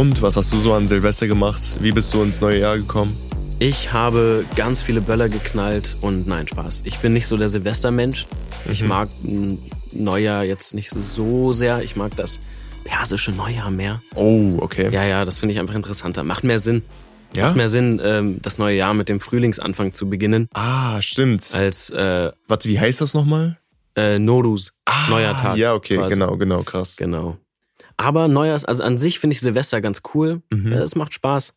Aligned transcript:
Und 0.00 0.22
was 0.22 0.34
hast 0.36 0.50
du 0.54 0.56
so 0.60 0.72
an 0.72 0.88
Silvester 0.88 1.26
gemacht? 1.26 1.60
Wie 1.80 1.92
bist 1.92 2.14
du 2.14 2.22
ins 2.22 2.40
neue 2.40 2.58
Jahr 2.60 2.78
gekommen? 2.78 3.14
Ich 3.58 3.92
habe 3.92 4.46
ganz 4.56 4.82
viele 4.82 5.02
Böller 5.02 5.28
geknallt 5.28 5.98
und 6.00 6.26
nein, 6.26 6.48
Spaß. 6.48 6.84
Ich 6.86 7.00
bin 7.00 7.12
nicht 7.12 7.26
so 7.26 7.36
der 7.36 7.50
Silvestermensch. 7.50 8.24
Ich 8.70 8.80
Mhm. 8.80 8.88
mag 8.88 9.08
ein 9.22 9.58
Neujahr 9.92 10.42
jetzt 10.44 10.72
nicht 10.72 10.88
so 10.88 11.52
sehr. 11.52 11.82
Ich 11.82 11.96
mag 11.96 12.16
das 12.16 12.38
persische 12.84 13.30
Neujahr 13.32 13.70
mehr. 13.70 14.00
Oh, 14.14 14.54
okay. 14.60 14.88
Ja, 14.90 15.04
ja, 15.04 15.26
das 15.26 15.38
finde 15.38 15.52
ich 15.52 15.60
einfach 15.60 15.74
interessanter. 15.74 16.24
Macht 16.24 16.44
mehr 16.44 16.60
Sinn. 16.60 16.82
Ja? 17.36 17.48
Macht 17.48 17.56
mehr 17.56 17.68
Sinn, 17.68 18.00
ähm, 18.02 18.38
das 18.40 18.56
neue 18.56 18.78
Jahr 18.78 18.94
mit 18.94 19.10
dem 19.10 19.20
Frühlingsanfang 19.20 19.92
zu 19.92 20.08
beginnen, 20.08 20.48
Ah, 20.54 21.02
stimmt. 21.02 21.44
als 21.54 21.90
äh, 21.90 22.32
Warte, 22.48 22.70
wie 22.70 22.80
heißt 22.80 23.02
das 23.02 23.12
nochmal? 23.12 23.58
äh, 23.96 24.18
Norus, 24.18 24.72
neuer 25.10 25.34
Tag. 25.34 25.44
Ah, 25.52 25.56
Ja, 25.56 25.74
okay, 25.74 25.96
quasi. 25.98 26.14
genau, 26.14 26.38
genau, 26.38 26.62
krass. 26.62 26.96
Genau. 26.96 27.36
Aber 28.00 28.28
Neujahrs, 28.28 28.64
also 28.64 28.82
an 28.82 28.96
sich 28.96 29.18
finde 29.18 29.34
ich 29.34 29.40
Silvester 29.40 29.80
ganz 29.82 30.00
cool. 30.14 30.40
Mhm. 30.50 30.72
Es 30.72 30.94
macht 30.96 31.12
Spaß. 31.12 31.52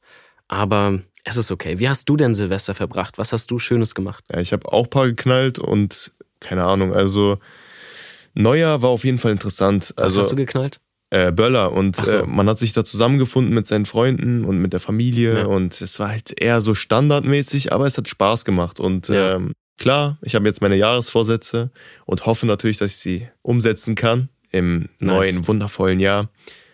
Aber 0.49 0.99
es 1.23 1.37
ist 1.37 1.51
okay. 1.51 1.79
Wie 1.79 1.87
hast 1.87 2.09
du 2.09 2.17
denn 2.17 2.33
Silvester 2.35 2.73
verbracht? 2.73 3.17
Was 3.17 3.31
hast 3.31 3.49
du 3.49 3.59
Schönes 3.59 3.95
gemacht? 3.95 4.25
Ja, 4.29 4.41
ich 4.41 4.51
habe 4.51 4.71
auch 4.71 4.83
ein 4.85 4.89
paar 4.89 5.05
geknallt 5.07 5.57
und 5.57 6.11
keine 6.41 6.65
Ahnung, 6.65 6.93
also 6.93 7.37
Neujahr 8.33 8.81
war 8.81 8.89
auf 8.89 9.05
jeden 9.05 9.19
Fall 9.19 9.31
interessant. 9.31 9.93
Was 9.95 10.03
Also 10.03 10.19
hast 10.21 10.31
du 10.31 10.35
geknallt? 10.35 10.79
äh, 11.11 11.31
Böller 11.31 11.71
und 11.71 11.95
so. 11.95 12.17
äh, 12.17 12.25
man 12.25 12.49
hat 12.49 12.57
sich 12.57 12.73
da 12.73 12.83
zusammengefunden 12.83 13.53
mit 13.53 13.67
seinen 13.67 13.85
Freunden 13.85 14.43
und 14.45 14.57
mit 14.57 14.73
der 14.73 14.79
Familie 14.79 15.39
Ja. 15.41 15.45
und 15.45 15.79
es 15.79 15.99
war 15.99 16.09
halt 16.09 16.33
eher 16.41 16.59
so 16.59 16.73
standardmäßig, 16.73 17.71
aber 17.71 17.85
es 17.85 17.97
hat 17.97 18.07
Spaß 18.07 18.43
gemacht 18.45 18.79
und 18.81 19.07
Ja. 19.09 19.35
ähm, 19.35 19.53
klar, 19.77 20.17
ich 20.23 20.33
habe 20.35 20.45
jetzt 20.47 20.61
meine 20.61 20.75
Jahresvorsätze 20.75 21.69
und 22.05 22.25
hoffe 22.25 22.47
natürlich, 22.47 22.79
dass 22.79 22.91
ich 22.91 22.97
sie 22.97 23.27
umsetzen 23.43 23.95
kann 23.95 24.27
im 24.53 24.79
Nice. 24.79 24.89
neuen 25.01 25.47
wundervollen 25.47 25.99
Jahr. 25.99 26.29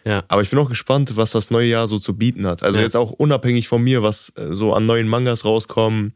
Ja. 0.05 0.23
Aber 0.27 0.41
ich 0.43 0.49
bin 0.51 0.59
auch 0.59 0.69
gespannt, 0.69 1.17
was 1.17 1.31
das 1.31 1.49
neue 1.51 1.67
Jahr 1.67 1.87
so 1.87 1.97
zu 1.99 2.15
bieten 2.15 2.45
hat. 2.47 2.61
Also 2.63 2.77
Ja. 2.79 2.85
jetzt 2.85 2.95
auch 2.95 3.11
unabhängig 3.11 3.67
von 3.67 3.81
mir, 3.83 4.03
was 4.03 4.31
äh, 4.37 4.53
so 4.53 4.73
an 4.73 4.85
neuen 4.85 5.07
Mangas 5.07 5.43
rauskommen. 5.45 6.13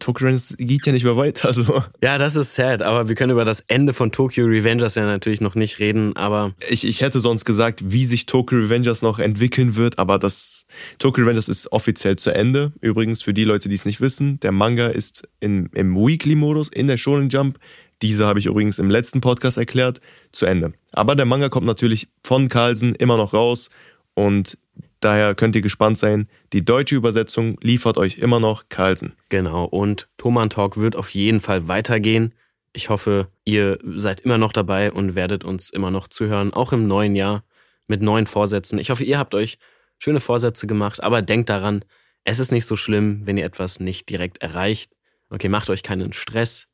Tokyo 0.00 0.26
Revengers 0.26 0.56
geht 0.58 0.84
ja 0.86 0.92
nicht 0.92 1.04
mehr 1.04 1.16
weiter. 1.16 1.52
So. 1.52 1.84
Ja, 2.02 2.18
das 2.18 2.34
ist 2.34 2.56
sad, 2.56 2.82
aber 2.82 3.08
wir 3.08 3.14
können 3.14 3.30
über 3.30 3.44
das 3.44 3.60
Ende 3.60 3.92
von 3.92 4.10
Tokyo 4.10 4.46
Revengers 4.46 4.96
ja 4.96 5.04
natürlich 5.06 5.40
noch 5.40 5.54
nicht 5.54 5.78
reden, 5.78 6.16
aber 6.16 6.54
Ich, 6.68 6.84
ich 6.84 7.00
hätte 7.02 7.20
sonst 7.20 7.44
gesagt, 7.44 7.92
wie 7.92 8.04
sich 8.04 8.26
Tokyo 8.26 8.58
Revengers 8.58 9.02
noch 9.02 9.20
entwickeln 9.20 9.76
wird, 9.76 10.00
aber 10.00 10.18
das 10.18 10.66
Tokyo 10.98 11.22
Revengers 11.22 11.48
ist 11.48 11.70
offiziell 11.70 12.16
zu 12.16 12.34
Ende. 12.34 12.72
Übrigens, 12.80 13.22
für 13.22 13.32
die 13.32 13.44
Leute, 13.44 13.68
die 13.68 13.76
es 13.76 13.84
nicht 13.84 14.00
wissen, 14.00 14.40
der 14.40 14.50
Manga 14.50 14.88
ist 14.88 15.28
in, 15.38 15.66
im 15.74 15.94
Weekly-Modus 15.94 16.68
in 16.70 16.88
der 16.88 16.96
Shonen 16.96 17.28
Jump. 17.28 17.58
Diese 18.02 18.26
habe 18.26 18.38
ich 18.38 18.46
übrigens 18.46 18.78
im 18.78 18.90
letzten 18.90 19.20
Podcast 19.20 19.56
erklärt, 19.56 20.00
zu 20.32 20.46
Ende. 20.46 20.72
Aber 20.92 21.14
der 21.14 21.24
Manga 21.24 21.48
kommt 21.48 21.66
natürlich 21.66 22.08
von 22.22 22.48
Carlsen 22.48 22.94
immer 22.96 23.16
noch 23.16 23.32
raus 23.32 23.70
und 24.14 24.58
daher 25.00 25.34
könnt 25.34 25.56
ihr 25.56 25.62
gespannt 25.62 25.98
sein. 25.98 26.28
Die 26.52 26.64
deutsche 26.64 26.96
Übersetzung 26.96 27.56
liefert 27.62 27.96
euch 27.98 28.18
immer 28.18 28.40
noch 28.40 28.68
Carlsen. 28.68 29.14
genau. 29.28 29.64
Und 29.64 30.08
Thoman 30.16 30.50
Talk 30.50 30.76
wird 30.76 30.96
auf 30.96 31.10
jeden 31.10 31.40
Fall 31.40 31.68
weitergehen. 31.68 32.34
Ich 32.72 32.88
hoffe, 32.88 33.28
ihr 33.44 33.78
seid 33.96 34.20
immer 34.20 34.38
noch 34.38 34.52
dabei 34.52 34.92
und 34.92 35.14
werdet 35.14 35.44
uns 35.44 35.70
immer 35.70 35.90
noch 35.90 36.08
zuhören, 36.08 36.52
auch 36.52 36.72
im 36.72 36.86
neuen 36.86 37.14
Jahr 37.14 37.44
mit 37.86 38.00
neuen 38.02 38.26
Vorsätzen. 38.26 38.78
Ich 38.78 38.90
hoffe, 38.90 39.04
ihr 39.04 39.18
habt 39.18 39.34
euch 39.34 39.58
schöne 39.98 40.20
Vorsätze 40.20 40.66
gemacht, 40.66 41.02
aber 41.02 41.20
denkt 41.22 41.50
daran, 41.50 41.84
es 42.24 42.38
ist 42.38 42.52
nicht 42.52 42.66
so 42.66 42.76
schlimm, 42.76 43.22
wenn 43.26 43.36
ihr 43.36 43.44
etwas 43.44 43.80
nicht 43.80 44.08
direkt 44.08 44.38
erreicht. 44.38 44.92
Okay, 45.28 45.48
macht 45.48 45.70
euch 45.70 45.82
keinen 45.82 46.12
Stress, 46.12 46.68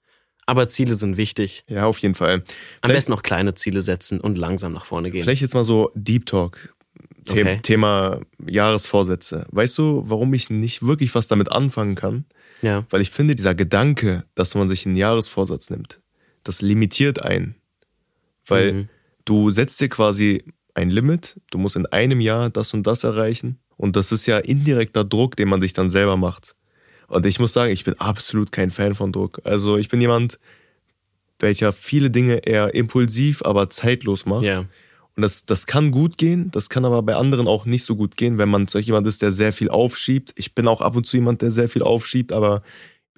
aber 0.49 0.67
Ziele 0.69 0.95
sind 0.95 1.17
wichtig. 1.17 1.63
Ja, 1.69 1.87
auf 1.87 1.99
jeden 1.99 2.15
Fall. 2.15 2.35
Am 2.37 2.43
Vielleicht- 2.83 2.95
besten 2.97 3.13
auch 3.13 3.23
kleine 3.23 3.55
Ziele 3.55 3.83
setzen 3.83 4.21
und 4.21 4.37
langsam 4.39 4.73
nach 4.73 4.85
vorne 4.87 5.11
gehen. 5.11 5.23
Vielleicht 5.23 5.43
jetzt 5.43 5.55
mal 5.55 5.65
so 5.65 5.91
Deep 5.95 6.27
Talk. 6.27 6.75
The 7.27 7.41
Okay. 7.41 7.61
Thema 7.63 8.21
Jahresvorsätze. 8.49 9.47
Weißt 9.51 9.77
du, 9.79 10.03
warum 10.07 10.33
ich 10.35 10.49
nicht 10.51 10.83
wirklich 10.83 11.15
was 11.15 11.29
damit 11.29 11.53
anfangen 11.53 11.95
kann? 11.95 12.25
Ja, 12.63 12.85
Weil 12.91 13.03
ich 13.03 13.11
finde, 13.11 13.35
dieser 13.37 13.55
Gedanke, 13.55 14.25
dass 14.35 14.55
man 14.55 14.69
sich 14.69 14.85
einen 14.87 14.97
Jahresvorsatz 14.97 15.71
nimmt, 15.71 16.01
das 16.43 16.63
limitiert 16.63 17.23
einen. 17.23 17.55
Weil 18.47 18.73
Mhm. 18.73 18.89
du 19.27 19.51
setzt 19.51 19.79
dir 19.81 19.89
quasi 19.89 20.43
ein 20.75 20.91
Limit, 20.91 21.39
du 21.51 21.59
musst 21.59 21.77
in 21.77 21.87
einem 21.87 22.21
Jahr 22.21 22.51
das 22.51 22.73
und 22.75 22.87
das 22.87 23.05
erreichen. 23.05 23.59
Und 23.77 23.95
das 23.97 24.11
ist 24.11 24.27
ja 24.27 24.39
indirekter 24.39 25.05
Druck, 25.05 25.37
den 25.37 25.49
man 25.49 25.61
sich 25.61 25.73
dann 25.73 25.91
selber 25.91 26.17
macht. 26.17 26.57
Und 27.09 27.27
ich 27.27 27.41
muss 27.41 27.53
sagen, 27.53 27.73
ich 27.73 27.85
bin 27.85 27.95
absolut 27.99 28.53
kein 28.53 28.71
Fan 28.71 28.95
von 28.95 29.13
Druck. 29.13 29.41
Also 29.45 29.77
ich 29.77 29.89
bin 29.89 30.01
jemand, 30.01 30.39
welcher 31.39 31.73
viele 31.73 32.11
Dinge 32.11 32.47
eher 32.47 32.75
impulsiv, 32.75 33.43
aber 33.43 33.71
zeitlos 33.71 34.27
macht. 34.27 34.45
ja, 34.45 34.59
Und 34.59 35.23
das, 35.23 35.47
das 35.47 35.67
kann 35.67 35.91
gut 35.91 36.19
gehen, 36.19 36.51
das 36.53 36.69
kann 36.69 36.85
aber 36.85 37.03
bei 37.03 37.17
anderen 37.17 37.49
auch 37.49 37.65
nicht 37.65 37.85
so 37.85 37.97
gut 37.97 38.17
gehen, 38.17 38.39
wenn 38.39 38.49
man 38.49 38.67
solch 38.67 38.87
jemand 38.87 39.07
ist, 39.07 39.23
der 39.23 39.33
sehr 39.33 39.53
viel 39.53 39.71
aufschiebt. 39.71 40.33
Ich 40.37 40.55
bin 40.55 40.69
auch 40.69 40.81
ab 40.81 40.97
und 40.97 41.07
zu 41.07 41.17
jemand, 41.17 41.43
der 41.43 41.51
sehr 41.51 41.69
viel 41.69 41.83
aufschiebt, 41.83 42.33
aber 42.33 42.63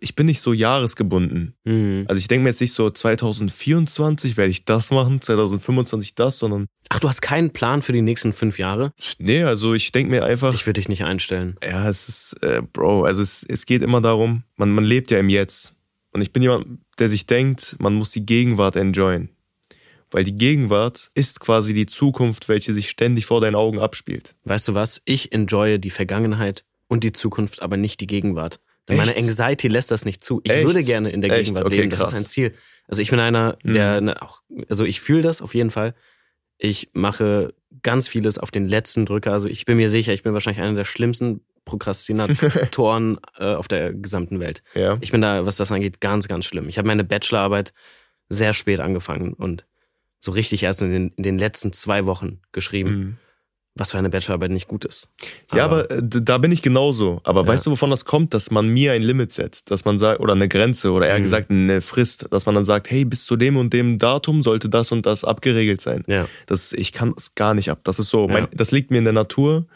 ich 0.01 0.15
bin 0.15 0.27
nicht 0.27 0.41
so 0.41 0.53
jahresgebunden. 0.53 1.55
Mhm. 1.65 2.05
Also 2.09 2.19
ich 2.19 2.29
denke 2.29 2.45
mir 2.45 2.51
jetzt 2.51 2.61
nicht 2.61 2.73
so 2.73 2.89
2024 2.91 4.37
werde 4.37 4.51
ich 4.51 4.65
das 4.65 4.91
machen, 4.91 5.21
2025 5.21 6.15
das, 6.15 6.39
sondern 6.39 6.67
Ach, 6.89 7.01
du 7.01 7.09
hast 7.09 7.21
keinen 7.21 7.51
Plan 7.53 7.83
für 7.83 7.93
die 7.93 8.03
nächsten 8.03 8.33
fünf 8.33 8.59
Jahre? 8.59 8.93
nee, 9.19 9.43
also 9.43 9.75
ich 9.75 9.93
denke 9.93 10.11
mir 10.11 10.25
einfach, 10.25 10.55
Ich 10.55 10.67
würde 10.67 10.81
dich 10.81 10.89
nicht 10.89 11.05
einstellen. 11.05 11.57
ja, 11.63 11.89
es 11.89 12.09
ist, 12.09 12.43
äh, 12.43 12.63
Bro, 12.73 13.05
also 13.05 13.23
es, 13.23 13.45
es 13.49 13.67
geht 13.67 13.83
immer 13.83 14.01
darum, 14.01 14.45
man, 14.57 14.71
man 14.71 14.85
lebt 14.85 15.11
ja 15.11 15.19
im 15.19 15.29
Jetzt. 15.29 15.77
Und 16.13 16.23
ich 16.23 16.33
bin 16.33 16.43
jemand, 16.43 16.81
der 16.99 17.09
sich 17.09 17.27
denkt, 17.27 17.77
man 17.79 17.95
muss 17.95 18.11
die 18.11 18.27
Gegenwart 18.27 18.77
enjoyen. 18.77 19.29
Weil 20.11 20.25
die 20.25 20.35
Gegenwart 20.35 21.11
ist 21.15 21.39
quasi 21.39 21.73
die 21.73 21.87
Zukunft, 21.87 22.49
welche 22.49 22.75
sich 22.75 22.89
ständig 22.91 23.27
vor 23.27 23.41
deinen 23.41 23.55
Augen 23.55 23.79
abspielt. 23.79 24.35
Weißt 24.43 24.67
du 24.67 24.75
was? 24.75 25.01
Ich 25.05 25.31
enjoye 25.33 25.79
die 25.79 25.91
Vergangenheit 25.91 26.65
und 26.89 27.05
die 27.05 27.13
Zukunft, 27.13 27.63
aber 27.63 27.77
nicht 27.77 28.01
die 28.01 28.09
Gegenwart. 28.09 28.59
Denn 28.91 28.99
meine 28.99 29.15
Echt? 29.15 29.27
Anxiety 29.29 29.69
lässt 29.69 29.91
das 29.91 30.05
nicht 30.05 30.23
zu. 30.23 30.41
Ich 30.45 30.51
Echt? 30.53 30.65
würde 30.67 30.83
gerne 30.85 31.11
in 31.11 31.21
der 31.21 31.31
Echt? 31.33 31.45
Gegenwart 31.47 31.67
Okay, 31.67 31.77
leben. 31.77 31.91
Das 31.91 32.01
krass. 32.01 32.13
ist 32.13 32.19
ein 32.19 32.25
Ziel. 32.27 32.55
Also 32.89 33.03
ich 33.03 33.11
bin 33.11 33.21
einer, 33.21 33.57
der 33.63 34.01
Mhm. 34.01 34.07
ne, 34.07 34.23
auch, 34.23 34.43
also 34.69 34.85
ich 34.85 35.01
fühle 35.01 35.23
das 35.23 35.41
auf 35.43 35.55
jeden 35.55 35.71
Fall. 35.71 35.95
Ich 36.59 36.91
mache 36.93 37.55
ganz 37.83 38.09
vieles 38.09 38.37
auf 38.39 38.51
den 38.51 38.69
letzten 38.69 39.07
Drücker. 39.07 39.33
Also 39.33 39.49
ich 39.49 39.65
bin 39.65 39.77
mir 39.79 39.89
sicher, 39.89 40.13
ich 40.13 40.23
bin 40.23 40.35
wahrscheinlich 40.35 40.63
einer 40.63 40.75
der 40.75 40.85
schlimmsten 40.85 41.41
Prokrastinatoren 41.65 43.19
äh, 43.39 43.55
auf 43.55 43.69
der 43.69 43.93
gesamten 43.93 44.41
Welt. 44.41 44.63
Ja. 44.75 44.99
Ich 45.01 45.11
bin 45.13 45.21
da, 45.21 45.47
was 45.47 45.57
das 45.57 45.73
angeht, 45.73 46.01
ganz, 46.01 46.29
ganz 46.29 46.45
schlimm. 46.47 46.69
Ich 46.69 46.79
habe 46.79 46.89
meine 46.89 47.05
Bachelorarbeit 47.05 47.73
sehr 48.29 48.53
spät 48.53 48.81
angefangen 48.81 49.33
und 49.33 49.67
so 50.19 50.33
richtig 50.33 50.63
erst 50.63 50.83
in 50.83 50.93
den, 50.93 51.09
in 51.17 51.23
den 51.23 51.39
letzten 51.39 51.73
zwei 51.73 52.07
Wochen 52.07 52.41
geschrieben, 52.53 52.91
Mhm. 52.91 53.17
Was 53.81 53.93
für 53.93 53.99
eine 53.99 54.11
Bachelorarbeit 54.11 54.51
nicht 54.51 54.69
gut 54.69 54.85
ist. 54.85 55.09
Ja, 55.55 55.65
aber 55.65 55.91
äh, 55.91 56.03
d- 56.03 56.21
da 56.23 56.37
bin 56.39 56.53
ich 56.53 56.61
genauso. 56.61 57.21
Aber 57.25 57.41
Ja. 57.41 57.49
weißt 57.49 57.65
du, 57.67 57.71
wovon 57.71 57.89
das 57.89 58.05
kommt? 58.05 58.35
Dass 58.35 58.51
man 58.51 58.69
mir 58.69 58.93
ein 58.93 59.01
Limit 59.03 59.33
setzt, 59.33 59.71
dass 59.71 59.87
man 59.87 59.97
sagt, 59.97 60.21
oder 60.21 60.35
eine 60.35 60.49
Grenze, 60.49 60.93
oder 60.93 61.07
eher 61.09 61.19
Mhm. 61.19 61.23
gesagt 61.23 61.51
eine 61.51 61.81
Frist, 61.81 62.27
dass 62.31 62.45
man 62.45 62.55
dann 62.55 62.65
sagt, 62.65 62.91
hey, 62.91 63.05
bis 63.07 63.25
zu 63.25 63.37
dem 63.37 63.57
und 63.57 63.73
dem 63.73 63.99
Datum 63.99 64.43
sollte 64.43 64.69
das 64.69 64.93
und 64.93 65.07
das 65.07 65.25
abgeregelt 65.25 65.81
sein. 65.81 66.05
Ja, 66.07 66.29
Das, 66.47 66.73
ich 66.75 66.93
kann 66.93 67.15
es 67.17 67.35
gar 67.35 67.55
nicht 67.55 67.71
ab. 67.71 67.81
Das 67.85 67.99
ist 67.99 68.11
so, 68.11 68.27
Ja. 68.29 68.33
mein, 68.35 68.49
das 68.55 68.71
liegt 68.71 68.91
mir 68.91 68.99
in 68.99 69.05
der 69.05 69.15
Natur, 69.15 69.67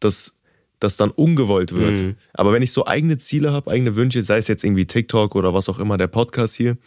dass 0.00 0.36
das 0.78 0.96
dann 0.96 1.10
ungewollt 1.10 1.74
wird. 1.74 2.00
Mhm. 2.00 2.16
Aber 2.32 2.54
wenn 2.54 2.62
ich 2.62 2.72
so 2.72 2.86
eigene 2.86 3.18
Ziele 3.18 3.52
habe, 3.52 3.70
eigene 3.70 3.94
Wünsche, 3.94 4.22
sei 4.22 4.38
es 4.38 4.48
jetzt 4.48 4.64
irgendwie 4.64 4.86
TikTok 4.86 5.34
oder 5.36 5.52
was 5.52 5.68
auch 5.68 5.78
immer, 5.78 5.98
der 5.98 6.06
Podcast 6.06 6.54
hier, 6.56 6.78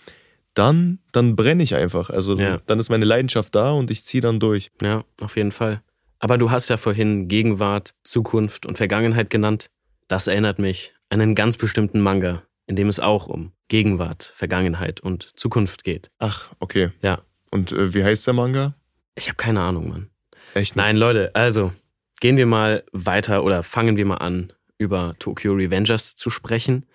dann, 0.56 1.00
dann 1.12 1.36
brenne 1.36 1.62
ich 1.64 1.76
einfach. 1.76 2.10
Also 2.10 2.36
Ja. 2.38 2.60
dann 2.66 2.80
ist 2.80 2.90
meine 2.90 3.06
Leidenschaft 3.06 3.54
da 3.54 3.72
und 3.72 3.92
ich 3.92 4.04
ziehe 4.04 4.22
dann 4.22 4.40
durch. 4.40 4.72
ja, 4.82 5.04
auf 5.22 5.36
jeden 5.38 5.52
Fall. 5.52 5.82
Aber 6.24 6.38
du 6.38 6.52
hast 6.52 6.70
ja 6.70 6.78
vorhin 6.78 7.28
Gegenwart, 7.28 7.96
Zukunft 8.06 8.66
und 8.66 8.78
Vergangenheit 8.78 9.30
genannt. 9.30 9.70
Das 10.08 10.28
erinnert 10.28 10.58
mich 10.58 10.96
an 11.10 11.20
einen 11.20 11.36
ganz 11.36 11.58
bestimmten 11.58 12.00
Manga, 12.00 12.44
in 12.66 12.78
dem 12.78 12.88
es 12.88 13.02
auch 13.02 13.28
um 13.28 13.52
Gegenwart, 13.68 14.32
Vergangenheit 14.34 15.02
und 15.02 15.38
Zukunft 15.38 15.84
geht. 15.84 16.12
Ach, 16.20 16.54
okay. 16.62 16.92
Ja. 17.02 17.24
Und 17.52 17.74
äh, 17.74 17.94
wie 17.94 18.06
heißt 18.06 18.26
der 18.26 18.36
Manga? 18.36 18.74
Ich 19.16 19.28
habe 19.28 19.36
keine 19.36 19.60
Ahnung, 19.60 19.90
Mann. 19.90 20.12
Echt 20.54 20.78
nicht? 20.78 20.86
Nein, 20.86 20.96
Leute, 20.96 21.36
also 21.36 21.74
gehen 22.22 22.38
wir 22.38 22.46
mal 22.46 22.86
weiter 22.94 23.44
oder 23.44 23.62
fangen 23.62 23.98
wir 23.98 24.06
mal 24.06 24.20
an, 24.20 24.54
über 24.78 25.16
Tokyo 25.20 25.52
Revengers 25.52 26.16
zu 26.16 26.30
sprechen. 26.30 26.86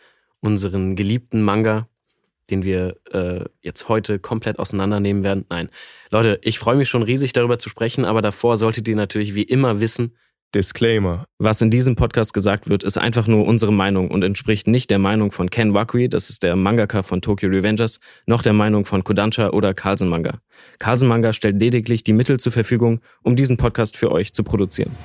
Unseren 0.40 0.96
geliebten 0.96 1.42
Manga, 1.42 1.86
den 2.50 2.64
wir 2.64 2.96
äh, 3.10 3.44
jetzt 3.60 3.88
heute 3.88 4.18
komplett 4.18 4.58
auseinandernehmen 4.58 5.22
werden. 5.22 5.44
Nein, 5.48 5.70
Leute, 6.10 6.38
ich 6.42 6.58
freue 6.58 6.76
mich 6.76 6.88
schon 6.88 7.02
riesig 7.02 7.32
darüber 7.32 7.58
zu 7.58 7.68
sprechen, 7.68 8.04
aber 8.04 8.22
davor 8.22 8.56
solltet 8.56 8.88
ihr 8.88 8.96
natürlich 8.96 9.34
wie 9.34 9.42
immer 9.42 9.80
wissen, 9.80 10.14
Disclaimer. 10.54 11.26
was 11.38 11.60
in 11.60 11.70
diesem 11.70 11.94
Podcast 11.94 12.32
gesagt 12.32 12.70
wird, 12.70 12.82
ist 12.82 12.96
einfach 12.96 13.26
nur 13.26 13.46
unsere 13.46 13.72
Meinung 13.72 14.10
und 14.10 14.22
entspricht 14.22 14.66
nicht 14.66 14.88
der 14.88 14.98
Meinung 14.98 15.30
von 15.30 15.50
Ken 15.50 15.74
Wakui, 15.74 16.08
das 16.08 16.30
ist 16.30 16.42
der 16.42 16.56
Mangaka 16.56 17.02
von 17.02 17.20
Tokyo 17.20 17.50
Revengers, 17.50 18.00
noch 18.24 18.40
der 18.40 18.54
Meinung 18.54 18.86
von 18.86 19.04
Kodansha 19.04 19.50
oder 19.50 19.74
Carlsen 19.74 20.08
Manga. 20.08 20.38
Carlsen 20.78 21.06
Manga 21.06 21.34
stellt 21.34 21.60
lediglich 21.60 22.02
die 22.02 22.14
Mittel 22.14 22.40
zur 22.40 22.52
Verfügung, 22.52 23.00
um 23.22 23.36
diesen 23.36 23.58
Podcast 23.58 23.98
für 23.98 24.10
euch 24.10 24.32
zu 24.32 24.42
produzieren. 24.42 24.96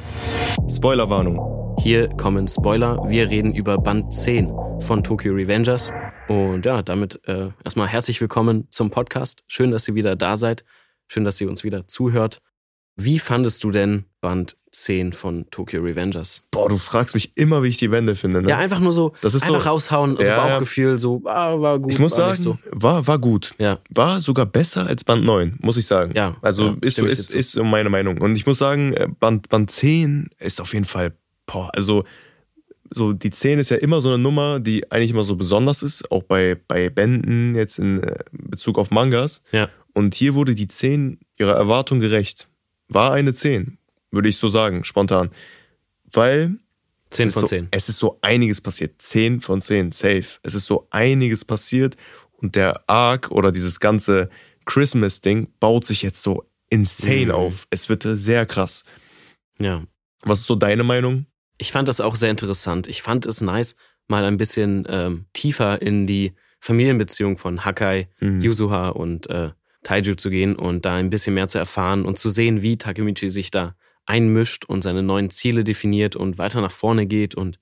Spoilerwarnung. 0.70 1.76
Hier 1.80 2.08
kommen 2.08 2.48
Spoiler. 2.48 3.04
Wir 3.10 3.30
reden 3.30 3.54
über 3.54 3.78
Band 3.78 4.14
10 4.14 4.50
von 4.80 5.04
Tokyo 5.04 5.34
Revengers. 5.34 5.92
Und 6.28 6.66
ja, 6.66 6.82
damit 6.82 7.20
äh, 7.28 7.50
erstmal 7.64 7.88
herzlich 7.88 8.20
willkommen 8.22 8.68
zum 8.70 8.90
Podcast. 8.92 9.44
Schön, 9.48 9.72
dass 9.72 9.88
ihr 9.88 9.96
wieder 9.96 10.16
da 10.16 10.38
seid. 10.38 10.64
Schön, 11.08 11.24
dass 11.26 11.40
ihr 11.42 11.50
uns 11.50 11.64
wieder 11.64 11.88
zuhört. 11.88 12.42
Wie 12.96 13.20
fandest 13.20 13.64
du 13.64 13.72
denn 13.72 14.06
Band 14.22 14.56
10 14.72 15.14
von 15.14 15.46
Tokyo 15.52 15.82
Revengers. 15.84 16.44
Boah, 16.52 16.68
du 16.68 16.78
fragst 16.78 17.14
mich 17.14 17.38
immer, 17.38 17.62
wie 17.62 17.68
ich 17.68 17.78
die 17.78 17.92
Wände 17.92 18.16
finde. 18.16 18.42
Ne? 18.42 18.50
Ja, 18.50 18.58
einfach 18.58 18.80
nur 18.80 18.92
so, 18.94 19.14
Das 19.22 19.34
ist 19.36 19.44
einfach 19.44 19.64
so- 19.64 19.70
raushauen, 19.70 20.18
so 20.18 20.24
Ja. 20.24 20.48
Bauchgefühl, 20.48 20.98
so, 20.98 21.22
ah, 21.26 21.60
war 21.62 21.78
gut. 21.80 21.92
ich 21.92 22.00
muss 22.00 22.18
war 22.18 22.34
sagen, 22.34 22.42
so. 22.42 22.58
war, 22.72 23.06
war 23.06 23.20
gut. 23.20 23.54
Ja, 23.60 23.80
War 23.90 24.20
sogar 24.20 24.46
besser 24.48 24.88
als 24.88 25.04
Band 25.04 25.24
9, 25.26 25.58
muss 25.62 25.78
ich 25.78 25.86
sagen. 25.86 26.14
Ja, 26.16 26.38
Also 26.42 26.70
ja, 26.70 26.76
ist, 26.82 26.96
so, 26.98 27.06
ist, 27.06 27.34
ist 27.36 27.52
so 27.52 27.64
meine 27.64 27.90
Meinung. 27.90 28.20
Und 28.20 28.36
ich 28.36 28.48
muss 28.48 28.58
sagen, 28.58 28.94
äh, 28.94 29.08
Band, 29.20 29.50
Band 29.50 29.70
10 29.70 30.30
ist 30.40 30.60
auf 30.60 30.74
jeden 30.74 30.86
Fall, 30.86 31.14
boah, 31.46 31.70
also 31.76 32.04
so 32.94 33.14
die 33.14 33.32
10 33.32 33.60
ist 33.60 33.70
ja 33.70 33.78
immer 33.78 34.02
so 34.02 34.10
eine 34.10 34.18
Nummer, 34.18 34.60
die 34.60 34.92
eigentlich 34.92 35.12
immer 35.12 35.24
so 35.24 35.36
besonders 35.36 35.82
ist, 35.84 36.12
auch 36.12 36.24
bei, 36.24 36.56
bei 36.68 36.90
Bänden 36.90 37.56
jetzt 37.56 37.80
in 37.80 38.02
äh, 38.04 38.24
Bezug 38.32 38.78
auf 38.78 38.92
Mangas. 38.92 39.42
ja. 39.52 39.70
Und 39.96 40.16
hier 40.16 40.34
wurde 40.34 40.56
die 40.56 40.68
10 40.68 41.20
ihrer 41.38 41.54
Erwartung 41.54 42.00
gerecht. 42.00 42.48
War 42.88 43.12
eine 43.14 43.32
10, 43.32 43.78
würde 44.10 44.28
ich 44.28 44.38
so 44.38 44.48
sagen, 44.48 44.84
spontan. 44.84 45.30
Weil 46.12 46.56
10 47.12 47.24
es 47.24 47.28
ist 47.28 47.34
von 47.36 47.42
so, 47.42 47.48
10. 47.48 47.68
Es 47.70 47.90
ist 47.90 47.98
so 48.00 48.18
einiges 48.22 48.60
passiert. 48.62 49.00
10 49.02 49.42
von 49.42 49.62
10, 49.62 49.92
safe. 49.92 50.40
Es 50.42 50.56
ist 50.56 50.66
so 50.66 50.88
einiges 50.90 51.46
passiert 51.46 51.96
und 52.38 52.56
der 52.56 52.90
Arc 52.90 53.30
oder 53.30 53.52
dieses 53.52 53.80
ganze 53.80 54.30
Christmas-Ding 54.66 55.50
baut 55.60 55.86
sich 55.86 56.02
jetzt 56.02 56.24
so 56.24 56.44
insane 56.70 57.26
Mhm. 57.26 57.32
auf. 57.32 57.68
Es 57.70 57.88
wird 57.90 58.04
sehr 58.04 58.46
krass. 58.48 58.86
Ja. 59.60 59.84
Was 60.24 60.40
ist 60.40 60.48
so 60.48 60.56
deine 60.56 60.84
Meinung? 60.84 61.28
Ich 61.64 61.72
fand 61.72 61.88
das 61.88 62.02
auch 62.02 62.18
sehr 62.18 62.30
interessant. 62.30 62.88
Ich 62.88 63.02
fand 63.02 63.26
es 63.26 63.40
nice, 63.40 63.78
mal 64.10 64.26
ein 64.26 64.36
bisschen 64.36 64.86
ähm, 64.90 65.28
tiefer 65.32 65.82
in 65.82 66.06
die 66.06 66.34
Familienbeziehung 66.60 67.38
von 67.38 67.64
Hakai, 67.64 68.10
Mhm. 68.20 68.42
Yuzuha 68.42 68.90
und 68.90 69.30
äh, 69.30 69.52
Taiju 69.84 70.16
zu 70.16 70.30
gehen 70.30 70.58
und 70.58 70.84
da 70.84 70.96
ein 70.96 71.10
bisschen 71.10 71.36
mehr 71.36 71.48
zu 71.48 71.60
erfahren 71.60 72.04
und 72.04 72.18
zu 72.18 72.28
sehen, 72.28 72.62
wie 72.62 72.78
Takemichi 72.78 73.30
sich 73.30 73.50
da 73.50 73.76
einmischt 74.06 74.66
und 74.66 74.82
seine 74.82 75.04
neuen 75.04 75.30
Ziele 75.30 75.64
definiert 75.64 76.18
und 76.18 76.38
weiter 76.38 76.60
nach 76.60 76.72
vorne 76.72 77.06
geht 77.06 77.34
und 77.34 77.62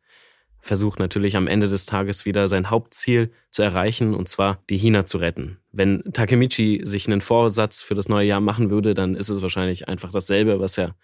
versucht 0.62 0.97
natürlich 0.97 1.38
am 1.38 1.45
Ende 1.45 1.68
des 1.68 1.86
Tages 1.86 2.25
wieder 2.25 2.47
sein 2.47 2.71
Hauptziel 2.71 3.31
zu 3.51 3.62
erreichen, 3.62 4.15
und 4.15 4.27
zwar 4.27 4.63
die 4.71 4.77
Hina 4.77 5.06
zu 5.06 5.19
retten. 5.19 5.59
Wenn 5.71 6.04
Takemichi 6.12 6.81
sich 6.83 7.06
einen 7.07 7.21
Vorsatz 7.21 7.83
für 7.83 7.94
das 7.94 8.09
neue 8.09 8.25
Jahr 8.25 8.42
machen 8.42 8.71
würde, 8.71 8.95
dann 8.95 9.13
ist 9.13 9.30
es 9.30 9.44
wahrscheinlich 9.44 9.88
einfach 9.88 10.12
dasselbe, 10.12 10.59
was 10.59 10.80
er 10.80 10.95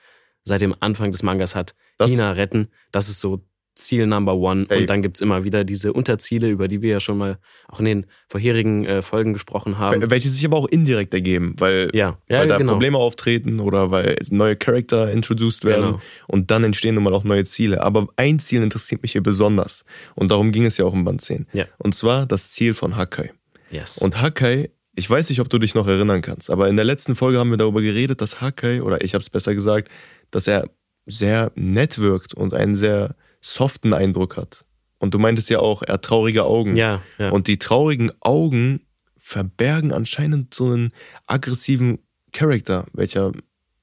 seit 0.47 0.61
dem 0.61 0.73
Anfang 0.79 1.11
des 1.11 1.21
Mangas 1.23 1.55
hat. 1.55 1.75
Das- 1.97 2.09
Hina 2.11 2.31
retten, 2.31 2.69
das 2.91 3.09
ist 3.09 3.19
so 3.19 3.43
Ziel 3.75 4.07
Number 4.07 4.35
One. 4.35 4.65
Safe. 4.65 4.81
Und 4.81 4.87
dann 4.89 5.03
gibt's 5.03 5.21
immer 5.21 5.43
wieder 5.43 5.63
diese 5.63 5.93
Unterziele, 5.93 6.49
über 6.49 6.67
die 6.67 6.81
wir 6.81 6.89
ja 6.93 6.99
schon 6.99 7.15
mal 7.19 7.37
auch 7.67 7.77
in 7.79 7.85
den 7.85 8.05
vorherigen 8.27 8.85
äh, 8.85 9.03
Folgen 9.03 9.33
gesprochen 9.33 9.77
haben. 9.77 10.09
Welche 10.09 10.29
sich 10.31 10.43
aber 10.45 10.57
auch 10.57 10.67
indirekt 10.67 11.13
ergeben, 11.13 11.53
weil, 11.59 11.91
ja, 11.93 12.17
ja, 12.27 12.39
weil 12.39 12.47
da 12.47 12.57
genau. 12.57 12.71
Probleme 12.71 12.97
auftreten 12.97 13.59
oder 13.59 13.91
weil 13.91 14.17
neue 14.31 14.55
Charakter 14.55 15.11
introduced 15.11 15.63
werden 15.63 15.85
Genau. 15.85 16.01
und 16.27 16.49
dann 16.49 16.63
entstehen 16.63 16.95
nun 16.95 17.03
mal 17.03 17.13
auch 17.13 17.23
neue 17.23 17.43
Ziele. 17.45 17.83
Aber 17.83 18.07
ein 18.15 18.39
Ziel 18.39 18.63
interessiert 18.63 19.03
mich 19.03 19.11
hier 19.11 19.21
besonders 19.21 19.85
und 20.15 20.31
darum 20.31 20.51
ging 20.51 20.65
es 20.65 20.77
ja 20.77 20.85
auch 20.85 20.93
im 20.95 21.03
Band 21.05 21.21
10. 21.21 21.45
Ja. 21.53 21.65
Und 21.77 21.93
zwar 21.93 22.25
das 22.25 22.49
Ziel 22.53 22.73
von 22.73 22.95
Hakai. 22.95 23.31
Yes. 23.69 23.99
Und 23.99 24.19
Hakai, 24.19 24.71
ich 24.95 25.07
weiß 25.07 25.29
nicht, 25.29 25.39
ob 25.39 25.49
du 25.51 25.59
dich 25.59 25.75
noch 25.75 25.85
erinnern 25.87 26.23
kannst, 26.23 26.49
aber 26.49 26.67
in 26.67 26.77
der 26.77 26.85
letzten 26.85 27.13
Folge 27.13 27.37
haben 27.37 27.51
wir 27.51 27.57
darüber 27.57 27.81
geredet, 27.83 28.21
dass 28.21 28.41
Hakai, 28.41 28.81
oder 28.81 29.03
ich 29.03 29.13
habe 29.13 29.21
es 29.21 29.29
besser 29.29 29.53
gesagt, 29.53 29.89
dass 30.31 30.47
er 30.47 30.69
sehr 31.05 31.51
nett 31.55 31.99
wirkt 31.99 32.33
und 32.33 32.53
einen 32.53 32.75
sehr 32.75 33.15
soften 33.41 33.93
Eindruck 33.93 34.37
hat. 34.37 34.65
Und 34.99 35.13
du 35.13 35.19
meintest 35.19 35.49
ja 35.49 35.59
auch, 35.59 35.83
er 35.83 35.95
hat 35.95 36.05
traurige 36.05 36.43
Augen. 36.45 36.75
ja, 36.75 37.01
ja. 37.17 37.29
Und 37.29 37.47
die 37.47 37.59
traurigen 37.59 38.11
Augen 38.19 38.85
verbergen 39.17 39.93
anscheinend 39.93 40.53
so 40.53 40.65
einen 40.65 40.91
aggressiven 41.27 41.99
Charakter, 42.33 42.85
welcher 42.93 43.31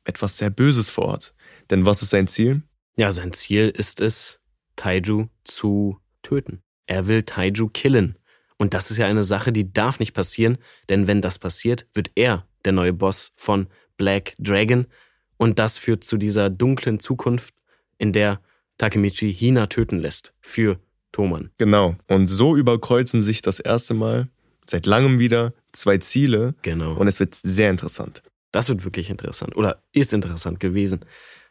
etwas 0.05 0.37
sehr 0.37 0.51
Böses 0.51 0.91
vorhat. 0.91 1.35
Denn 1.71 1.87
was 1.87 2.03
ist 2.03 2.11
sein 2.11 2.27
Ziel? 2.27 2.63
ja, 2.97 3.11
sein 3.13 3.33
Ziel 3.33 3.71
ist 3.71 4.01
es, 4.01 4.41
Taiju 4.77 5.29
zu 5.45 5.99
töten. 6.23 6.63
Er 6.87 7.07
will 7.07 7.23
Taiju 7.23 7.69
killen. 7.69 8.19
Und 8.57 8.75
das 8.75 8.91
ist 8.91 8.99
ja 8.99 9.07
eine 9.07 9.25
Sache, 9.25 9.53
die 9.53 9.73
darf 9.73 9.99
nicht 9.99 10.15
passieren, 10.15 10.59
denn 10.89 11.07
wenn 11.07 11.23
das 11.23 11.39
passiert, 11.39 11.87
wird 11.93 12.11
er 12.15 12.47
der 12.65 12.73
neue 12.73 12.93
Boss 12.93 13.33
von 13.37 13.69
Black 13.97 14.35
Dragon. 14.39 14.87
Und 15.37 15.59
das 15.59 15.79
führt 15.79 16.05
zu 16.05 16.17
dieser 16.17 16.51
dunklen 16.51 17.01
Zukunft, 17.01 17.55
in 17.99 18.13
der 18.13 18.41
Takemichi 18.79 19.33
Hina 19.33 19.67
töten 19.67 19.99
lässt. 19.99 20.35
Für 20.41 20.79
Toman. 21.13 21.51
Genau. 21.59 21.97
Und 22.09 22.27
so 22.27 22.57
überkreuzen 22.57 23.23
sich 23.23 23.41
das 23.43 23.61
erste 23.61 23.95
Mal 23.95 24.29
seit 24.67 24.87
langem 24.87 25.19
wieder 25.19 25.53
zwei 25.73 25.99
Ziele 25.99 26.55
Genau. 26.63 26.95
und 26.95 27.07
es 27.07 27.21
wird 27.21 27.35
sehr 27.35 27.71
interessant. 27.71 28.23
Das 28.51 28.69
wird 28.69 28.85
wirklich 28.85 29.11
interessant. 29.11 29.57
Oder 29.57 29.83
ist 29.93 30.13
interessant 30.13 30.61
gewesen. 30.61 31.01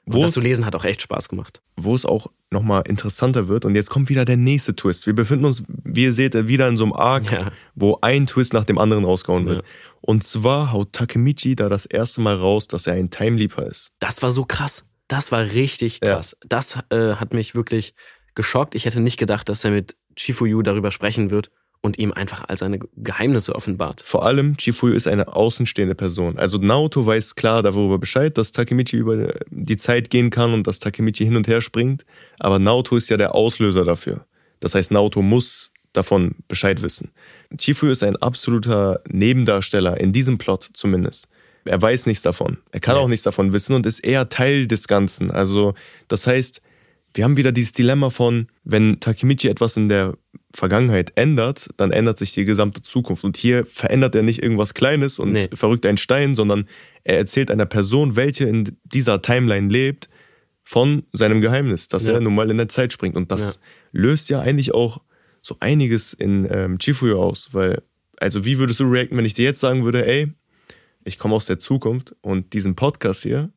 Und 0.05 0.13
Wo 0.15 0.21
das 0.21 0.29
es- 0.31 0.33
zu 0.35 0.41
lesen 0.41 0.65
hat 0.65 0.75
auch 0.75 0.83
echt 0.85 1.01
Spaß 1.01 1.29
gemacht. 1.29 1.61
wo 1.77 1.95
es 1.95 2.05
auch 2.05 2.27
nochmal 2.51 2.83
interessanter 2.88 3.47
wird. 3.47 3.63
Und 3.65 3.73
jetzt 3.75 3.89
kommt 3.89 4.09
wieder 4.09 4.25
der 4.25 4.38
nächste 4.38 4.75
Twist. 4.75 5.05
Wir 5.07 5.15
befinden 5.15 5.45
uns, 5.45 5.63
wie 5.67 6.03
ihr 6.03 6.13
seht, 6.13 6.33
wieder 6.47 6.67
in 6.67 6.75
so 6.77 6.83
einem 6.83 6.94
Arc, 6.94 7.31
Ja. 7.31 7.51
wo 7.73 7.97
ein 8.01 8.25
Twist 8.27 8.53
nach 8.53 8.65
dem 8.65 8.77
anderen 8.77 9.05
rausgehauen 9.05 9.45
wird. 9.45 9.59
Ja. 9.59 9.63
Und 10.01 10.23
zwar 10.23 10.71
haut 10.73 10.91
Takemichi 10.94 11.55
da 11.55 11.69
das 11.69 11.85
erste 11.85 12.19
Mal 12.21 12.35
raus, 12.35 12.67
dass 12.67 12.85
er 12.85 12.94
ein 12.94 13.09
Timeleaper 13.09 13.65
ist. 13.65 13.94
Das 14.00 14.21
war 14.21 14.31
so 14.31 14.44
krass. 14.45 14.85
Das 15.07 15.31
war 15.31 15.41
richtig 15.41 16.00
Ja. 16.03 16.15
krass. 16.15 16.35
Das 16.47 16.77
äh, 16.89 17.15
hat 17.15 17.33
mich 17.33 17.56
wirklich 17.56 17.94
geschockt. 18.35 18.75
Ich 18.75 18.85
hätte 18.85 18.99
nicht 18.99 19.17
gedacht, 19.17 19.47
dass 19.47 19.63
er 19.63 19.71
mit 19.71 19.95
Chifuyu 20.17 20.61
darüber 20.63 20.91
sprechen 20.91 21.31
wird 21.31 21.49
und 21.83 22.00
ihm 22.00 22.13
einfach 22.13 22.45
all 22.47 22.57
seine 22.57 22.80
Geheimnisse 22.95 23.53
offenbart. 23.53 24.01
Vor 24.06 24.25
allem, 24.25 24.56
Chifuyu 24.57 24.95
ist 24.95 25.06
eine 25.07 25.27
außenstehende 25.35 25.95
Person. 25.95 26.38
Also 26.39 26.57
Naoto 26.57 27.06
weiß 27.06 27.35
klar 27.35 27.62
darüber 27.62 28.00
Bescheid, 28.00 28.38
dass 28.38 28.53
Takemichi 28.53 28.95
über 28.95 29.33
die 29.50 29.77
Zeit 29.77 30.09
gehen 30.09 30.30
kann 30.30 30.53
und 30.53 30.65
dass 30.65 30.80
Takemichi 30.80 31.25
hin 31.25 31.35
und 31.35 31.47
her 31.47 31.59
springt. 31.62 32.06
Aber 32.39 32.57
Naoto 32.57 32.95
ist 32.95 33.09
ja 33.09 33.18
der 33.18 33.35
Auslöser 33.35 33.83
dafür. 33.83 34.25
Das 34.62 34.75
heißt, 34.75 34.91
Naoto 34.91 35.21
muss 35.21 35.74
davon 35.91 36.35
Bescheid 36.47 36.81
wissen. 36.81 37.12
Chifuyu 37.59 37.91
ist 37.91 38.01
ein 38.01 38.15
absoluter 38.15 39.01
Nebendarsteller, 39.09 40.00
in 40.00 40.13
diesem 40.13 40.38
Plot 40.38 40.69
zumindest. 40.74 41.27
Er 41.65 41.81
weiß 41.81 42.06
nichts 42.06 42.24
davon. 42.24 42.57
Er 42.71 42.80
kann 42.80 42.95
Ja. 42.95 43.01
auch 43.01 43.07
nichts 43.09 43.24
davon 43.24 43.51
wissen 43.51 43.74
und 43.75 43.85
ist 43.85 44.00
eher 44.00 44.30
Teil 44.30 44.68
des 44.68 44.88
Ganzen. 44.88 45.31
Also, 45.31 45.74
das 46.07 46.27
heißt, 46.27 46.62
wir 47.13 47.25
haben 47.25 47.38
wieder 47.38 47.51
dieses 47.51 47.74
Dilemma 47.74 48.09
von, 48.09 48.47
wenn 48.63 49.00
Takemichi 49.01 49.50
etwas 49.50 49.75
in 49.77 49.88
der 49.89 50.15
Vergangenheit 50.55 51.13
ändert, 51.15 51.69
dann 51.77 51.91
ändert 51.91 52.17
sich 52.19 52.33
die 52.33 52.45
gesamte 52.45 52.81
Zukunft. 52.81 53.23
Und 53.23 53.38
hier 53.38 53.65
verändert 53.65 54.13
er 54.15 54.21
nicht 54.23 54.41
irgendwas 54.44 54.73
Kleines 54.73 55.17
und 55.19 55.31
Nee. 55.33 55.50
verrückt 55.53 55.85
einen 55.85 55.97
Stein, 55.97 56.35
sondern 56.35 56.67
er 57.03 57.17
erzählt 57.17 57.50
einer 57.50 57.65
Person, 57.65 58.15
welche 58.15 58.45
in 58.45 58.77
dieser 58.83 59.21
Timeline 59.21 59.69
lebt, 59.69 60.09
von 60.66 61.04
seinem 61.11 61.42
Geheimnis, 61.42 61.87
dass 61.89 62.06
Ja. 62.07 62.13
er 62.13 62.19
nun 62.21 62.35
mal 62.35 62.49
in 62.49 62.57
der 62.57 62.69
Zeit 62.69 62.94
springt. 62.94 63.16
Und 63.18 63.31
das 63.31 63.59
löst 63.92 64.30
ja 64.30 64.39
eigentlich 64.42 64.73
auch 64.73 65.01
so 65.42 65.57
einiges 65.59 66.13
in 66.13 66.47
ähm, 66.49 66.78
Chifuyo 66.80 67.21
aus, 67.21 67.54
weil, 67.54 67.81
also 68.18 68.45
wie 68.45 68.57
würdest 68.59 68.80
du 68.80 68.85
reacten, 68.85 69.18
wenn 69.18 69.25
ich 69.25 69.33
dir 69.33 69.44
jetzt 69.44 69.59
sagen 69.59 69.83
würde, 69.83 70.06
ey, 70.07 70.31
ich 71.04 71.19
komme 71.19 71.35
aus 71.35 71.47
der 71.47 71.59
Zukunft 71.59 72.16
und 72.21 72.54
diesen 72.54 72.75
Podcast 72.75 73.23
hier, 73.23 73.49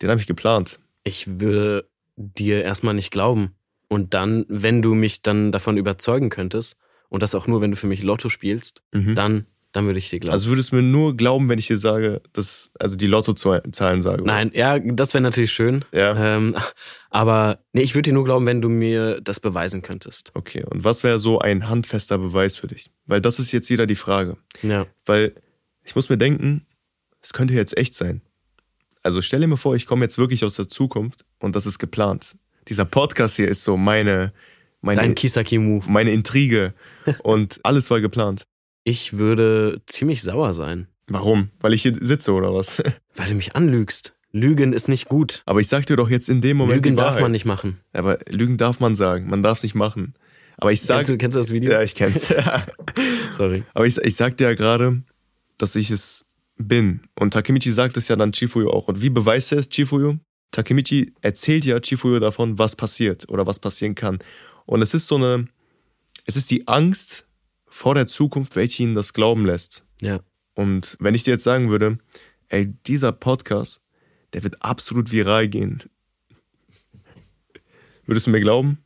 den 0.00 0.08
habe 0.08 0.18
ich 0.20 0.26
geplant. 0.26 0.80
Ich 1.04 1.40
würde 1.40 1.86
dir 2.16 2.62
erstmal 2.64 2.94
nicht 2.94 3.10
glauben. 3.10 3.50
Und 3.88 4.14
dann, 4.14 4.44
wenn 4.48 4.82
du 4.82 4.94
mich 4.94 5.22
dann 5.22 5.52
davon 5.52 5.76
überzeugen 5.76 6.28
könntest, 6.30 6.76
und 7.08 7.22
das 7.22 7.34
auch 7.36 7.46
nur, 7.46 7.60
wenn 7.60 7.70
du 7.70 7.76
für 7.76 7.86
mich 7.86 8.02
Lotto 8.02 8.28
spielst, 8.28 8.82
Mhm. 8.92 9.14
dann, 9.14 9.46
dann 9.70 9.86
würde 9.86 9.98
ich 10.00 10.10
dir 10.10 10.18
glauben. 10.18 10.32
Also 10.32 10.48
würdest 10.48 10.72
du 10.72 10.76
mir 10.76 10.82
nur 10.82 11.16
glauben, 11.16 11.48
wenn 11.48 11.58
ich 11.58 11.68
dir 11.68 11.78
sage, 11.78 12.20
dass, 12.32 12.72
also 12.80 12.96
die 12.96 13.06
Lottozahlen 13.06 14.02
sage? 14.02 14.22
oder? 14.22 14.32
Nein, 14.32 14.50
ja, 14.54 14.78
das 14.80 15.14
wäre 15.14 15.22
natürlich 15.22 15.52
schön. 15.52 15.84
Ja. 15.92 16.16
Ähm, 16.36 16.56
aber 17.10 17.60
nee, 17.72 17.82
ich 17.82 17.94
würde 17.94 18.10
dir 18.10 18.14
nur 18.14 18.24
glauben, 18.24 18.44
wenn 18.46 18.60
du 18.60 18.68
mir 18.68 19.20
das 19.20 19.38
beweisen 19.38 19.82
könntest. 19.82 20.32
Okay, 20.34 20.64
und 20.68 20.82
was 20.82 21.04
wäre 21.04 21.18
so 21.20 21.38
ein 21.38 21.68
handfester 21.68 22.18
Beweis 22.18 22.56
für 22.56 22.66
dich? 22.66 22.90
Weil 23.06 23.20
das 23.20 23.38
ist 23.38 23.52
jetzt 23.52 23.70
wieder 23.70 23.86
die 23.86 23.96
Frage. 23.96 24.36
Ja. 24.62 24.86
Weil 25.04 25.34
ich 25.84 25.94
muss 25.94 26.08
mir 26.08 26.18
denken, 26.18 26.66
es 27.20 27.32
könnte 27.32 27.54
jetzt 27.54 27.76
echt 27.76 27.94
sein. 27.94 28.22
Also 29.02 29.20
stell 29.22 29.40
dir 29.40 29.46
mal 29.46 29.56
vor, 29.56 29.76
ich 29.76 29.86
komme 29.86 30.04
jetzt 30.04 30.18
wirklich 30.18 30.44
aus 30.44 30.56
der 30.56 30.66
Zukunft 30.68 31.24
und 31.38 31.54
das 31.54 31.66
ist 31.66 31.78
geplant. 31.78 32.36
Dieser 32.68 32.84
Podcast 32.84 33.36
hier 33.36 33.48
ist 33.48 33.64
so 33.64 33.76
meine, 33.76 34.32
meine, 34.80 35.00
Dein 35.00 35.14
Kisaki-Move. 35.14 35.90
meine 35.90 36.10
Intrige 36.12 36.74
und 37.22 37.60
alles 37.62 37.90
war 37.90 38.00
geplant. 38.00 38.46
Ich 38.84 39.18
würde 39.18 39.82
ziemlich 39.86 40.22
sauer 40.22 40.52
sein, 40.54 40.88
Warum? 41.08 41.50
Weil 41.60 41.72
ich 41.72 41.82
hier 41.82 41.96
sitze 42.00 42.32
oder 42.32 42.52
was? 42.52 42.82
weil 43.16 43.28
du 43.28 43.34
mich 43.36 43.54
anlügst. 43.54 44.16
Lügen 44.32 44.72
ist 44.72 44.88
nicht 44.88 45.08
gut. 45.08 45.42
Aber 45.46 45.60
ich 45.60 45.68
sag 45.68 45.86
dir 45.86 45.96
doch 45.96 46.10
jetzt 46.10 46.28
in 46.28 46.40
dem 46.40 46.56
Moment 46.56 46.84
Lügen 46.84 46.96
darf 46.96 47.20
man 47.20 47.30
nicht 47.30 47.44
machen. 47.44 47.78
Aber 47.92 48.18
Lügen 48.28 48.56
darf 48.56 48.80
man 48.80 48.96
sagen, 48.96 49.28
man 49.30 49.42
darf 49.42 49.58
es 49.58 49.62
nicht 49.62 49.74
machen. 49.76 50.14
Aber 50.58 50.72
ich 50.72 50.82
sag, 50.82 50.96
Kennst 50.96 51.10
du, 51.10 51.18
kennst 51.18 51.36
du 51.36 51.40
das 51.40 51.52
Video? 51.52 51.70
ja, 51.70 51.80
ich 51.82 51.94
kenn's. 51.94 52.34
Sorry. 53.32 53.62
Aber 53.72 53.86
ich, 53.86 53.96
ich 53.98 54.16
sag 54.16 54.36
dir 54.36 54.48
ja 54.48 54.54
gerade, 54.54 55.02
dass 55.58 55.76
ich 55.76 55.90
es 55.90 56.26
bin. 56.58 57.00
Und 57.18 57.32
Takemichi 57.34 57.70
sagt 57.70 57.96
es 57.96 58.08
ja 58.08 58.16
dann 58.16 58.32
Chifuyo 58.32 58.70
auch. 58.70 58.88
Und 58.88 59.00
wie 59.00 59.10
beweist 59.10 59.52
er 59.52 59.58
es 59.58 59.68
Chifuyo? 59.68 60.18
Takemichi 60.56 61.12
erzählt 61.20 61.66
ja 61.66 61.78
Chifuyo 61.80 62.18
davon, 62.18 62.58
was 62.58 62.76
passiert 62.76 63.28
oder 63.28 63.46
was 63.46 63.58
passieren 63.58 63.94
kann. 63.94 64.18
Und 64.64 64.80
es 64.80 64.94
ist 64.94 65.06
so 65.06 65.16
eine, 65.16 65.48
es 66.24 66.36
ist 66.36 66.50
die 66.50 66.66
Angst 66.66 67.26
vor 67.66 67.94
der 67.94 68.06
Zukunft, 68.06 68.56
welche 68.56 68.82
ihn 68.82 68.94
das 68.94 69.12
glauben 69.12 69.44
lässt. 69.44 69.84
Ja. 70.00 70.20
Und 70.54 70.96
wenn 70.98 71.14
ich 71.14 71.24
dir 71.24 71.32
jetzt 71.32 71.44
sagen 71.44 71.68
würde, 71.68 71.98
ey, 72.48 72.72
dieser 72.86 73.12
Podcast, 73.12 73.82
der 74.32 74.44
wird 74.44 74.62
absolut 74.62 75.12
viral 75.12 75.48
gehen. 75.48 75.82
Würdest 78.06 78.26
du 78.26 78.30
mir 78.30 78.40
glauben? 78.40 78.78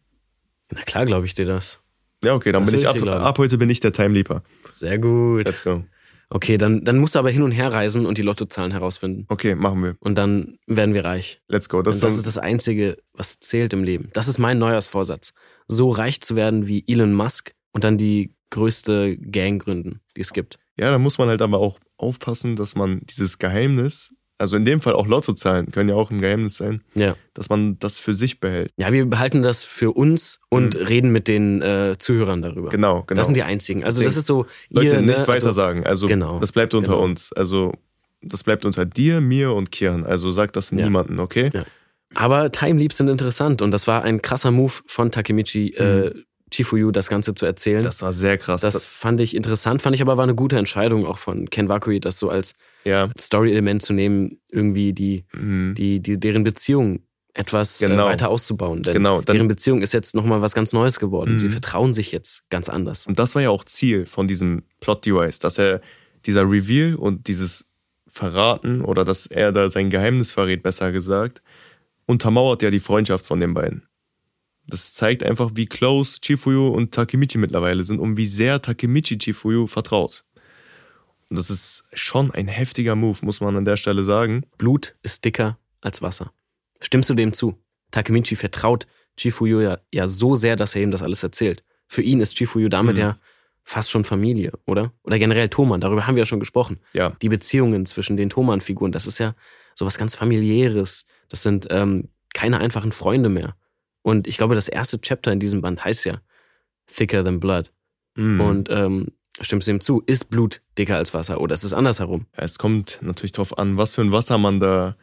Na 0.71 0.83
klar, 0.83 1.07
glaube 1.07 1.27
ich 1.27 1.35
dir 1.35 1.47
das. 1.47 1.83
Ja, 2.25 2.35
okay, 2.35 2.51
dann 2.51 2.65
Das 2.65 2.73
bin 2.73 2.81
ich 2.81 2.89
ab, 2.89 3.01
ab 3.01 3.39
heute 3.39 3.59
bin 3.59 3.71
ich 3.71 3.79
der 3.79 3.93
Time 3.93 4.13
Leaper. 4.13 4.43
Sehr 4.73 4.99
gut. 4.99 5.47
Let's 5.47 5.63
go. 5.63 5.85
Okay, 6.31 6.59
dann, 6.59 6.85
dann 6.85 6.99
musst 6.99 7.17
du 7.17 7.19
aber 7.19 7.31
hin 7.31 7.43
und 7.43 7.51
her 7.51 7.73
reisen 7.73 8.07
und 8.07 8.17
die 8.17 8.23
Lottozahlen 8.23 8.71
herausfinden. 8.71 9.27
Okay, 9.29 9.55
machen 9.57 9.83
wir. 9.83 9.97
Und 9.99 10.17
dann 10.17 10.59
werden 10.67 10.95
wir 10.95 11.05
reich. 11.05 11.43
Let's 11.49 11.69
go. 11.69 11.83
Das, 11.83 11.97
Und 11.97 12.05
das 12.05 12.17
ist 12.17 12.27
das 12.27 12.39
Einzige, 12.39 12.99
was 13.13 13.41
zählt 13.41 13.73
im 13.73 13.83
Leben. 13.83 14.11
Das 14.13 14.29
ist 14.29 14.39
mein 14.39 14.59
Neujahrsvorsatz. 14.59 15.35
So 15.67 15.91
reich 15.91 16.21
zu 16.21 16.37
werden 16.37 16.69
wie 16.69 16.85
Elon 16.87 17.13
Musk 17.15 17.53
und 17.73 17.83
dann 17.83 17.99
die 17.99 18.35
größte 18.51 19.17
Gang 19.17 19.61
gründen, 19.63 20.01
die 20.17 20.21
es 20.21 20.33
gibt. 20.33 20.59
ja, 20.79 20.91
da 20.91 20.99
muss 20.99 21.19
man 21.19 21.29
halt 21.29 21.43
aber 21.43 21.59
auch 21.59 21.79
aufpassen, 21.97 22.57
dass 22.57 22.75
man 22.75 23.01
dieses 23.05 23.39
Geheimnis, 23.39 24.15
also 24.41 24.57
in 24.57 24.65
dem 24.65 24.81
Fall 24.81 24.95
auch 24.95 25.07
Lottozahlen 25.07 25.71
können 25.71 25.91
ja 25.91 25.95
auch 25.95 26.11
ein 26.11 26.21
Geheimnis 26.21 26.57
sein, 26.57 26.81
Ja. 26.95 27.15
dass 27.35 27.49
man 27.51 27.79
das 27.79 27.99
für 27.99 28.15
sich 28.15 28.41
behält. 28.41 28.73
Ja, 28.77 28.91
wir 28.93 29.05
behalten 29.07 29.43
das 29.43 29.65
für 29.65 29.93
uns 29.93 30.41
und 30.49 30.75
reden 30.77 31.13
mit 31.13 31.29
den 31.29 31.61
äh, 31.63 31.97
Zuhörern 31.99 32.41
darüber. 32.43 32.69
Mhm. 32.69 32.71
Genau, 32.71 33.03
genau. 33.07 33.19
Das 33.19 33.27
sind 33.27 33.37
die 33.37 33.43
einzigen. 33.43 33.85
Also 33.85 34.03
das 34.03 34.17
ist 34.17 34.27
so, 34.27 34.47
Leute, 34.71 34.95
ihr, 34.95 35.01
nicht 35.03 35.19
ne, 35.21 35.29
weiter 35.29 35.47
also, 35.47 35.53
sagen. 35.53 35.85
Also 35.87 36.07
Genau, 36.07 36.39
das 36.41 36.53
bleibt 36.53 36.75
unter 36.75 36.93
genau. 36.93 37.05
uns. 37.05 37.33
Also 37.33 37.73
das 38.23 38.43
bleibt 38.43 38.65
unter 38.65 38.85
dir, 38.87 39.21
mir 39.21 39.53
und 39.53 39.71
Kiran. 39.71 40.05
Also 40.05 40.31
sag 40.31 40.53
das 40.55 40.71
Ja. 40.71 40.85
niemanden, 40.85 41.19
okay? 41.21 41.51
Ja. 41.53 41.65
Aber 42.15 42.51
Time 42.51 42.81
Leaps 42.81 42.97
sind 42.97 43.09
interessant 43.09 43.63
und 43.63 43.71
das 43.71 43.87
war 43.87 44.03
ein 44.03 44.21
krasser 44.21 44.51
Move 44.51 44.73
von 44.87 45.11
Takemichi 45.13 45.75
äh, 45.75 46.15
Chifuyu, 46.53 46.91
das 46.91 47.09
Ganze 47.09 47.35
zu 47.35 47.47
erzählen. 47.47 47.83
Das 47.83 48.03
war 48.03 48.13
sehr 48.13 48.39
krass. 48.39 48.61
Das, 48.61 48.75
Das, 48.75 48.87
fand 48.87 49.21
ich 49.21 49.35
interessant, 49.35 49.83
fand 49.83 49.95
ich 49.95 50.03
aber 50.03 50.17
war 50.17 50.25
eine 50.25 50.35
gute 50.35 50.59
Entscheidung 50.59 51.07
auch 51.07 51.19
von 51.19 51.49
Ken 51.51 51.69
Wakui, 51.69 52.01
das 52.01 52.19
so 52.19 52.29
als 52.29 52.55
ja, 52.85 53.11
Story-Element 53.19 53.83
zu 53.83 53.93
nehmen, 53.93 54.41
irgendwie 54.51 54.93
die, 54.93 55.25
mhm. 55.33 55.75
die, 55.77 56.01
die, 56.01 56.19
deren 56.19 56.45
Beziehung 56.45 57.05
etwas 57.35 57.79
Genau. 57.79 58.07
äh, 58.07 58.11
weiter 58.11 58.29
auszubauen. 58.29 58.83
Denn 58.83 58.95
Genau, 58.95 59.21
deren 59.21 59.49
Beziehung 59.49 59.83
ist 59.83 59.93
jetzt 59.93 60.15
nochmal 60.15 60.43
was 60.43 60.55
ganz 60.55 60.73
Neues 60.73 60.99
geworden. 60.99 61.35
Mhm. 61.35 61.39
Sie 61.39 61.49
vertrauen 61.49 61.95
sich 61.95 62.13
jetzt 62.13 62.49
ganz 62.51 62.69
anders. 62.69 63.07
Und 63.07 63.19
das 63.19 63.35
war 63.35 63.43
ja 63.43 63.51
auch 63.51 63.65
Ziel 63.65 64.07
von 64.07 64.27
diesem 64.27 64.63
Plot-Device, 64.81 65.39
dass 65.39 65.59
er 65.59 65.81
dieser 66.27 66.43
Reveal 66.43 66.97
und 66.97 67.29
dieses 67.29 67.67
Verraten 68.07 68.83
oder 68.83 69.05
dass 69.05 69.27
er 69.27 69.53
da 69.53 69.69
sein 69.69 69.91
Geheimnis 69.91 70.33
verrät, 70.33 70.63
besser 70.63 70.93
gesagt, 70.93 71.43
untermauert 72.07 72.63
ja 72.63 72.71
die 72.71 72.81
Freundschaft 72.81 73.25
von 73.25 73.41
den 73.41 73.55
beiden. 73.55 73.85
Das 74.71 74.93
zeigt 74.95 75.23
einfach, 75.23 75.51
wie 75.55 75.67
close 75.67 76.21
Chifuyu 76.23 76.69
und 76.69 76.93
Takemichi 76.93 77.39
mittlerweile 77.39 77.85
sind 77.85 77.99
und 78.01 78.17
wie 78.17 78.27
sehr 78.27 78.63
Takemichi 78.63 79.19
Chifuyu 79.19 79.67
vertraut. 79.67 80.25
Und 81.29 81.39
das 81.39 81.51
ist 81.51 81.85
schon 81.93 82.31
ein 82.33 82.49
heftiger 82.49 82.97
Move, 82.97 83.19
muss 83.23 83.41
man 83.41 83.57
an 83.57 83.65
der 83.65 83.77
Stelle 83.77 84.03
sagen. 84.05 84.45
Blut 84.59 84.97
ist 85.03 85.25
dicker 85.25 85.59
als 85.81 86.03
Wasser. 86.03 86.33
Stimmst 86.81 87.09
du 87.11 87.15
dem 87.15 87.33
zu? 87.33 87.57
Takemichi 87.91 88.37
vertraut 88.37 88.87
Chifuyu 89.17 89.61
ja, 89.61 89.79
ja 89.93 90.09
so 90.09 90.35
sehr, 90.35 90.57
dass 90.57 90.75
er 90.75 90.83
ihm 90.83 90.91
das 90.91 91.03
alles 91.03 91.23
erzählt. 91.23 91.63
Für 91.87 92.03
ihn 92.03 92.21
ist 92.21 92.37
Chifuyu 92.37 92.69
damit 92.69 92.97
Mhm. 92.97 93.01
ja 93.03 93.19
fast 93.63 93.91
schon 93.91 94.05
Familie, 94.05 94.53
oder? 94.67 94.93
Oder 95.05 95.19
generell 95.19 95.49
Thoman, 95.49 95.81
darüber 95.81 96.07
haben 96.07 96.17
wir 96.17 96.23
ja 96.23 96.27
schon 96.27 96.41
gesprochen. 96.41 96.79
Ja, 96.93 97.11
Die 97.23 97.29
Beziehungen 97.29 97.87
zwischen 97.87 98.17
den 98.17 98.31
Thoman-Figuren, 98.31 98.91
das 98.91 99.07
ist 99.07 99.19
ja 99.19 99.35
sowas 99.75 99.99
ganz 99.99 100.15
familiäres. 100.17 101.07
Das 101.29 101.43
sind 101.43 101.67
ähm, 101.71 102.09
keine 102.35 102.59
einfachen 102.59 102.91
Freunde 102.93 103.29
mehr. 103.29 103.55
Und 104.03 104.27
ich 104.27 104.37
glaube, 104.37 104.55
das 104.55 104.69
erste 104.69 105.01
Chapter 105.01 105.33
in 105.33 105.41
diesem 105.41 105.61
Band 105.61 105.85
heißt 105.85 106.05
ja 106.07 106.21
Thicker 106.87 107.25
Than 107.25 107.41
Blood. 107.41 107.73
Mhm. 108.17 108.41
Und 108.41 108.69
ähm, 108.71 109.09
stimmst 109.41 109.69
du 109.69 109.73
ihm 109.73 109.81
zu? 109.81 110.03
Ist 110.07 110.31
Blut 110.31 110.63
dicker 110.79 110.97
als 110.97 111.15
Wasser? 111.15 111.41
Oder 111.41 111.55
ist 111.55 111.65
es 111.65 111.73
andersherum? 111.73 112.27
Es 112.33 112.59
kommt 112.59 112.99
natürlich 113.03 113.33
darauf 113.33 113.59
an, 113.59 113.77
was 113.77 113.95
für 113.95 114.03
ein 114.03 114.13
Wasser 114.13 114.39
man 114.39 114.61
da 114.61 114.97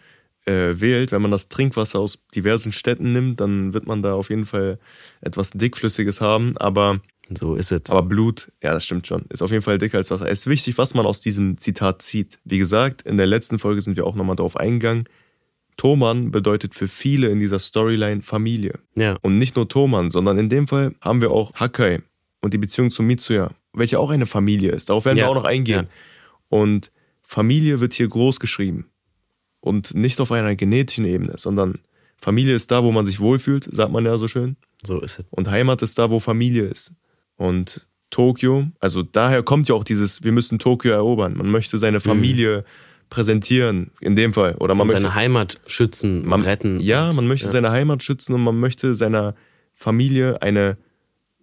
äh, 0.45 0.79
wählt. 0.79 1.11
Wenn 1.11 1.21
man 1.21 1.31
das 1.31 1.49
Trinkwasser 1.49 1.99
aus 1.99 2.25
diversen 2.33 2.71
Städten 2.71 3.13
nimmt, 3.13 3.39
dann 3.39 3.73
wird 3.73 3.85
man 3.85 4.01
da 4.01 4.13
auf 4.13 4.29
jeden 4.29 4.45
Fall 4.45 4.79
etwas 5.21 5.51
Dickflüssiges 5.51 6.21
haben. 6.21 6.57
Aber, 6.57 7.01
So 7.37 7.55
ist 7.55 7.71
es. 7.71 7.81
aber 7.89 8.03
Blut, 8.03 8.51
ja, 8.63 8.73
das 8.73 8.85
stimmt 8.85 9.07
schon, 9.07 9.25
ist 9.29 9.41
auf 9.41 9.51
jeden 9.51 9.63
Fall 9.63 9.77
dicker 9.77 9.97
als 9.97 10.11
Wasser. 10.11 10.27
Es 10.27 10.39
ist 10.41 10.47
wichtig, 10.47 10.77
was 10.77 10.93
man 10.93 11.05
aus 11.05 11.19
diesem 11.19 11.57
Zitat 11.57 12.01
zieht. 12.01 12.39
Wie 12.43 12.57
gesagt, 12.57 13.03
in 13.03 13.17
der 13.17 13.27
letzten 13.27 13.59
Folge 13.59 13.81
sind 13.81 13.97
wir 13.97 14.05
auch 14.05 14.15
nochmal 14.15 14.35
darauf 14.35 14.57
eingegangen. 14.57 15.05
Toman 15.77 16.31
bedeutet 16.31 16.73
für 16.75 16.87
viele 16.87 17.27
in 17.29 17.39
dieser 17.39 17.59
Storyline 17.59 18.21
Familie. 18.23 18.79
Ja, 18.95 19.17
Und 19.21 19.37
nicht 19.37 19.55
nur 19.55 19.69
Toman, 19.69 20.11
sondern 20.11 20.37
in 20.37 20.49
dem 20.49 20.67
Fall 20.67 20.95
haben 21.01 21.21
wir 21.21 21.31
auch 21.31 21.53
Hakai 21.53 22.01
und 22.41 22.53
die 22.53 22.57
Beziehung 22.57 22.91
zu 22.91 23.03
Mitsuya, 23.03 23.51
welche 23.73 23.99
auch 23.99 24.09
eine 24.09 24.25
Familie 24.25 24.71
ist. 24.71 24.89
Darauf 24.89 25.05
werden 25.05 25.17
Ja, 25.17 25.25
wir 25.25 25.29
auch 25.29 25.35
noch 25.35 25.43
eingehen. 25.45 25.87
Und 26.49 26.91
Familie 27.21 27.79
wird 27.79 27.93
hier 27.93 28.07
groß 28.07 28.39
geschrieben. 28.39 28.87
Und 29.59 29.93
nicht 29.95 30.19
auf 30.21 30.31
einer 30.31 30.55
genetischen 30.55 31.05
Ebene, 31.05 31.33
sondern 31.37 31.79
Familie 32.19 32.55
ist 32.55 32.71
da, 32.71 32.83
wo 32.83 32.91
man 32.91 33.05
sich 33.05 33.19
wohlfühlt, 33.19 33.67
sagt 33.71 33.91
man 33.91 34.05
ja 34.05 34.17
so 34.17 34.27
schön. 34.27 34.55
so 34.83 34.99
ist 35.01 35.19
es. 35.19 35.25
Und 35.29 35.49
Heimat 35.49 35.81
ist 35.81 35.97
da, 35.99 36.09
wo 36.09 36.19
Familie 36.19 36.65
ist. 36.65 36.93
Und 37.35 37.87
Tokio, 38.09 38.67
also 38.79 39.03
daher 39.03 39.43
kommt 39.43 39.67
ja 39.67 39.75
auch 39.75 39.83
dieses, 39.83 40.23
wir 40.23 40.31
müssen 40.31 40.57
Tokio 40.57 40.91
erobern. 40.91 41.35
Man 41.37 41.49
möchte 41.51 41.77
seine 41.77 41.99
Familie 41.99 42.63
präsentieren, 43.09 43.91
in 44.01 44.15
dem 44.15 44.33
Fall. 44.33 44.55
Oder 44.55 44.75
man 44.75 44.83
Und 44.83 44.87
möchte 44.87 45.01
seine 45.01 45.15
Heimat 45.15 45.59
schützen, 45.65 46.25
man, 46.25 46.41
retten. 46.41 46.79
Ja, 46.79 47.09
und, 47.09 47.15
man 47.15 47.27
möchte 47.27 47.45
ja. 47.45 47.51
seine 47.51 47.71
Heimat 47.71 48.03
schützen 48.03 48.33
und 48.33 48.43
man 48.43 48.59
möchte 48.59 48.95
seiner 48.95 49.35
Familie 49.73 50.41
eine 50.41 50.77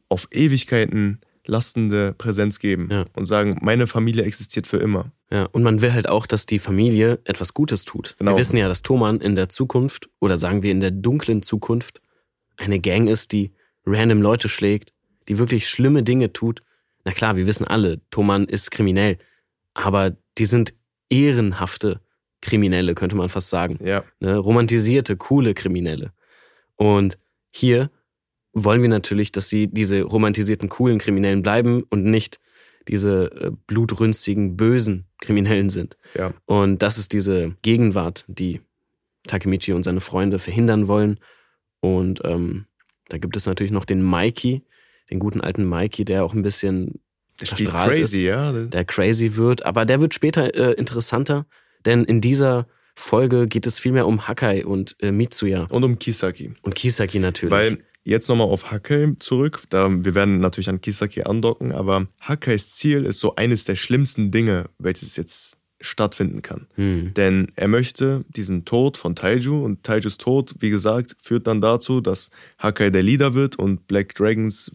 auf 0.08 0.28
Ewigkeiten 0.32 1.20
lastende 1.46 2.14
Präsenz 2.16 2.58
geben 2.58 2.88
Ja. 2.90 3.04
und 3.14 3.26
sagen, 3.26 3.58
meine 3.62 3.86
Familie 3.86 4.24
existiert 4.24 4.66
für 4.66 4.78
immer. 4.78 5.12
Ja, 5.30 5.44
und 5.52 5.62
man 5.62 5.80
will 5.82 5.92
halt 5.92 6.08
auch, 6.08 6.26
dass 6.26 6.46
die 6.46 6.58
Familie 6.58 7.20
etwas 7.24 7.54
Gutes 7.54 7.84
tut. 7.84 8.16
Genau. 8.18 8.32
Wir 8.32 8.38
wissen 8.38 8.56
ja, 8.56 8.68
dass 8.68 8.82
Thoman 8.82 9.20
in 9.20 9.36
der 9.36 9.48
Zukunft, 9.48 10.08
oder 10.20 10.38
sagen 10.38 10.62
wir 10.62 10.70
in 10.70 10.80
der 10.80 10.90
dunklen 10.90 11.42
Zukunft, 11.42 12.00
eine 12.56 12.80
Gang 12.80 13.08
ist, 13.08 13.32
die 13.32 13.52
random 13.84 14.22
Leute 14.22 14.48
schlägt, 14.48 14.92
die 15.28 15.38
wirklich 15.38 15.68
schlimme 15.68 16.02
Dinge 16.02 16.32
tut. 16.32 16.62
Na 17.04 17.12
klar, 17.12 17.36
wir 17.36 17.46
wissen 17.46 17.66
alle, 17.66 18.00
Thoman 18.10 18.46
ist 18.46 18.70
kriminell, 18.70 19.18
aber 19.74 20.16
die 20.38 20.46
sind 20.46 20.74
ehrenhafte 21.10 22.00
Kriminelle, 22.40 22.94
könnte 22.94 23.16
man 23.16 23.28
fast 23.28 23.50
sagen. 23.50 23.78
Ja, 23.84 24.04
ne, 24.20 24.36
romantisierte, 24.36 25.16
coole 25.16 25.54
Kriminelle. 25.54 26.12
Und 26.76 27.18
hier 27.50 27.90
wollen 28.52 28.82
wir 28.82 28.88
natürlich, 28.88 29.32
dass 29.32 29.48
sie 29.48 29.68
diese 29.68 30.02
romantisierten, 30.02 30.68
coolen 30.68 30.98
Kriminellen 30.98 31.42
bleiben 31.42 31.82
und 31.90 32.04
nicht 32.04 32.40
diese 32.88 33.30
äh, 33.32 33.50
blutrünstigen, 33.66 34.56
bösen 34.56 35.06
Kriminellen 35.20 35.70
sind. 35.70 35.96
ja. 36.14 36.34
Und 36.46 36.82
das 36.82 36.98
ist 36.98 37.12
diese 37.12 37.56
Gegenwart, 37.62 38.24
die 38.28 38.60
Takemichi 39.26 39.72
und 39.72 39.82
seine 39.82 40.00
Freunde 40.00 40.38
verhindern 40.38 40.86
wollen. 40.86 41.18
Und 41.80 42.20
ähm, 42.24 42.66
da 43.08 43.18
gibt 43.18 43.36
es 43.36 43.46
natürlich 43.46 43.72
noch 43.72 43.84
den 43.84 44.02
Mikey, 44.02 44.62
den 45.10 45.18
guten 45.18 45.40
alten 45.40 45.68
Mikey, 45.68 46.04
der 46.04 46.24
auch 46.24 46.34
ein 46.34 46.42
bisschen 46.42 47.00
Der 47.40 47.46
spielt 47.46 47.70
verstrahlt 47.70 47.98
crazy, 47.98 48.16
ist, 48.18 48.22
ja. 48.22 48.52
der 48.52 48.84
crazy 48.84 49.36
wird. 49.36 49.64
Aber 49.66 49.84
der 49.84 50.00
wird 50.00 50.14
später 50.14 50.54
äh, 50.54 50.72
interessanter, 50.72 51.46
denn 51.84 52.04
in 52.04 52.20
dieser 52.20 52.66
Folge 52.94 53.46
geht 53.46 53.66
es 53.66 53.78
vielmehr 53.78 54.06
um 54.06 54.28
Hakai 54.28 54.64
und 54.64 54.96
äh, 55.00 55.10
Mitsuya 55.10 55.66
Und 55.68 55.84
um 55.84 55.98
Kisaki. 55.98 56.52
und 56.62 56.74
Kisaki 56.74 57.18
natürlich. 57.18 57.50
Weil 57.50 57.78
jetzt 58.04 58.28
nochmal 58.28 58.46
auf 58.46 58.70
Hakai 58.70 59.14
zurück. 59.18 59.62
Da, 59.70 59.88
wir 59.90 60.14
werden 60.14 60.38
natürlich 60.38 60.68
an 60.68 60.80
Kisaki 60.80 61.22
andocken, 61.22 61.72
aber 61.72 62.06
Hakais 62.20 62.70
Ziel 62.70 63.04
ist 63.04 63.20
so 63.20 63.34
eines 63.36 63.64
der 63.64 63.76
schlimmsten 63.76 64.30
Dinge, 64.30 64.66
welches 64.78 65.16
jetzt 65.16 65.58
stattfinden 65.80 66.40
kann. 66.40 66.66
hm. 66.76 67.12
Denn 67.14 67.48
er 67.56 67.68
möchte 67.68 68.24
diesen 68.28 68.64
Tod 68.64 68.96
von 68.96 69.14
Taiju 69.16 69.62
und 69.64 69.82
Taijus 69.82 70.16
Tod, 70.18 70.54
wie 70.60 70.70
gesagt, 70.70 71.16
führt 71.20 71.46
dann 71.46 71.60
dazu, 71.60 72.00
dass 72.00 72.30
Hakai 72.58 72.90
der 72.90 73.02
Leader 73.02 73.34
wird 73.34 73.56
und 73.56 73.86
Black 73.86 74.14
Dragons 74.14 74.70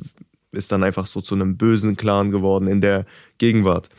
ist 0.52 0.72
dann 0.72 0.84
einfach 0.84 1.06
so 1.06 1.22
zu 1.22 1.36
einem 1.36 1.58
bösen 1.58 1.96
Clan 1.98 2.32
geworden 2.32 2.68
in 2.68 2.82
der 2.82 3.06
Gegenwart. 3.38 3.90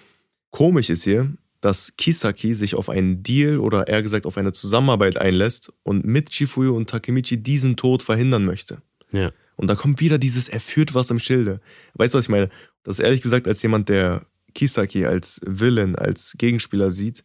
Komisch 0.50 0.90
ist 0.90 1.04
hier, 1.04 1.32
dass 1.60 1.94
Kisaki 1.96 2.54
sich 2.54 2.74
auf 2.74 2.88
einen 2.88 3.22
Deal 3.22 3.58
oder 3.58 3.86
eher 3.86 4.02
gesagt 4.02 4.26
auf 4.26 4.38
eine 4.38 4.52
Zusammenarbeit 4.52 5.16
einlässt 5.16 5.72
und 5.82 6.04
mit 6.04 6.30
Chifuyu 6.30 6.74
und 6.74 6.88
Takemichi 6.88 7.42
diesen 7.42 7.76
Tod 7.76 8.02
verhindern 8.02 8.44
möchte. 8.44 8.82
ja. 9.12 9.32
Und 9.56 9.66
da 9.66 9.74
kommt 9.74 10.00
wieder 10.00 10.16
dieses, 10.16 10.48
er 10.48 10.58
führt 10.58 10.94
was 10.94 11.10
im 11.10 11.18
Schilde. 11.18 11.60
Weißt 11.92 12.14
du, 12.14 12.18
was 12.18 12.24
ich 12.24 12.30
meine? 12.30 12.48
Das 12.82 12.98
ist 12.98 13.04
ehrlich 13.04 13.20
gesagt, 13.20 13.46
als 13.46 13.60
jemand, 13.60 13.90
der 13.90 14.24
Kisaki 14.54 15.04
als 15.04 15.38
Villain, 15.44 15.96
als 15.96 16.34
Gegenspieler 16.38 16.90
sieht, 16.90 17.24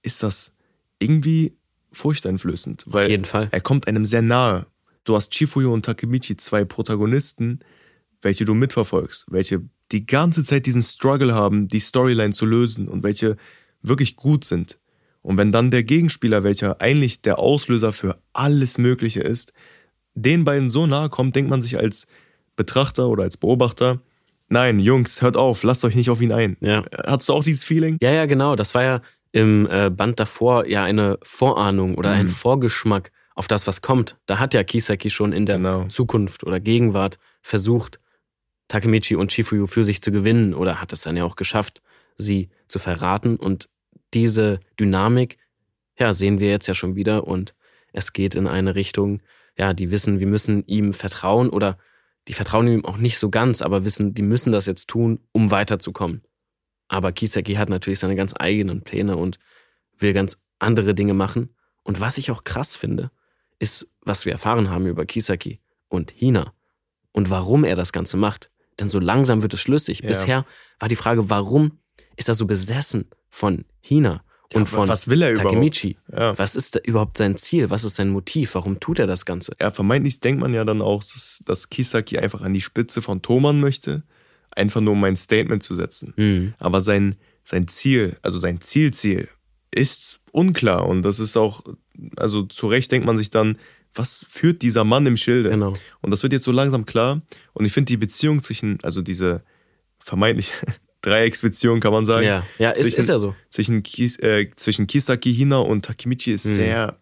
ist 0.00 0.22
das 0.22 0.52
irgendwie 0.98 1.52
furchteinflößend. 1.92 2.84
Weil 2.86 3.04
Auf 3.04 3.10
jeden 3.10 3.24
Fall. 3.26 3.48
er 3.50 3.60
kommt 3.60 3.88
einem 3.88 4.06
sehr 4.06 4.22
nahe. 4.22 4.64
Du 5.04 5.16
hast 5.16 5.34
Chifuyo 5.34 5.70
und 5.70 5.84
Takemichi, 5.84 6.38
zwei 6.38 6.64
Protagonisten, 6.64 7.60
welche 8.22 8.44
du 8.44 8.54
mitverfolgst, 8.54 9.26
welche 9.30 9.62
die 9.92 10.06
ganze 10.06 10.42
Zeit 10.44 10.66
diesen 10.66 10.82
Struggle 10.82 11.34
haben, 11.34 11.68
die 11.68 11.80
Storyline 11.80 12.32
zu 12.32 12.46
lösen 12.46 12.88
und 12.88 13.02
welche 13.02 13.36
wirklich 13.82 14.16
gut 14.16 14.44
sind. 14.44 14.78
Und 15.22 15.36
wenn 15.38 15.52
dann 15.52 15.70
der 15.70 15.82
Gegenspieler, 15.84 16.44
welcher 16.44 16.80
eigentlich 16.80 17.22
der 17.22 17.38
Auslöser 17.38 17.92
für 17.92 18.18
alles 18.32 18.78
Mögliche 18.78 19.20
ist, 19.20 19.52
den 20.14 20.44
beiden 20.44 20.70
so 20.70 20.86
nahe 20.86 21.08
kommt, 21.08 21.36
denkt 21.36 21.50
man 21.50 21.62
sich 21.62 21.76
als 21.78 22.06
Betrachter 22.56 23.08
oder 23.08 23.24
als 23.24 23.36
Beobachter, 23.36 24.00
nein, 24.48 24.80
Jungs, 24.80 25.20
hört 25.22 25.36
auf, 25.36 25.62
lasst 25.62 25.84
euch 25.84 25.94
nicht 25.94 26.10
auf 26.10 26.20
ihn 26.20 26.32
ein. 26.32 26.56
Ja. 26.60 26.84
Hattest 27.06 27.28
du 27.28 27.34
auch 27.34 27.42
dieses 27.42 27.64
Feeling? 27.64 27.98
ja, 28.00 28.10
ja, 28.12 28.26
genau. 28.26 28.56
Das 28.56 28.74
war 28.74 28.82
ja 28.82 29.00
im 29.32 29.68
äh, 29.70 29.90
Band 29.90 30.18
davor 30.18 30.66
ja 30.66 30.84
eine 30.84 31.18
Vorahnung 31.22 31.96
oder 31.96 32.10
ein 32.10 32.26
Mhm. 32.26 32.30
Vorgeschmack 32.30 33.12
auf 33.34 33.48
das, 33.48 33.66
was 33.66 33.82
kommt. 33.82 34.16
Da 34.26 34.38
hat 34.38 34.54
ja 34.54 34.64
Kisaki 34.64 35.10
schon 35.10 35.32
in 35.32 35.44
der 35.44 35.56
Genau. 35.56 35.84
Zukunft 35.88 36.44
oder 36.44 36.58
Gegenwart 36.60 37.18
versucht, 37.42 38.00
Takemichi 38.68 39.16
und 39.16 39.32
Shifuyu 39.32 39.66
für 39.66 39.84
sich 39.84 40.02
zu 40.02 40.10
gewinnen 40.10 40.54
oder 40.54 40.80
hat 40.80 40.92
es 40.92 41.02
dann 41.02 41.16
ja 41.16 41.24
auch 41.24 41.36
geschafft, 41.36 41.82
sie 42.16 42.50
zu 42.68 42.78
verraten. 42.78 43.36
Und 43.36 43.68
diese 44.14 44.60
Dynamik, 44.78 45.38
ja, 45.98 46.12
sehen 46.12 46.40
wir 46.40 46.50
jetzt 46.50 46.66
ja 46.66 46.74
schon 46.74 46.96
wieder 46.96 47.26
und 47.26 47.54
es 47.92 48.12
geht 48.12 48.34
in 48.34 48.46
eine 48.46 48.74
Richtung, 48.74 49.20
ja, 49.56 49.72
die 49.72 49.90
wissen, 49.90 50.20
wir 50.20 50.26
müssen 50.26 50.66
ihm 50.66 50.92
vertrauen 50.92 51.48
oder 51.48 51.78
die 52.28 52.34
vertrauen 52.34 52.68
ihm 52.68 52.84
auch 52.84 52.98
nicht 52.98 53.18
so 53.18 53.30
ganz, 53.30 53.62
aber 53.62 53.84
wissen, 53.84 54.12
die 54.12 54.22
müssen 54.22 54.52
das 54.52 54.66
jetzt 54.66 54.88
tun, 54.88 55.20
um 55.32 55.50
weiterzukommen. 55.50 56.22
Aber 56.88 57.12
Kisaki 57.12 57.54
hat 57.54 57.68
natürlich 57.68 57.98
seine 57.98 58.16
ganz 58.16 58.34
eigenen 58.36 58.82
Pläne 58.82 59.16
und 59.16 59.38
will 59.96 60.12
ganz 60.12 60.42
andere 60.58 60.94
Dinge 60.94 61.14
machen. 61.14 61.54
Und 61.82 62.00
was 62.00 62.18
ich 62.18 62.30
auch 62.30 62.44
krass 62.44 62.76
finde, 62.76 63.10
ist, 63.58 63.88
was 64.00 64.24
wir 64.24 64.32
erfahren 64.32 64.70
haben 64.70 64.86
über 64.86 65.06
Kisaki 65.06 65.60
und 65.88 66.10
Hina 66.10 66.52
und 67.12 67.30
warum 67.30 67.64
er 67.64 67.76
das 67.76 67.92
Ganze 67.92 68.16
macht. 68.16 68.50
Denn 68.80 68.88
so 68.88 68.98
langsam 68.98 69.42
wird 69.42 69.54
es 69.54 69.60
schlüssig. 69.60 70.00
Ja. 70.00 70.08
Bisher 70.08 70.46
war 70.78 70.88
die 70.88 70.96
Frage, 70.96 71.30
warum 71.30 71.78
ist 72.16 72.28
er 72.28 72.34
so 72.34 72.46
besessen 72.46 73.06
von 73.28 73.64
Hina 73.80 74.22
und 74.54 74.62
Ja, 74.62 74.66
von 74.66 74.88
was 74.88 75.08
will 75.08 75.22
er? 75.22 75.34
Takemichi? 75.34 75.96
Ja. 76.12 76.38
Was 76.38 76.56
ist 76.56 76.76
da 76.76 76.80
überhaupt 76.80 77.18
sein 77.18 77.36
Ziel? 77.36 77.70
Was 77.70 77.84
ist 77.84 77.96
sein 77.96 78.10
Motiv? 78.10 78.54
Warum 78.54 78.80
tut 78.80 78.98
er 78.98 79.06
das 79.06 79.24
Ganze? 79.24 79.52
Ja, 79.60 79.70
vermeintlich 79.70 80.20
denkt 80.20 80.40
man 80.40 80.54
ja 80.54 80.64
dann 80.64 80.82
auch, 80.82 81.02
dass, 81.02 81.42
dass 81.46 81.68
Kisaki 81.68 82.18
einfach 82.18 82.42
an 82.42 82.54
die 82.54 82.60
Spitze 82.60 83.02
von 83.02 83.22
Thoman 83.22 83.60
möchte, 83.60 84.02
einfach 84.50 84.80
nur 84.80 84.92
um 84.92 85.04
ein 85.04 85.16
Statement 85.16 85.62
zu 85.62 85.74
setzen. 85.74 86.14
Hm. 86.16 86.54
Aber 86.58 86.80
sein, 86.80 87.16
sein 87.44 87.68
Ziel, 87.68 88.16
also 88.22 88.38
sein 88.38 88.60
Zielziel, 88.60 89.28
ist 89.70 90.20
unklar. 90.32 90.86
Und 90.86 91.02
das 91.02 91.20
ist 91.20 91.36
auch, 91.36 91.62
also 92.16 92.42
zu 92.44 92.66
Recht 92.68 92.90
denkt 92.92 93.06
man 93.06 93.18
sich 93.18 93.30
dann, 93.30 93.58
was 93.96 94.24
führt 94.28 94.62
dieser 94.62 94.84
Mann 94.84 95.06
im 95.06 95.16
Schilde? 95.16 95.50
Genau. 95.50 95.74
Und 96.02 96.10
das 96.10 96.22
wird 96.22 96.32
jetzt 96.32 96.44
so 96.44 96.52
langsam 96.52 96.86
klar. 96.86 97.22
Und 97.54 97.64
ich 97.64 97.72
finde 97.72 97.86
die 97.88 97.96
Beziehung 97.96 98.42
zwischen, 98.42 98.78
also 98.82 99.02
diese 99.02 99.42
vermeintlich 99.98 100.52
Dreiecksbeziehung, 101.02 101.80
kann 101.80 101.92
man 101.92 102.04
sagen, 102.04 102.26
Ja, 102.26 102.46
ja 102.58 102.70
ist, 102.70 102.82
Zwischen- 102.82 103.00
ist 103.00 103.08
ja 103.08 103.18
so. 103.18 103.34
zwischen, 103.48 103.82
Kis, 103.82 104.18
äh, 104.18 104.50
zwischen 104.56 104.86
Kisaki, 104.86 105.34
Hina 105.34 105.58
und 105.58 105.84
Takemichi 105.84 106.32
ist 106.32 106.44
Mhm. 106.46 106.54
sehr 106.54 106.98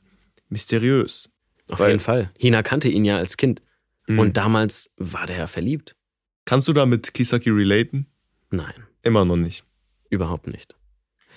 mysteriös. 0.49 1.31
Auf 1.71 1.81
jeden 1.81 2.01
Fall. 2.01 2.31
Hina 2.39 2.63
kannte 2.63 2.89
ihn 2.89 3.05
ja 3.05 3.17
als 3.17 3.37
Kind. 3.37 3.63
Mhm. 4.07 4.19
Und 4.19 4.37
damals 4.37 4.91
war 4.97 5.27
der 5.27 5.39
ja 5.39 5.47
verliebt. 5.47 5.97
Kannst 6.45 6.69
du 6.69 6.73
da 6.75 6.85
mit 6.85 7.15
Kisaki 7.15 7.49
relaten? 7.51 8.07
Nein, 8.51 8.75
Immer 9.03 9.25
noch 9.25 9.37
nicht. 9.37 9.65
überhaupt 10.11 10.47
nicht. 10.47 10.77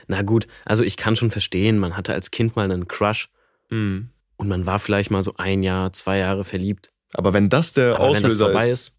Na 0.08 0.22
gut, 0.22 0.48
also 0.66 0.84
ich 0.84 0.98
kann 0.98 1.16
schon 1.16 1.32
verstehen, 1.32 1.80
man 1.80 1.96
hatte 1.98 2.14
als 2.14 2.30
Kind 2.32 2.56
mal 2.56 2.70
einen 2.70 2.88
Crush 2.88 3.30
Mhm. 3.70 4.10
Und 4.48 4.50
man 4.50 4.66
war 4.66 4.80
vielleicht 4.80 5.12
mal 5.12 5.22
so 5.24 5.34
ein 5.36 5.62
Jahr, 5.62 5.92
zwei 5.92 6.20
Jahre 6.20 6.46
verliebt. 6.46 6.94
Aber 7.14 7.34
wenn 7.34 7.50
das 7.50 7.74
der 7.74 7.96
Aber 7.96 8.06
wenn 8.08 8.14
das 8.14 8.24
Auslöser 8.24 8.46
vorbei 8.46 8.66
ist, 8.70 8.72
ist, 8.74 8.98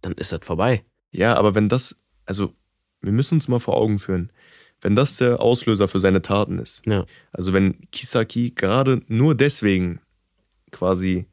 dann 0.00 0.12
ist 0.14 0.32
das 0.32 0.40
vorbei. 0.42 0.84
Ja, 1.12 1.34
aber 1.36 1.54
wenn 1.54 1.68
das, 1.68 1.96
also 2.26 2.52
wir 3.00 3.12
müssen 3.12 3.34
uns 3.34 3.46
mal 3.46 3.60
vor 3.60 3.76
Augen 3.76 3.98
führen, 4.00 4.32
wenn 4.80 4.96
das 4.96 5.16
der 5.16 5.40
Auslöser 5.40 5.86
für 5.86 6.00
seine 6.00 6.20
Taten 6.20 6.58
ist, 6.58 6.84
Ja. 6.86 7.06
also 7.32 7.52
wenn 7.52 7.88
Kisaki 7.92 8.50
gerade 8.54 9.02
nur 9.06 9.34
deswegen 9.36 10.00
quasi 10.72 11.26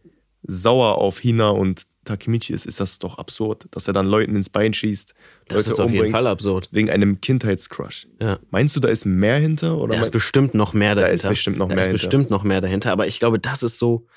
sauer 0.44 1.00
auf 1.00 1.20
Hina 1.20 1.50
und 1.50 1.88
Takemichi 2.06 2.54
ist, 2.54 2.66
ist 2.66 2.80
das 2.80 3.00
doch 3.00 3.18
absurd, 3.18 3.68
dass 3.72 3.88
er 3.88 3.94
dann 3.94 4.06
Leuten 4.08 4.36
ins 4.36 4.50
Bein 4.50 4.74
schießt, 4.74 5.14
Das 5.48 5.58
Leute 5.58 5.70
ist 5.72 5.80
auf 5.80 5.92
jeden 5.92 6.12
Fall 6.12 6.28
absurd. 6.28 6.70
wegen 6.72 6.90
einem 6.90 7.20
Kindheitscrush. 7.20 8.08
Ja. 8.22 8.40
Meinst 8.52 8.76
du, 8.76 8.80
da 8.80 8.88
ist 8.88 9.06
mehr 9.06 9.38
hinter? 9.40 9.78
Oder 9.78 9.96
Da 9.96 10.02
ist 10.02 10.12
bestimmt 10.12 10.54
noch 10.54 10.74
mehr 10.74 10.96
Da 10.96 11.02
dahinter. 11.02 11.14
ist 11.14 11.30
bestimmt 11.30 11.58
noch 11.58 11.68
da 11.68 11.76
mehr 11.76 11.84
ist 11.84 11.88
hinter. 11.88 12.02
bestimmt 12.08 12.30
noch 12.30 12.44
mehr 12.44 12.62
dahinter. 12.62 12.92
Aber 12.92 13.08
ich 13.08 13.20
glaube, 13.20 13.40
das 13.40 13.64
ist 13.64 13.78
so 13.78 14.08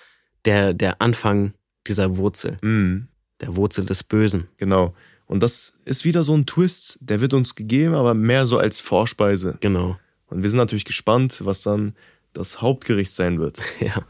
der, 0.45 0.73
der 0.75 1.00
Anfang 1.02 1.54
dieser 1.86 2.17
Wurzel. 2.19 2.58
Mhm, 2.63 3.08
Der 3.41 3.56
Wurzel 3.56 3.84
des 3.86 4.04
Bösen. 4.04 4.49
genau. 4.56 4.95
Und 5.26 5.43
das 5.43 5.75
ist 5.84 6.06
wieder 6.06 6.25
so 6.25 6.34
ein 6.34 6.47
Twist, 6.47 6.99
der 7.02 7.21
wird 7.21 7.34
uns 7.34 7.54
gegeben, 7.54 7.95
aber 7.95 8.15
mehr 8.15 8.47
so 8.47 8.56
als 8.56 8.80
Vorspeise. 8.80 9.58
Genau. 9.60 9.99
Und 10.28 10.43
wir 10.43 10.49
sind 10.49 10.56
natürlich 10.58 10.86
gespannt, 10.86 11.41
was 11.45 11.60
dann 11.63 11.95
das 12.32 12.63
Hauptgericht 12.63 13.13
sein 13.13 13.39
wird. 13.39 13.60
Ja. 13.80 14.02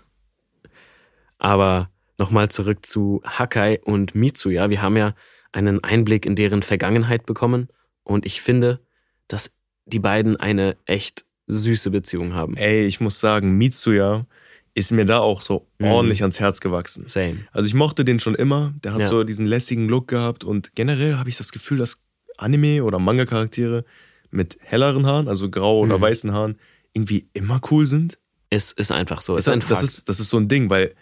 Aber 1.38 1.90
nochmal 2.18 2.48
zurück 2.50 2.84
zu 2.84 3.20
Hakai 3.24 3.80
und 3.84 4.14
Mitsuya. 4.14 4.70
Wir 4.70 4.82
haben 4.82 4.96
ja 4.96 5.14
einen 5.52 5.82
Einblick 5.82 6.26
in 6.26 6.34
deren 6.36 6.62
Vergangenheit 6.62 7.26
bekommen. 7.26 7.68
Und 8.02 8.26
ich 8.26 8.40
finde, 8.42 8.80
dass 9.28 9.52
die 9.86 9.98
beiden 9.98 10.36
eine 10.36 10.76
echt 10.86 11.24
süße 11.46 11.90
Beziehung 11.90 12.34
haben. 12.34 12.56
Ey, 12.56 12.86
ich 12.86 13.00
muss 13.00 13.20
sagen, 13.20 13.56
Mitsuya 13.56 14.26
ist 14.74 14.92
mir 14.92 15.06
da 15.06 15.18
auch 15.20 15.40
so 15.42 15.66
Mhm. 15.78 15.86
ordentlich 15.86 16.22
ans 16.22 16.38
Herz 16.40 16.60
gewachsen. 16.60 17.08
Same. 17.08 17.38
Also 17.52 17.66
ich 17.66 17.74
mochte 17.74 18.04
den 18.04 18.20
schon 18.20 18.34
immer. 18.34 18.74
Der 18.84 18.92
hat 18.92 19.00
Ja. 19.00 19.06
so 19.06 19.24
diesen 19.24 19.46
lässigen 19.46 19.88
Look 19.88 20.08
gehabt 20.08 20.44
und 20.44 20.74
generell 20.76 21.16
habe 21.16 21.28
ich 21.30 21.36
das 21.36 21.52
Gefühl, 21.52 21.78
dass 21.78 22.02
Anime- 22.36 22.82
oder 22.82 22.98
Manga-Charaktere 22.98 23.84
mit 24.30 24.58
helleren 24.62 25.06
Haaren, 25.06 25.26
also 25.26 25.50
grau 25.50 25.80
oder 25.80 25.98
Mhm. 25.98 26.02
weißen 26.02 26.32
Haaren, 26.32 26.58
irgendwie 26.92 27.28
immer 27.32 27.60
cool 27.70 27.86
sind. 27.86 28.18
Es 28.50 28.72
ist 28.72 28.92
einfach 28.92 29.20
so. 29.22 29.34
Es 29.34 29.40
Ist 29.40 29.46
ist 29.48 29.52
ein 29.52 29.68
das, 29.68 29.82
ist, 29.82 30.08
das 30.08 30.20
ist 30.20 30.28
so 30.28 30.36
ein 30.36 30.48
Ding, 30.48 30.70
weil, 30.70 30.94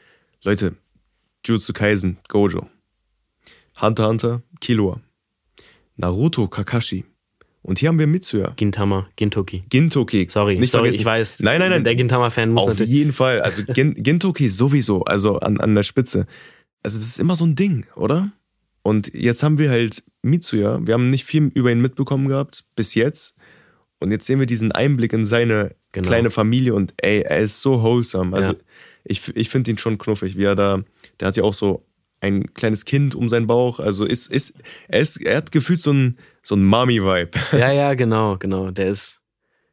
Leute, 0.43 0.75
Jujutsu 1.47 1.73
Kaisen, 1.73 2.19
Gojo, 2.29 2.67
Hunter 3.81 4.09
Hunter, 4.09 4.43
Killua, 4.61 5.01
Naruto, 5.97 6.49
Kakashi. 6.49 7.05
Und 7.63 7.81
hier 7.81 7.89
haben 7.89 7.99
wir 7.99 8.07
Mitsuya. 8.07 8.53
Gintama, 8.57 9.09
Gintoki. 9.17 9.65
Gintoki. 9.69 10.29
Sorry, 10.31 10.57
nicht 10.59 10.71
sorry, 10.71 10.85
vergessen. 10.85 11.01
ich 11.01 11.05
weiß. 11.05 11.41
Nein, 11.41 11.59
nein, 11.59 11.71
nein. 11.71 11.85
Der 11.85 11.97
Gintama-Fan 11.97 12.51
muss 12.51 12.63
Auf 12.63 12.69
natürlich. 12.71 12.93
jeden 12.93 13.13
Fall. 13.13 13.41
Also 13.43 13.65
Gin, 13.73 13.95
Gintoki 14.03 14.49
sowieso, 14.49 15.03
also 15.05 15.41
an, 15.41 15.59
an 15.59 15.75
der 15.75 15.83
Spitze. 15.83 16.27
Also 16.85 16.97
das 16.99 17.07
ist 17.09 17.19
immer 17.19 17.35
so 17.35 17.45
ein 17.45 17.57
Ding, 17.57 17.85
oder? 17.97 18.31
Und 18.83 19.13
jetzt 19.15 19.43
haben 19.43 19.59
wir 19.59 19.71
halt 19.71 20.05
Mitsuya. 20.23 20.79
Wir 20.87 20.95
haben 20.95 21.11
nicht 21.11 21.25
viel 21.25 21.51
über 21.55 21.73
ihn 21.73 21.81
mitbekommen 21.81 22.29
gehabt, 22.29 22.67
bis 22.77 22.95
jetzt. 22.95 23.37
Und 23.99 24.13
jetzt 24.13 24.27
sehen 24.27 24.39
wir 24.39 24.47
diesen 24.47 24.71
Einblick 24.71 25.13
in 25.13 25.25
seine 25.25 25.75
Genau. 25.93 26.09
kleine 26.09 26.31
Familie 26.31 26.75
und 26.75 26.93
ey, 26.99 27.23
er 27.23 27.39
ist 27.39 27.63
so 27.63 27.83
wholesome. 27.83 28.37
Also 28.37 28.53
Ja. 28.53 28.59
ich, 29.05 29.35
ich 29.35 29.49
finde 29.49 29.71
ihn 29.73 29.79
schon 29.79 29.97
knuffig, 29.99 30.37
wie 30.37 30.45
er 30.45 30.55
da, 30.55 30.85
der 31.21 31.29
hat 31.29 31.37
ja 31.37 31.43
auch 31.45 31.55
so 31.55 31.85
ein 32.21 32.55
kleines 32.55 32.85
Kind 32.85 33.15
um 33.15 33.29
seinen 33.29 33.47
Bauch. 33.47 33.79
Also 33.79 34.05
ist, 34.05 34.31
ist, 34.31 34.59
er 34.89 35.01
ist, 35.01 35.19
er 35.23 35.37
hat 35.37 35.53
gefühlt 35.53 35.81
so 35.81 35.93
ein, 35.93 36.19
so 36.43 36.57
ein 36.57 36.65
Mami-Vibe. 36.65 37.31
Ja, 37.53 37.71
ja, 37.73 37.95
genau, 37.95 38.37
genau. 38.39 38.71
Der 38.71 38.89
ist 38.89 39.21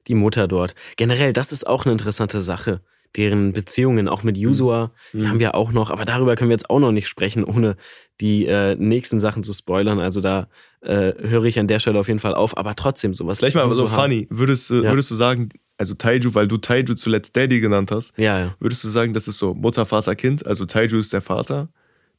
die 0.08 0.16
Mutter 0.16 0.48
dort. 0.48 0.76
Generell, 0.98 1.32
das 1.34 1.52
ist 1.52 1.66
auch 1.66 1.86
eine 1.86 1.94
interessante 1.94 2.42
Sache. 2.42 2.82
Deren 3.16 3.54
Beziehungen, 3.54 4.08
auch 4.10 4.24
mit 4.24 4.38
Yusua, 4.38 4.92
die 5.14 5.18
Mhm. 5.20 5.30
haben 5.30 5.40
wir 5.40 5.54
auch 5.56 5.72
noch, 5.72 5.92
aber 5.92 6.04
darüber 6.04 6.36
können 6.36 6.50
wir 6.50 6.56
jetzt 6.56 6.70
auch 6.72 6.80
noch 6.80 6.92
nicht 6.92 7.08
sprechen, 7.08 7.44
ohne 7.44 7.78
die 8.20 8.48
äh, 8.48 8.76
nächsten 8.76 9.20
Sachen 9.20 9.44
zu 9.44 9.54
spoilern. 9.54 10.00
Also 10.00 10.20
da 10.20 10.48
äh, 10.82 11.14
höre 11.20 11.46
ich 11.46 11.60
an 11.60 11.68
der 11.68 11.78
Stelle 11.80 12.00
auf 12.00 12.08
jeden 12.08 12.20
Fall 12.20 12.34
auf, 12.34 12.58
aber 12.58 12.76
trotzdem 12.76 13.14
sowas. 13.14 13.38
Gleich 13.38 13.54
mal 13.54 13.72
so 13.76 13.86
funny. 13.86 14.28
Würdest, 14.32 14.72
Ja. 14.72 14.82
würdest 14.82 15.12
du 15.12 15.16
sagen, 15.16 15.50
also 15.78 15.94
Taiju, 15.96 16.34
weil 16.36 16.48
du 16.48 16.58
Taiju 16.58 16.94
zuletzt 16.96 17.36
Daddy 17.36 17.60
genannt 17.60 17.92
hast, 17.92 18.18
Ja, 18.18 18.40
ja. 18.40 18.56
Würdest 18.60 18.84
du 18.84 18.90
sagen, 18.90 19.14
das 19.14 19.28
ist 19.28 19.38
so 19.40 19.54
Mutter, 19.54 19.86
Vater, 19.86 20.16
Kind? 20.16 20.46
Also 20.46 20.66
Taiju 20.66 21.00
ist 21.00 21.14
der 21.14 21.22
Vater, 21.22 21.70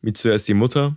Mitsuya 0.00 0.34
ist 0.34 0.48
die 0.48 0.54
Mutter 0.54 0.96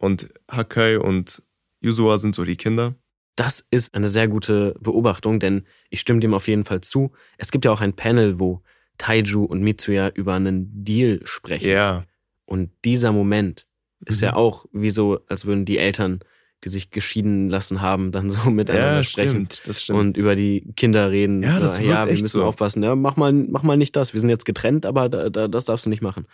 und 0.00 0.28
Hakai 0.50 0.98
und 0.98 1.42
Yuzua 1.80 2.18
sind 2.18 2.34
so 2.34 2.44
die 2.44 2.56
Kinder. 2.56 2.94
Das 3.36 3.60
ist 3.70 3.94
eine 3.94 4.08
sehr 4.08 4.26
gute 4.26 4.74
Beobachtung, 4.80 5.38
denn 5.38 5.64
ich 5.90 6.00
stimme 6.00 6.18
dem 6.20 6.34
auf 6.34 6.48
jeden 6.48 6.64
Fall 6.64 6.80
zu. 6.80 7.12
Es 7.36 7.50
gibt 7.52 7.64
ja 7.64 7.70
auch 7.70 7.80
ein 7.80 7.92
Panel, 7.94 8.40
wo 8.40 8.62
Taiju 8.98 9.44
und 9.44 9.60
Mitsuya 9.62 10.08
über 10.08 10.34
einen 10.34 10.84
Deal 10.84 11.20
sprechen. 11.24 11.70
Ja. 11.70 12.04
Und 12.46 12.70
dieser 12.84 13.12
Moment 13.12 13.66
ist 14.06 14.20
Mhm. 14.22 14.24
ja 14.26 14.34
auch 14.34 14.66
wie 14.72 14.90
so, 14.90 15.20
als 15.28 15.46
würden 15.46 15.64
die 15.66 15.78
Eltern, 15.78 16.18
die 16.64 16.68
sich 16.70 16.90
geschieden 16.90 17.48
lassen 17.48 17.80
haben, 17.80 18.10
dann 18.12 18.30
so 18.30 18.50
miteinander 18.50 18.96
Ja, 18.96 19.02
sprechen 19.02 19.30
stimmt, 19.30 19.62
das 19.68 19.82
stimmt. 19.82 19.98
und 19.98 20.16
über 20.16 20.34
die 20.36 20.72
Kinder 20.76 21.10
reden. 21.10 21.42
Ja, 21.42 21.60
das 21.60 21.78
wirkt 21.78 21.90
ja 21.90 22.06
wir 22.06 22.12
müssen 22.12 22.26
so. 22.26 22.44
aufpassen. 22.44 22.82
Ja, 22.82 22.96
mach 22.96 23.16
mal, 23.16 23.32
mach 23.32 23.62
mal 23.62 23.76
nicht 23.76 23.94
das. 23.96 24.12
Wir 24.12 24.20
sind 24.20 24.30
jetzt 24.30 24.44
getrennt, 24.44 24.84
aber 24.86 25.08
da, 25.08 25.30
da, 25.30 25.46
das 25.48 25.66
darfst 25.66 25.86
du 25.86 25.90
nicht 25.90 26.02
machen. 26.02 26.26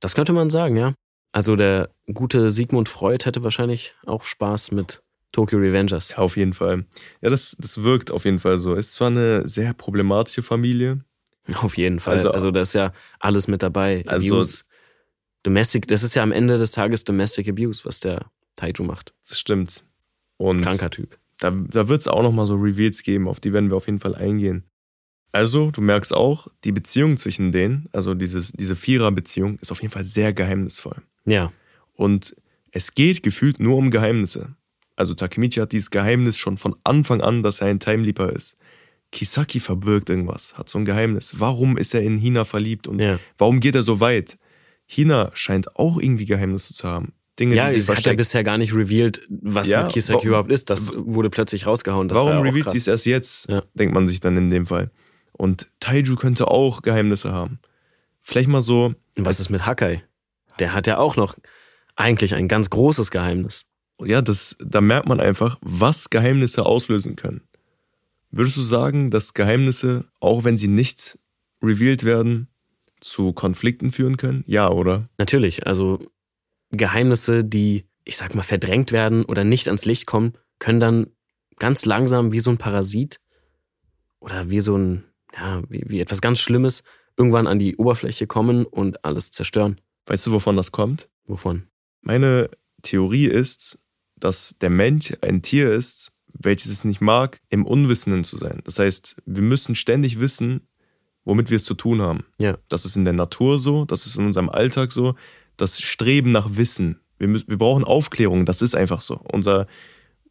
Das 0.00 0.14
könnte 0.14 0.32
man 0.32 0.50
sagen, 0.50 0.76
ja. 0.76 0.94
Also 1.32 1.56
der 1.56 1.90
gute 2.14 2.50
Sigmund 2.50 2.88
Freud 2.88 3.24
hätte 3.24 3.42
wahrscheinlich 3.44 3.94
auch 4.06 4.24
Spaß 4.24 4.70
mit 4.72 5.02
Tokyo 5.32 5.58
Revengers. 5.58 6.10
ja, 6.12 6.18
auf 6.18 6.36
jeden 6.36 6.54
Fall. 6.54 6.86
Ja, 7.20 7.28
das, 7.28 7.56
das 7.58 7.82
wirkt 7.82 8.10
auf 8.10 8.24
jeden 8.24 8.38
Fall 8.38 8.58
so. 8.58 8.74
Es 8.74 8.86
ist 8.88 8.94
zwar 8.94 9.08
eine 9.08 9.46
sehr 9.46 9.74
problematische 9.74 10.42
Familie. 10.42 11.04
Auf 11.56 11.76
jeden 11.76 12.00
Fall. 12.00 12.14
Also- 12.14 12.30
Also, 12.30 12.50
da 12.52 12.60
ist 12.62 12.72
ja 12.72 12.92
alles 13.20 13.48
mit 13.48 13.62
dabei. 13.62 14.04
Also- 14.06 14.34
Abuse, 14.36 14.64
Domestic, 15.42 15.86
das 15.88 16.02
ist 16.02 16.14
ja 16.16 16.22
am 16.22 16.32
Ende 16.32 16.58
des 16.58 16.72
Tages 16.72 17.04
Domestic 17.04 17.48
Abuse, 17.48 17.84
was 17.84 18.00
der 18.00 18.26
Taiju 18.56 18.84
macht. 18.84 19.14
Das 19.28 19.38
stimmt. 19.38 19.84
Und 20.38 20.62
Kranker 20.62 20.90
Typ. 20.90 21.18
da, 21.38 21.50
da 21.50 21.88
wird 21.88 22.00
es 22.00 22.08
auch 22.08 22.22
nochmal 22.22 22.46
so 22.46 22.56
Reveals 22.56 23.02
geben, 23.02 23.28
auf 23.28 23.40
die 23.40 23.52
werden 23.52 23.70
wir 23.70 23.76
auf 23.76 23.86
jeden 23.86 24.00
Fall 24.00 24.14
eingehen. 24.14 24.64
Also, 25.32 25.70
du 25.70 25.80
merkst 25.82 26.14
auch, 26.14 26.48
die 26.64 26.72
Beziehung 26.72 27.18
zwischen 27.18 27.52
denen, 27.52 27.88
also 27.92 28.14
dieses, 28.14 28.52
diese 28.52 28.74
Vierer-Beziehung, 28.76 29.58
ist 29.58 29.70
auf 29.70 29.82
jeden 29.82 29.92
Fall 29.92 30.04
sehr 30.04 30.32
geheimnisvoll. 30.32 31.02
Ja, 31.26 31.52
Und 31.94 32.36
es 32.70 32.94
geht 32.94 33.22
gefühlt 33.22 33.60
nur 33.60 33.76
um 33.76 33.90
Geheimnisse. 33.90 34.54
Also 34.96 35.14
Takemichi 35.14 35.60
hat 35.60 35.72
dieses 35.72 35.90
Geheimnis 35.90 36.38
schon 36.38 36.56
von 36.56 36.74
Anfang 36.84 37.20
an, 37.20 37.42
dass 37.42 37.60
er 37.60 37.66
ein 37.68 37.80
Time 37.80 38.02
Leaper 38.02 38.32
ist. 38.32 38.56
Kisaki 39.12 39.60
verbirgt 39.60 40.08
irgendwas, 40.10 40.56
hat 40.58 40.68
so 40.68 40.78
ein 40.78 40.84
Geheimnis. 40.84 41.38
Warum 41.38 41.76
ist 41.76 41.94
er 41.94 42.00
in 42.02 42.16
Hina 42.18 42.44
verliebt 42.44 42.86
und 42.86 42.98
Ja. 42.98 43.18
warum 43.38 43.60
geht 43.60 43.74
er 43.74 43.82
so 43.82 44.00
weit? 44.00 44.38
Hina 44.86 45.30
scheint 45.34 45.76
auch 45.76 45.98
irgendwie 45.98 46.24
Geheimnisse 46.26 46.72
zu 46.74 46.88
haben. 46.88 47.12
Dinge, 47.38 47.54
Ja, 47.54 47.66
die 47.66 47.72
sie 47.72 47.78
es 47.78 47.84
hat 47.84 47.88
ja 47.88 47.94
versteckt. 47.96 48.16
bisher 48.18 48.44
gar 48.44 48.58
nicht 48.58 48.74
revealed, 48.74 49.20
was 49.28 49.68
Ja, 49.68 49.84
mit 49.84 49.92
Kisaki 49.92 50.26
überhaupt 50.28 50.50
ist. 50.50 50.70
Das 50.70 50.90
wurde 50.94 51.28
plötzlich 51.30 51.66
rausgehauen. 51.66 52.08
Das 52.08 52.16
war 52.16 52.26
Warum 52.26 52.42
revealt 52.42 52.64
krass. 52.64 52.72
sie 52.72 52.78
es 52.78 52.86
erst 52.86 53.06
jetzt? 53.06 53.48
Ja. 53.48 53.62
Denkt 53.74 53.94
man 53.94 54.08
sich 54.08 54.20
dann 54.20 54.36
in 54.36 54.50
dem 54.50 54.66
Fall. 54.66 54.90
Und 55.32 55.70
Taiju 55.80 56.16
könnte 56.16 56.48
auch 56.48 56.80
Geheimnisse 56.82 57.32
haben. 57.32 57.58
Vielleicht 58.20 58.48
mal 58.48 58.62
so. 58.62 58.94
Was 59.16 59.38
ist 59.40 59.50
mit 59.50 59.66
Hakai? 59.66 60.02
Der 60.58 60.72
hat 60.72 60.86
ja 60.86 60.96
auch 60.98 61.16
noch 61.16 61.36
eigentlich 61.94 62.34
ein 62.34 62.48
ganz 62.48 62.70
großes 62.70 63.10
Geheimnis. 63.10 63.66
Ja, 64.02 64.22
das, 64.22 64.56
da 64.60 64.80
merkt 64.80 65.06
man 65.08 65.20
einfach, 65.20 65.58
was 65.60 66.10
Geheimnisse 66.10 66.64
auslösen 66.66 67.16
können. 67.16 67.42
Würdest 68.30 68.56
du 68.56 68.62
sagen, 68.62 69.10
dass 69.10 69.34
Geheimnisse, 69.34 70.04
auch 70.20 70.44
wenn 70.44 70.56
sie 70.58 70.68
nicht 70.68 71.18
revealed 71.62 72.04
werden, 72.04 72.48
zu 73.00 73.32
Konflikten 73.32 73.90
führen 73.92 74.16
können? 74.16 74.42
Ja, 74.46 74.70
oder? 74.70 75.08
Natürlich, 75.18 75.66
also 75.66 75.98
Geheimnisse, 76.76 77.44
die, 77.44 77.86
ich 78.04 78.16
sag 78.16 78.34
mal, 78.34 78.42
verdrängt 78.42 78.92
werden 78.92 79.24
oder 79.24 79.44
nicht 79.44 79.68
ans 79.68 79.84
Licht 79.84 80.06
kommen, 80.06 80.34
können 80.58 80.80
dann 80.80 81.06
ganz 81.58 81.84
langsam 81.84 82.32
wie 82.32 82.40
so 82.40 82.50
ein 82.50 82.58
Parasit 82.58 83.20
oder 84.20 84.50
wie 84.50 84.60
so 84.60 84.76
ein, 84.76 85.04
ja, 85.34 85.62
wie, 85.68 85.84
wie 85.86 86.00
etwas 86.00 86.20
ganz 86.20 86.38
Schlimmes 86.38 86.82
irgendwann 87.16 87.46
an 87.46 87.58
die 87.58 87.76
Oberfläche 87.76 88.26
kommen 88.26 88.66
und 88.66 89.04
alles 89.04 89.30
zerstören. 89.30 89.80
Weißt 90.06 90.26
du, 90.26 90.32
wovon 90.32 90.56
das 90.56 90.72
kommt? 90.72 91.08
Wovon? 91.26 91.68
Meine 92.02 92.50
Theorie 92.82 93.26
ist, 93.26 93.78
dass 94.16 94.58
der 94.58 94.70
Mensch 94.70 95.12
ein 95.20 95.42
Tier 95.42 95.72
ist, 95.72 96.14
welches 96.32 96.70
es 96.70 96.84
nicht 96.84 97.00
mag, 97.00 97.40
im 97.48 97.64
Unwissenden 97.64 98.24
zu 98.24 98.36
sein. 98.36 98.60
Das 98.64 98.78
heißt, 98.78 99.16
wir 99.24 99.42
müssen 99.42 99.74
ständig 99.74 100.20
wissen, 100.20 100.68
womit 101.24 101.50
wir 101.50 101.56
es 101.56 101.64
zu 101.64 101.74
tun 101.74 102.02
haben. 102.02 102.24
Ja. 102.38 102.58
Das 102.68 102.84
ist 102.84 102.96
in 102.96 103.04
der 103.04 103.14
Natur 103.14 103.58
so, 103.58 103.84
das 103.84 104.06
ist 104.06 104.16
in 104.16 104.26
unserem 104.26 104.48
Alltag 104.48 104.92
so. 104.92 105.14
Das 105.56 105.80
Streben 105.80 106.32
nach 106.32 106.56
Wissen. 106.56 107.00
Wir, 107.18 107.28
müssen, 107.28 107.48
wir 107.48 107.58
brauchen 107.58 107.84
Aufklärung, 107.84 108.44
das 108.44 108.62
ist 108.62 108.74
einfach 108.74 109.00
so. 109.00 109.20
Unser, 109.32 109.66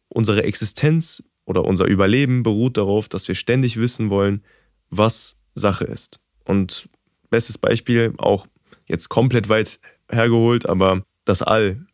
unsere 0.08 0.44
Existenz 0.44 1.24
oder 1.44 1.64
unser 1.64 1.86
Überleben 1.86 2.42
beruht 2.42 2.76
darauf, 2.76 3.08
dass 3.08 3.26
wir 3.28 3.34
ständig 3.34 3.76
wissen 3.76 4.10
wollen, 4.10 4.42
was 4.90 5.36
Sache 5.54 5.84
ist. 5.84 6.20
Und 6.44 6.88
bestes 7.30 7.58
Beispiel, 7.58 8.14
auch 8.18 8.46
jetzt 8.86 9.08
komplett 9.08 9.48
weit 9.48 9.80
hergeholt, 10.10 10.66
aber 10.66 11.02
das 11.24 11.42
All. 11.42 11.86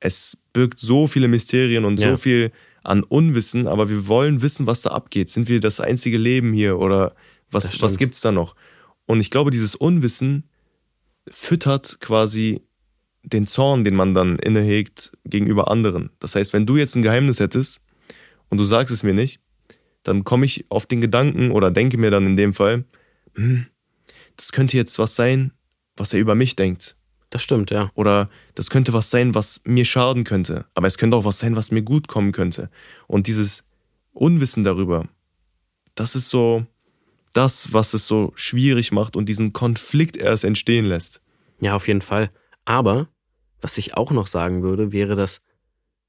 Es 0.00 0.36
birgt 0.52 0.78
so 0.78 1.06
viele 1.06 1.28
Mysterien 1.28 1.86
und 1.86 1.98
Ja. 1.98 2.10
so 2.10 2.16
viel 2.18 2.52
an 2.82 3.02
Unwissen, 3.02 3.66
aber 3.66 3.88
wir 3.88 4.06
wollen 4.08 4.42
wissen, 4.42 4.66
was 4.66 4.82
da 4.82 4.90
abgeht. 4.90 5.30
Sind 5.30 5.48
wir 5.48 5.60
das 5.60 5.80
einzige 5.80 6.18
Leben 6.18 6.52
hier 6.52 6.78
oder 6.78 7.14
was, 7.50 7.80
was 7.80 7.96
gibt's 7.96 8.20
da 8.20 8.30
noch? 8.30 8.54
Und 9.06 9.20
ich 9.20 9.30
glaube, 9.30 9.50
dieses 9.50 9.74
Unwissen 9.74 10.50
füttert 11.30 11.98
quasi 12.00 12.60
den 13.24 13.46
Zorn, 13.46 13.84
den 13.84 13.96
man 13.96 14.14
dann 14.14 14.38
innehegt 14.38 15.12
gegenüber 15.24 15.70
anderen. 15.70 16.10
Das 16.20 16.34
heißt, 16.34 16.52
wenn 16.52 16.66
du 16.66 16.76
jetzt 16.76 16.94
ein 16.94 17.02
Geheimnis 17.02 17.40
hättest 17.40 17.84
und 18.50 18.58
du 18.58 18.64
sagst 18.64 18.92
es 18.92 19.02
mir 19.02 19.14
nicht, 19.14 19.40
dann 20.02 20.24
komme 20.24 20.44
ich 20.44 20.66
auf 20.68 20.86
den 20.86 21.00
Gedanken 21.00 21.50
oder 21.50 21.70
denke 21.70 21.96
mir 21.98 22.10
dann 22.10 22.26
in 22.26 22.36
dem 22.36 22.52
Fall, 22.52 22.84
hm, 23.34 23.66
das 24.36 24.52
könnte 24.52 24.76
jetzt 24.76 24.98
was 24.98 25.16
sein, 25.16 25.52
was 25.96 26.12
er 26.12 26.20
über 26.20 26.34
mich 26.34 26.56
denkt. 26.56 26.96
Das 27.30 27.42
stimmt, 27.42 27.70
ja. 27.70 27.90
Oder 27.94 28.30
das 28.54 28.70
könnte 28.70 28.92
was 28.92 29.10
sein, 29.10 29.34
was 29.34 29.62
mir 29.64 29.84
schaden 29.84 30.24
könnte. 30.24 30.66
Aber 30.74 30.86
es 30.86 30.98
könnte 30.98 31.16
auch 31.16 31.24
was 31.24 31.38
sein, 31.38 31.56
was 31.56 31.72
mir 31.72 31.82
gut 31.82 32.06
kommen 32.06 32.32
könnte. 32.32 32.70
Und 33.06 33.26
dieses 33.26 33.64
Unwissen 34.12 34.62
darüber, 34.62 35.08
das 35.94 36.14
ist 36.14 36.28
so 36.28 36.66
das, 37.32 37.72
was 37.72 37.94
es 37.94 38.06
so 38.06 38.32
schwierig 38.36 38.92
macht 38.92 39.16
und 39.16 39.28
diesen 39.28 39.52
Konflikt 39.52 40.16
erst 40.16 40.44
entstehen 40.44 40.84
lässt. 40.84 41.22
Ja, 41.60 41.74
auf 41.74 41.88
jeden 41.88 42.02
Fall. 42.02 42.30
Aber 42.64 43.08
was 43.64 43.78
ich 43.78 43.96
auch 43.96 44.10
noch 44.10 44.26
sagen 44.26 44.62
würde, 44.62 44.92
wäre, 44.92 45.16
dass 45.16 45.40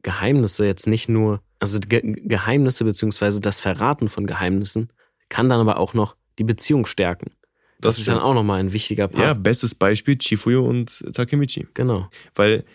Geheimnisse 0.03 0.65
jetzt 0.65 0.87
nicht 0.87 1.07
nur, 1.07 1.41
also 1.57 1.79
Ge 1.79 2.01
Geheimnisse 2.03 2.83
beziehungsweise 2.83 3.39
das 3.39 3.61
Verraten 3.61 4.09
von 4.09 4.27
Geheimnissen 4.27 4.91
kann 5.29 5.47
dann 5.47 5.61
aber 5.61 5.77
auch 5.77 5.93
noch 5.93 6.17
die 6.37 6.43
Beziehung 6.43 6.85
stärken. 6.85 7.31
Das, 7.79 7.97
ist 7.97 8.09
dann 8.09 8.19
auch 8.19 8.33
nochmal 8.33 8.59
ein 8.59 8.73
wichtiger 8.73 9.07
Part. 9.07 9.23
Ja, 9.23 9.33
bestes 9.33 9.73
Beispiel 9.73 10.17
Chifuyo 10.17 10.67
und 10.67 11.05
Takemichi. 11.13 11.65
Genau. 11.75 12.09
Weil 12.35 12.65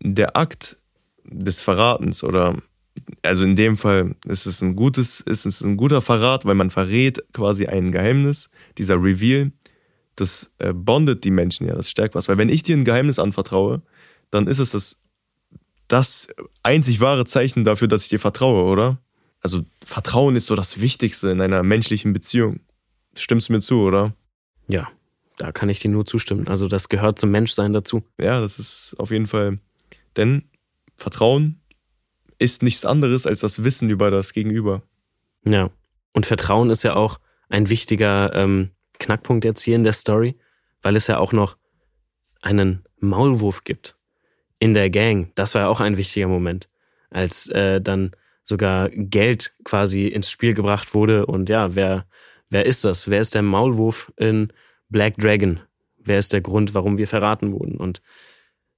der 0.00 0.34
Akt 0.34 0.78
des 1.24 1.60
Verratens 1.60 2.24
oder 2.24 2.56
also 3.20 3.44
in 3.44 3.54
dem 3.54 3.76
Fall 3.76 4.14
ist 4.24 4.46
es 4.46 4.62
ein 4.62 4.76
gutes, 4.76 5.20
ist 5.20 5.44
es 5.44 5.60
ein 5.60 5.76
guter 5.76 6.00
Verrat, 6.00 6.46
weil 6.46 6.54
man 6.54 6.70
verrät 6.70 7.22
quasi 7.34 7.66
ein 7.66 7.92
Geheimnis. 7.92 8.48
Dieser 8.78 8.96
Reveal, 8.96 9.52
das 10.16 10.50
äh, 10.56 10.72
bondet 10.72 11.24
die 11.24 11.30
Menschen 11.30 11.66
ja, 11.68 11.74
das 11.74 11.90
stärkt 11.90 12.14
was. 12.14 12.28
Weil 12.28 12.38
wenn 12.38 12.48
ich 12.48 12.62
dir 12.62 12.78
ein 12.78 12.86
Geheimnis 12.86 13.18
anvertraue, 13.18 13.82
dann 14.32 14.48
ist 14.48 14.58
es 14.58 14.72
das, 14.72 14.98
das 15.86 16.28
einzig 16.62 17.00
wahre 17.00 17.24
Zeichen 17.24 17.64
dafür, 17.64 17.86
dass 17.86 18.04
ich 18.04 18.08
dir 18.08 18.18
vertraue, 18.18 18.64
oder? 18.64 18.98
Also 19.40 19.62
Vertrauen 19.84 20.36
ist 20.36 20.46
so 20.46 20.56
das 20.56 20.80
Wichtigste 20.80 21.30
in 21.30 21.40
einer 21.40 21.62
menschlichen 21.62 22.12
Beziehung. 22.12 22.60
Stimmst 23.14 23.48
du 23.48 23.52
mir 23.52 23.60
zu, 23.60 23.80
oder? 23.80 24.14
Ja, 24.68 24.88
da 25.36 25.52
kann 25.52 25.68
ich 25.68 25.80
dir 25.80 25.90
nur 25.90 26.06
zustimmen. 26.06 26.48
Also 26.48 26.66
das 26.66 26.88
gehört 26.88 27.18
zum 27.18 27.30
Menschsein 27.30 27.72
dazu. 27.72 28.02
Ja, 28.18 28.40
das 28.40 28.58
ist 28.58 28.94
auf 28.98 29.10
jeden 29.10 29.26
Fall. 29.26 29.58
Denn 30.16 30.48
Vertrauen 30.96 31.60
ist 32.38 32.62
nichts 32.62 32.86
anderes 32.86 33.26
als 33.26 33.40
das 33.40 33.62
Wissen 33.62 33.90
über 33.90 34.10
das 34.10 34.32
Gegenüber. 34.32 34.82
Ja. 35.44 35.70
Und 36.14 36.26
Vertrauen 36.26 36.70
ist 36.70 36.84
ja 36.84 36.94
auch 36.94 37.20
ein 37.48 37.68
wichtiger 37.68 38.34
ähm, 38.34 38.70
Knackpunkt 38.98 39.44
jetzt 39.44 39.62
hier 39.62 39.76
in 39.76 39.84
der 39.84 39.92
Story, 39.92 40.38
weil 40.80 40.96
es 40.96 41.06
ja 41.06 41.18
auch 41.18 41.32
noch 41.32 41.58
einen 42.40 42.84
Maulwurf 42.98 43.64
gibt 43.64 43.98
in 44.62 44.74
der 44.74 44.90
Gang. 44.90 45.32
Das 45.34 45.56
war 45.56 45.62
ja 45.62 45.68
auch 45.68 45.80
ein 45.80 45.96
wichtiger 45.96 46.28
Moment, 46.28 46.68
als 47.10 47.48
äh, 47.48 47.80
dann 47.80 48.12
sogar 48.44 48.90
Geld 48.90 49.56
quasi 49.64 50.06
ins 50.06 50.30
Spiel 50.30 50.54
gebracht 50.54 50.94
wurde. 50.94 51.26
Und 51.26 51.48
ja, 51.48 51.74
wer, 51.74 52.06
wer 52.48 52.64
ist 52.64 52.84
das? 52.84 53.10
Wer 53.10 53.20
ist 53.20 53.34
der 53.34 53.42
Maulwurf 53.42 54.12
in 54.16 54.52
Black 54.88 55.16
Dragon? 55.16 55.58
Wer 55.96 56.20
ist 56.20 56.32
der 56.32 56.42
Grund, 56.42 56.74
warum 56.74 56.96
wir 56.96 57.08
verraten 57.08 57.50
wurden? 57.52 57.76
Und 57.76 58.02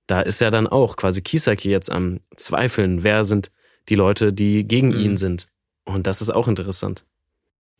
da 0.06 0.22
ist 0.22 0.40
ja 0.40 0.50
dann 0.50 0.66
auch 0.66 0.96
quasi 0.96 1.20
Kisaki 1.20 1.68
jetzt 1.68 1.92
am 1.92 2.20
Zweifeln. 2.36 3.02
Wer 3.02 3.24
sind 3.24 3.50
die 3.90 3.94
Leute, 3.94 4.32
die 4.32 4.66
gegen 4.66 4.88
Mhm. 4.88 5.00
ihn 5.00 5.16
sind? 5.18 5.48
Und 5.84 6.06
das 6.06 6.22
ist 6.22 6.30
auch 6.30 6.48
interessant. 6.48 7.04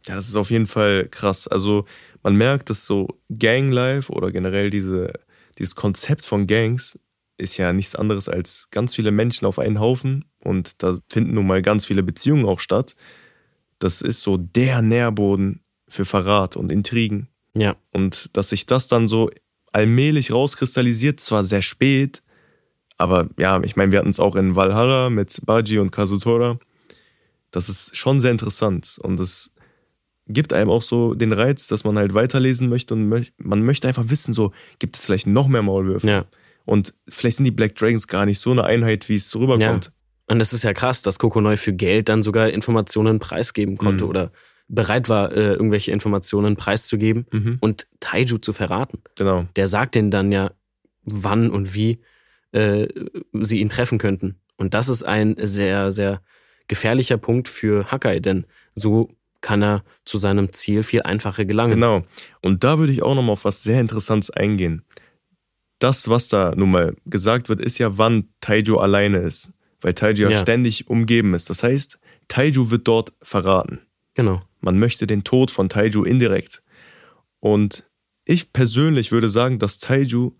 Ja, 0.07 0.15
das 0.17 0.29
ist 0.29 0.37
auf 0.37 0.51
jeden 0.51 0.67
Fall 0.67 1.09
krass. 1.11 1.49
Also 1.49 1.87
man 2.23 2.37
merkt, 2.37 2.69
dass 2.69 2.85
so 2.85 3.09
Ganglife 3.39 4.13
oder 4.13 4.31
generell 4.31 4.69
diese, 4.69 5.15
dieses 5.59 5.75
Konzept 5.75 6.27
von 6.27 6.47
Gangs 6.47 6.99
ist 7.37 7.57
ja 7.57 7.73
nichts 7.73 7.97
anderes 7.97 8.29
als 8.29 8.69
ganz 8.71 8.95
viele 8.95 9.11
Menschen 9.11 9.47
auf 9.47 9.59
einen 9.59 9.81
Haufen 9.81 10.25
und 10.43 10.83
da 10.83 10.97
finden 11.11 11.35
nun 11.35 11.47
mal 11.47 11.63
ganz 11.63 11.85
viele 11.85 12.03
Beziehungen 12.03 12.45
auch 12.47 12.61
statt. 12.61 12.95
Das 13.79 14.03
ist 14.03 14.23
so 14.23 14.37
der 14.37 14.83
Nährboden 14.83 15.61
für 15.89 16.05
Verrat 16.05 16.57
und 16.57 16.71
Intrigen. 16.71 17.29
Ja, 17.57 17.77
Und 17.93 18.31
dass 18.37 18.49
sich 18.49 18.67
das 18.67 18.89
dann 18.89 19.07
so 19.09 19.31
allmählich 19.73 20.33
rauskristallisiert, 20.33 21.21
zwar 21.21 21.45
sehr 21.45 21.63
spät, 21.63 22.23
aber 22.97 23.29
ja, 23.39 23.63
ich 23.63 23.77
meine, 23.77 23.93
wir 23.93 23.99
hatten 23.99 24.11
es 24.11 24.21
auch 24.21 24.37
in 24.37 24.57
Valhalla 24.57 25.11
mit 25.11 25.41
Baji 25.45 25.79
und 25.79 25.91
Kazutora. 25.91 26.59
Das 27.51 27.69
ist 27.69 27.97
schon 27.97 28.21
sehr 28.21 28.31
interessant 28.31 28.99
und 29.03 29.21
es 29.21 29.55
gibt 30.27 30.53
einem 30.53 30.71
auch 30.71 30.83
so 30.83 31.15
den 31.15 31.33
Reiz, 31.33 31.67
dass 31.67 31.85
man 31.85 31.99
halt 31.99 32.15
weiterlesen 32.15 32.69
möchte 32.69 32.95
und 32.95 33.09
man 33.37 33.63
möchte 33.63 33.87
einfach 33.89 34.09
wissen, 34.09 34.33
so 34.33 34.53
gibt 34.79 34.97
es 34.97 35.05
vielleicht 35.05 35.27
noch 35.27 35.49
mehr 35.49 35.63
Maulwürfe. 35.63 36.09
ja. 36.09 36.25
Und 36.65 36.95
vielleicht 37.09 37.37
sind 37.39 37.45
die 37.45 37.51
Black 37.51 37.77
Dragons 37.77 38.07
gar 38.09 38.27
nicht 38.27 38.41
so 38.41 38.51
eine 38.51 38.65
Einheit, 38.65 39.09
wie 39.09 39.17
es 39.17 39.29
so 39.31 39.41
rüberkommt. 39.41 39.93
Und 40.27 40.41
es 40.41 40.53
ist 40.55 40.63
ja 40.65 40.73
krass, 40.73 41.03
dass 41.03 41.19
Kokonoi 41.19 41.57
für 41.59 41.73
Geld 41.75 42.09
dann 42.09 42.23
sogar 42.23 42.49
Informationen 42.51 43.19
preisgeben 43.19 43.77
konnte 43.77 44.05
Mhm. 44.05 44.11
oder 44.11 44.33
bereit 44.69 45.11
war, 45.11 45.31
äh, 45.33 45.53
irgendwelche 45.53 45.93
Informationen 45.93 46.57
preiszugeben 46.57 47.27
Mhm. 47.31 47.59
und 47.61 47.87
Taiju 48.01 48.39
zu 48.39 48.55
verraten. 48.55 49.01
Genau. 49.17 49.47
Der 49.57 49.67
sagt 49.67 49.95
denen 49.95 50.11
dann 50.11 50.33
ja, 50.33 50.53
wann 51.05 51.51
und 51.51 51.75
wie 51.75 52.01
äh, 52.53 52.89
sie 53.43 53.61
ihn 53.61 53.69
treffen 53.69 53.99
könnten. 53.99 54.37
Und 54.57 54.73
das 54.75 54.89
ist 54.89 55.03
ein 55.03 55.37
sehr, 55.39 55.93
sehr 55.93 56.23
gefährlicher 56.69 57.19
Punkt 57.19 57.49
für 57.49 57.91
Hakai, 57.91 58.21
denn 58.21 58.47
so 58.75 59.11
kann 59.43 59.61
er 59.63 59.85
zu 60.07 60.17
seinem 60.17 60.53
Ziel 60.55 60.85
viel 60.85 61.03
einfacher 61.03 61.45
gelangen. 61.45 61.75
Genau. 61.75 62.05
Und 62.41 62.65
da 62.65 62.79
würde 62.79 62.93
ich 62.93 63.03
auch 63.03 63.15
noch 63.15 63.23
mal 63.23 63.33
auf 63.33 63.45
was 63.45 63.63
sehr 63.65 63.81
Interessantes 63.81 64.31
eingehen. 64.31 64.83
Das, 65.85 66.09
was 66.09 66.29
da 66.29 66.55
nun 66.57 66.71
mal 66.71 66.97
gesagt 67.05 67.49
wird, 67.51 67.61
ist 67.61 67.77
ja, 67.79 67.99
wann 67.99 68.29
Taiju 68.41 68.79
alleine 68.79 69.19
ist. 69.19 69.53
Weil 69.83 69.93
Taiju 69.95 70.23
ja, 70.25 70.31
Ja. 70.31 70.39
ständig 70.39 70.89
umgeben 70.89 71.35
ist. 71.35 71.51
Das 71.51 71.63
heißt, 71.63 71.99
Taiju 72.29 72.71
wird 72.71 72.89
dort 72.89 73.13
verraten. 73.21 73.81
Genau. 74.15 74.41
Man 74.61 74.79
möchte 74.79 75.07
den 75.07 75.25
Tod 75.25 75.51
von 75.51 75.69
Taiju 75.69 76.03
indirekt. 76.05 76.63
Und 77.41 77.85
ich 78.25 78.53
persönlich 78.55 79.13
würde 79.13 79.29
sagen, 79.29 79.59
dass 79.59 79.79
Taiju 79.79 80.33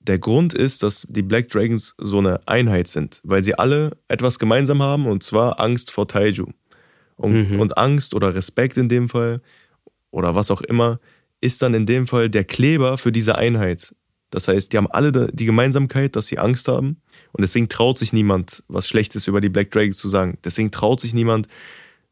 der 0.00 0.18
Grund 0.18 0.52
ist, 0.52 0.82
dass 0.82 1.06
die 1.08 1.22
Black 1.22 1.48
Dragons 1.48 1.94
so 1.96 2.18
eine 2.18 2.46
Einheit 2.46 2.88
sind, 2.88 3.20
weil 3.24 3.42
sie 3.42 3.54
alle 3.54 3.96
etwas 4.08 4.38
gemeinsam 4.38 4.82
haben 4.82 5.06
und 5.06 5.22
zwar 5.22 5.58
Angst 5.60 5.90
vor 5.90 6.06
Taiju. 6.08 6.46
Und, 7.16 7.50
Mhm. 7.52 7.60
und 7.60 7.78
Angst 7.78 8.14
oder 8.14 8.34
Respekt 8.34 8.76
in 8.76 8.88
dem 8.90 9.08
Fall 9.08 9.40
oder 10.10 10.34
was 10.34 10.50
auch 10.50 10.60
immer, 10.62 11.00
ist 11.40 11.62
dann 11.62 11.72
in 11.74 11.86
dem 11.86 12.06
Fall 12.06 12.28
der 12.28 12.44
Kleber 12.44 12.98
für 12.98 13.12
diese 13.12 13.36
Einheit. 13.36 13.94
Das 14.30 14.48
heißt, 14.48 14.72
die 14.72 14.76
haben 14.76 14.86
alle 14.86 15.28
die 15.32 15.44
Gemeinsamkeit, 15.46 16.14
dass 16.16 16.26
sie 16.28 16.38
Angst 16.38 16.68
haben. 16.68 17.00
Und 17.32 17.42
deswegen 17.42 17.68
traut 17.68 17.98
sich 17.98 18.12
niemand, 18.12 18.62
was 18.68 18.88
Schlechtes 18.88 19.26
über 19.26 19.40
die 19.40 19.48
Black 19.48 19.70
Dragons 19.70 19.98
zu 19.98 20.08
sagen. 20.08 20.38
Deswegen 20.44 20.70
traut 20.70 21.00
sich 21.00 21.14
niemand, 21.14 21.48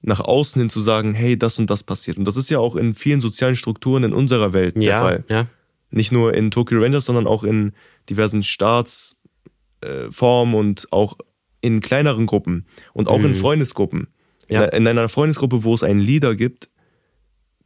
nach 0.01 0.21
außen 0.21 0.61
hin 0.61 0.71
zu 0.71 0.81
sagen, 0.81 1.15
hey, 1.15 1.37
das 1.39 1.59
und 1.59 1.71
das 1.71 1.83
passiert. 1.83 2.19
Und 2.19 2.25
das 2.25 2.37
ist 2.37 2.51
ja 2.51 2.59
auch 2.61 2.77
in 2.77 2.95
vielen 2.95 3.21
sozialen 3.21 3.57
Strukturen 3.57 4.05
in 4.05 4.13
unserer 4.13 4.53
Welt 4.53 4.77
der 4.77 4.83
Ja, 4.83 5.01
Fall. 5.01 5.25
ja. 5.29 5.47
Nicht 5.91 6.13
nur 6.13 6.35
in 6.35 6.51
Tokyo 6.51 6.81
Rangers, 6.81 7.07
sondern 7.07 7.27
auch 7.27 7.45
in 7.45 7.73
diversen 8.09 8.43
Staatsformen 8.43 10.55
äh, 10.55 10.59
und 10.59 10.89
auch 10.93 11.17
in 11.61 11.81
kleineren 11.81 12.27
Gruppen 12.27 12.67
und 12.93 13.09
auch 13.09 13.23
in 13.25 13.31
Mhm. 13.31 13.35
Freundesgruppen. 13.37 14.09
Ja. 14.49 14.65
In 14.67 14.87
einer 14.87 15.09
Freundesgruppe, 15.09 15.65
wo 15.65 15.75
es 15.75 15.83
einen 15.83 16.01
Leader 16.01 16.35
gibt, 16.35 16.69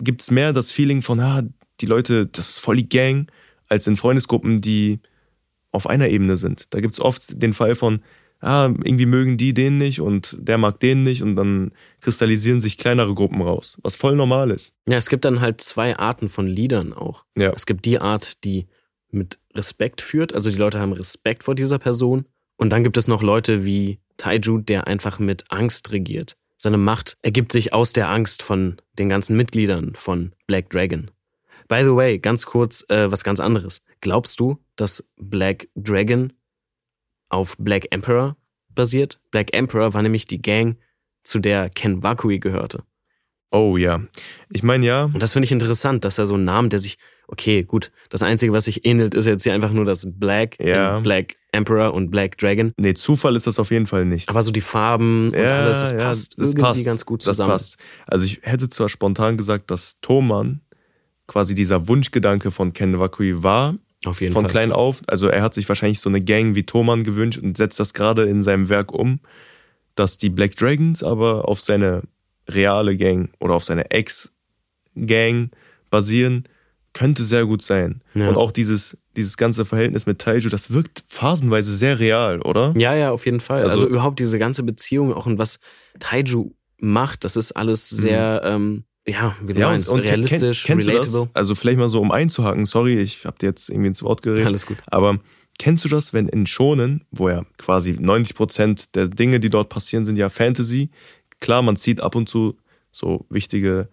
gibt 0.03 0.23
es 0.23 0.31
mehr 0.31 0.53
das 0.53 0.71
Feeling 0.71 1.03
von, 1.03 1.21
ah, 1.21 1.43
die 1.81 1.87
Leute, 1.87 2.27
das 2.27 2.51
ist 2.51 2.59
voll 2.59 2.77
die 2.77 2.89
Gang, 2.89 3.31
als 3.73 3.87
in 3.87 3.97
Freundesgruppen, 3.97 4.61
die 4.61 5.01
auf 5.73 5.89
einer 5.89 6.09
Ebene 6.09 6.37
sind. 6.37 6.67
Da 6.75 6.81
gibt 6.81 6.95
es 6.95 7.01
oft 7.01 7.43
den 7.43 7.55
Fall 7.55 7.75
von, 7.75 8.03
ah, 8.41 8.67
irgendwie 8.67 9.07
mögen 9.07 9.39
die 9.39 9.55
den 9.55 9.79
nicht 9.79 10.01
und 10.01 10.37
der 10.39 10.59
mag 10.59 10.79
den 10.81 11.03
nicht 11.05 11.23
und 11.23 11.35
dann 11.37 11.73
kristallisieren 12.01 12.61
sich 12.61 12.77
kleinere 12.77 13.15
Gruppen 13.15 13.41
raus, 13.41 13.79
was 13.83 13.97
voll 13.97 14.15
normal 14.15 14.51
ist. 14.51 14.77
Ja, 14.87 14.99
es 14.99 15.09
gibt 15.09 15.25
dann 15.25 15.41
halt 15.41 15.63
zwei 15.63 15.97
Arten 15.97 16.29
von 16.29 16.47
Liedern 16.47 16.93
auch. 16.93 17.25
Ja. 17.37 17.53
Es 17.55 17.65
gibt 17.65 17.87
die 17.87 17.99
Art, 17.99 18.45
die 18.45 18.67
mit 19.11 19.39
Respekt 19.55 20.03
führt, 20.03 20.35
also 20.35 20.51
die 20.51 20.59
Leute 20.59 20.79
haben 20.79 20.93
Respekt 20.93 21.45
vor 21.45 21.55
dieser 21.55 21.79
Person. 21.79 22.27
Und 22.57 22.71
dann 22.71 22.85
gibt 22.85 22.99
es 22.99 23.09
noch 23.09 23.23
Leute 23.23 23.65
wie 23.65 23.99
Taiju, 24.19 24.59
der 24.59 24.87
einfach 24.87 25.19
mit 25.19 25.51
Angst 25.51 25.91
regiert. 25.93 26.37
Seine 26.59 26.79
Macht 26.79 27.17
ergibt 27.23 27.53
sich 27.53 27.73
aus 27.73 27.93
der 27.93 28.09
Angst 28.11 28.43
von 28.43 28.77
den 28.99 29.09
ganzen 29.09 29.37
Mitgliedern 29.37 29.95
von 29.97 30.33
Black 30.47 30.71
Dragon. 30.71 31.11
By 31.69 31.83
the 31.85 31.95
way, 31.95 32.19
ganz 32.19 32.47
kurz 32.47 32.85
äh, 32.89 33.11
was 33.11 33.25
ganz 33.25 33.41
anderes. 33.41 33.81
Glaubst 34.01 34.39
du, 34.41 34.59
dass 34.77 35.07
Black 35.17 35.69
Dragon 35.77 36.33
auf 37.29 37.57
Black 37.59 37.87
Emperor 37.91 38.37
basiert? 38.69 39.21
Black 39.31 39.55
Emperor 39.55 39.95
war 39.95 40.03
nämlich 40.03 40.27
die 40.27 40.43
Gang, 40.43 40.77
zu 41.25 41.39
der 41.39 41.71
Ken 41.71 42.03
Wakui 42.03 42.39
gehörte. 42.41 42.83
Oh 43.53 43.77
ja. 43.77 44.03
Ich 44.51 44.63
meine 44.63 44.85
ja, 44.87 45.05
Und 45.05 45.23
das 45.23 45.33
finde 45.35 45.45
ich 45.45 45.53
interessant, 45.53 46.05
dass 46.05 46.19
er 46.19 46.27
so 46.27 46.35
einen 46.35 46.45
Namen, 46.47 46.71
der 46.71 46.79
sich, 46.79 46.97
okay, 47.29 47.63
gut, 47.63 47.93
das 48.09 48.23
Einzige, 48.23 48.53
was 48.53 48.65
sich 48.65 48.87
ähnelt, 48.87 49.15
ist 49.15 49.27
jetzt 49.27 49.43
hier 49.43 49.53
einfach 49.53 49.73
nur 49.73 49.85
das 49.85 50.09
Black, 50.11 50.57
Ja. 50.61 51.01
Black 51.01 51.37
Emperor 51.53 51.93
und 51.93 52.11
Black 52.11 52.39
Dragon. 52.39 52.73
nee, 52.79 52.95
Zufall 52.95 53.37
ist 53.37 53.47
das 53.47 53.59
auf 53.59 53.71
jeden 53.71 53.87
Fall 53.87 54.07
nicht. 54.07 54.31
Aber 54.31 54.43
so 54.43 54.51
die 54.51 54.63
Farben 54.63 55.27
und 55.27 55.37
alles, 55.37 55.81
das 55.81 55.97
passt 55.99 56.39
das 56.39 56.49
irgendwie 56.49 56.63
passt. 56.63 56.85
ganz 56.87 57.05
gut 57.05 57.21
Das 57.21 57.37
zusammen. 57.37 57.51
passt. 57.53 57.77
Also 58.07 58.25
ich 58.25 58.41
hätte 58.43 58.71
zwar 58.71 58.89
spontan 58.89 59.37
gesagt, 59.37 59.71
dass 59.71 60.01
Thoman 60.01 60.63
quasi 61.33 61.55
dieser 61.55 61.89
Wunschgedanke 61.89 62.51
von 62.51 62.75
Ken 62.75 62.99
Wakui 63.01 63.43
war, 63.43 63.77
Auf 64.05 64.21
jeden 64.21 64.35
von 64.35 64.45
Fall. 64.45 64.51
klein 64.51 64.73
auf. 64.73 65.01
Also 65.07 65.29
er 65.29 65.43
hat 65.43 65.55
sich 65.55 65.67
wahrscheinlich 65.69 65.99
so 66.01 66.11
eine 66.11 66.21
Gang 66.21 66.55
wie 66.55 66.65
Thoman 66.65 67.05
gewünscht 67.05 67.39
und 67.39 67.57
setzt 67.57 67.81
das 67.81 67.95
gerade 67.95 68.25
in 68.25 68.43
seinem 68.43 68.69
Werk 68.69 68.93
um, 68.93 69.19
dass 69.95 70.19
die 70.19 70.29
Black 70.29 70.57
Dragons 70.57 71.03
aber 71.03 71.49
auf 71.49 71.61
seine 71.61 72.03
reale 72.49 72.97
Gang 72.99 73.31
oder 73.41 73.55
auf 73.55 73.65
seine 73.65 73.91
Ex-Gang 73.91 75.51
basieren, 75.91 76.45
könnte 76.93 77.25
sehr 77.25 77.47
gut 77.47 77.63
sein. 77.63 78.03
Ja. 78.15 78.29
Und 78.29 78.37
auch 78.37 78.53
dieses, 78.53 78.99
dieses 79.17 79.39
ganze 79.39 79.65
Verhältnis 79.65 80.05
mit 80.05 80.19
Taiju, 80.19 80.51
das 80.51 80.73
wirkt 80.75 81.03
phasenweise 81.09 81.75
sehr 81.75 81.99
real, 81.99 82.43
oder? 82.43 82.75
Ja, 82.77 82.95
ja, 82.95 83.11
auf 83.13 83.25
jeden 83.25 83.41
Fall. 83.41 83.63
Also, 83.63 83.77
Also- 83.77 83.89
überhaupt 83.89 84.19
diese 84.21 84.39
ganze 84.39 84.63
Beziehung 84.63 85.15
auch 85.15 85.25
und 85.25 85.39
was 85.39 85.61
Taiju 86.01 86.53
macht, 86.79 87.25
das 87.25 87.37
ist 87.37 87.53
alles 87.53 87.89
sehr, 87.89 88.43
ähm, 88.45 88.85
ja, 89.07 89.35
wie 89.43 89.53
du 89.55 89.61
meinst, 89.61 89.89
Mhm. 89.89 89.95
und, 89.95 90.01
realistisch, 90.03 90.65
kenn, 90.65 90.79
relatable. 90.81 91.29
Also 91.35 91.55
vielleicht 91.55 91.79
mal 91.79 91.89
so 91.89 92.01
um 92.01 92.11
einzuhaken, 92.11 92.65
sorry, 92.65 93.01
ich 93.01 93.25
habe 93.25 93.37
dir 93.39 93.47
jetzt 93.47 93.69
irgendwie 93.69 93.89
ins 93.89 94.03
Wort 94.03 94.23
geredet. 94.23 94.47
Alles 94.47 94.67
gut. 94.67 94.79
Aber 94.87 95.19
kennst 95.59 95.85
du 95.85 95.89
das, 95.89 96.13
wenn 96.13 96.29
in 96.29 96.47
Shonen, 96.47 97.05
wo 97.11 97.29
ja 97.29 97.45
quasi 97.59 97.93
90% 97.93 98.91
der 98.95 99.09
Dinge, 99.09 99.41
die 99.41 99.51
dort 99.51 99.69
passieren, 99.69 100.05
sind 100.05 100.17
ja 100.17 100.29
Fantasy. 100.31 100.91
Klar, 101.41 101.63
man 101.63 101.77
zieht 101.77 102.01
ab 102.01 102.15
und 102.15 102.29
zu 102.29 102.57
so 102.93 103.27
wichtige 103.31 103.89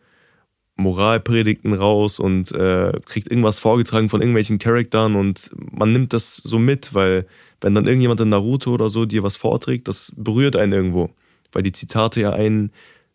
Moralpredigten 0.75 1.73
raus 1.73 2.19
und 2.19 2.51
äh, 2.53 2.93
kriegt 3.05 3.29
irgendwas 3.29 3.59
vorgetragen 3.59 4.07
von 4.09 4.21
irgendwelchen 4.21 4.59
Charakteren 4.59 5.15
und 5.15 5.49
man 5.55 5.91
nimmt 5.91 6.13
das 6.13 6.37
so 6.37 6.57
mit, 6.57 6.93
weil 6.93 7.25
wenn 7.61 7.75
dann 7.75 7.85
irgendjemand 7.85 8.21
in 8.21 8.29
Naruto 8.29 8.71
oder 8.73 8.89
so 8.89 9.05
dir 9.05 9.21
was 9.23 9.35
vorträgt, 9.35 9.87
das 9.89 10.13
berührt 10.15 10.55
einen 10.55 10.71
irgendwo. 10.71 11.09
Weil 11.51 11.63
die 11.63 11.73
Zitate 11.73 12.21
ja 12.21 12.31
einen, 12.31 12.71